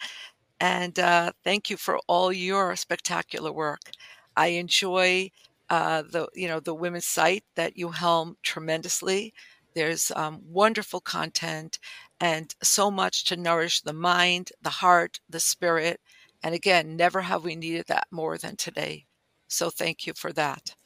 And 0.61 0.97
uh, 1.01 1.33
thank 1.43 1.71
you 1.71 1.77
for 1.77 1.99
all 2.07 2.33
your 2.33 2.77
spectacular 2.77 3.51
work. 3.53 3.81
I 4.37 4.49
enjoy 4.49 5.33
uh, 5.69 6.03
the 6.03 6.29
you 6.35 6.47
know 6.47 6.61
the 6.61 6.75
women's 6.75 7.07
site 7.07 7.45
that 7.57 7.77
you 7.77 7.91
helm 7.91 8.37
tremendously. 8.45 9.35
There's 9.75 10.13
um, 10.15 10.41
wonderful 10.49 11.01
content 11.01 11.81
and 12.21 12.55
so 12.63 12.93
much 12.93 13.25
to 13.25 13.37
nourish 13.37 13.81
the 13.81 13.93
mind, 13.93 14.53
the 14.63 14.71
heart, 14.71 15.19
the 15.29 15.41
spirit 15.41 16.01
and 16.45 16.55
again, 16.55 16.95
never 16.95 17.23
have 17.23 17.43
we 17.43 17.57
needed 17.57 17.87
that 17.89 18.07
more 18.11 18.37
than 18.37 18.55
today. 18.55 19.07
So 19.49 19.71
thank 19.71 20.07
you 20.07 20.13
for 20.15 20.31
that. 20.35 20.77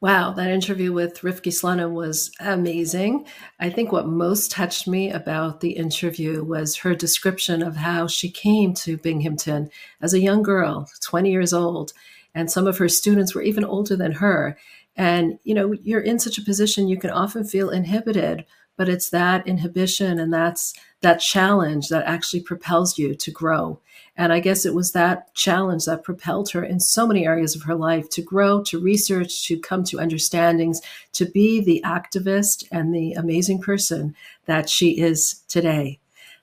Wow, 0.00 0.32
that 0.34 0.50
interview 0.50 0.92
with 0.92 1.22
Rivki 1.22 1.50
Slonim 1.50 1.92
was 1.92 2.30
amazing. 2.38 3.26
I 3.58 3.70
think 3.70 3.90
what 3.90 4.06
most 4.06 4.50
touched 4.50 4.86
me 4.86 5.10
about 5.10 5.60
the 5.60 5.72
interview 5.72 6.44
was 6.44 6.76
her 6.76 6.94
description 6.94 7.62
of 7.62 7.76
how 7.76 8.06
she 8.06 8.30
came 8.30 8.74
to 8.74 8.98
Binghamton 8.98 9.70
as 10.00 10.14
a 10.14 10.20
young 10.20 10.42
girl, 10.42 10.88
20 11.00 11.32
years 11.32 11.52
old, 11.52 11.94
and 12.34 12.50
some 12.50 12.68
of 12.68 12.78
her 12.78 12.88
students 12.88 13.34
were 13.34 13.42
even 13.42 13.64
older 13.64 13.96
than 13.96 14.12
her. 14.12 14.56
And, 14.94 15.38
you 15.42 15.54
know, 15.54 15.72
you're 15.82 16.00
in 16.00 16.18
such 16.18 16.38
a 16.38 16.44
position, 16.44 16.86
you 16.86 16.98
can 16.98 17.10
often 17.10 17.44
feel 17.44 17.70
inhibited, 17.70 18.44
but 18.76 18.88
it's 18.88 19.10
that 19.10 19.46
inhibition 19.48 20.20
and 20.20 20.32
that's 20.32 20.74
that 21.00 21.20
challenge 21.20 21.88
that 21.88 22.04
actually 22.04 22.42
propels 22.42 22.98
you 22.98 23.14
to 23.14 23.30
grow. 23.30 23.80
And 24.18 24.32
I 24.32 24.40
guess 24.40 24.66
it 24.66 24.74
was 24.74 24.92
that 24.92 25.32
challenge 25.34 25.84
that 25.84 26.02
propelled 26.02 26.50
her 26.50 26.64
in 26.64 26.80
so 26.80 27.06
many 27.06 27.24
areas 27.24 27.54
of 27.54 27.62
her 27.62 27.76
life 27.76 28.10
to 28.10 28.20
grow, 28.20 28.62
to 28.64 28.80
research, 28.80 29.46
to 29.46 29.60
come 29.60 29.84
to 29.84 30.00
understandings, 30.00 30.80
to 31.12 31.24
be 31.24 31.60
the 31.60 31.80
activist 31.86 32.66
and 32.72 32.92
the 32.92 33.12
amazing 33.12 33.60
person 33.60 34.16
that 34.46 34.68
she 34.68 34.98
is 34.98 35.44
today. 35.46 36.00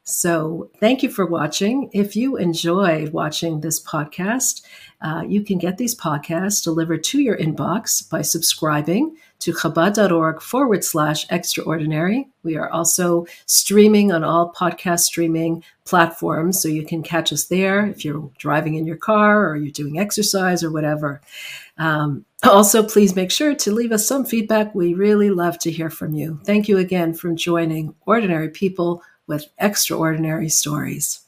So, 0.08 0.70
thank 0.80 1.02
you 1.02 1.10
for 1.10 1.26
watching. 1.26 1.90
If 1.92 2.16
you 2.16 2.38
enjoyed 2.38 3.12
watching 3.12 3.62
this 3.62 3.84
podcast, 3.84 4.62
uh, 5.02 5.24
you 5.28 5.42
can 5.42 5.58
get 5.58 5.80
these 5.80 6.00
podcasts 6.00 6.64
delivered 6.64 7.04
to 7.06 7.20
your 7.20 7.36
inbox 7.36 8.08
by 8.08 8.22
subscribing 8.22 9.18
to 9.40 9.52
chabad.org 9.52 10.44
forward 10.44 10.84
slash 10.84 11.26
extraordinary. 11.32 12.30
We 12.44 12.56
are 12.56 12.70
also 12.70 13.26
streaming 13.48 14.12
on 14.12 14.24
all 14.24 14.54
podcast 14.54 15.00
streaming 15.00 15.64
platforms, 15.86 16.62
so 16.62 16.68
you 16.68 16.86
can 16.86 17.02
catch 17.02 17.34
us 17.34 17.46
there 17.46 17.88
if 17.88 18.06
you're 18.06 18.30
driving 18.38 18.76
in 18.76 18.86
your 18.86 18.98
car 18.98 19.50
or 19.50 19.56
you're 19.56 19.72
doing 19.72 19.98
exercise 19.98 20.64
or 20.64 20.72
whatever. 20.72 21.20
Um, 21.80 22.26
also, 22.44 22.84
please 22.84 23.16
make 23.16 23.32
sure 23.32 23.56
to 23.56 23.72
leave 23.72 23.92
us 23.92 24.08
some 24.08 24.24
feedback. 24.24 24.76
We 24.76 24.94
really 24.94 25.32
love 25.32 25.58
to 25.60 25.72
hear 25.72 25.90
from 25.90 26.14
you. 26.14 26.40
Thank 26.46 26.70
you 26.70 26.78
again 26.78 27.16
for 27.16 27.34
joining 27.34 27.96
Ordinary 28.06 28.50
People 28.50 29.02
with 29.28 29.46
extraordinary 29.60 30.50
stories. 30.50 31.22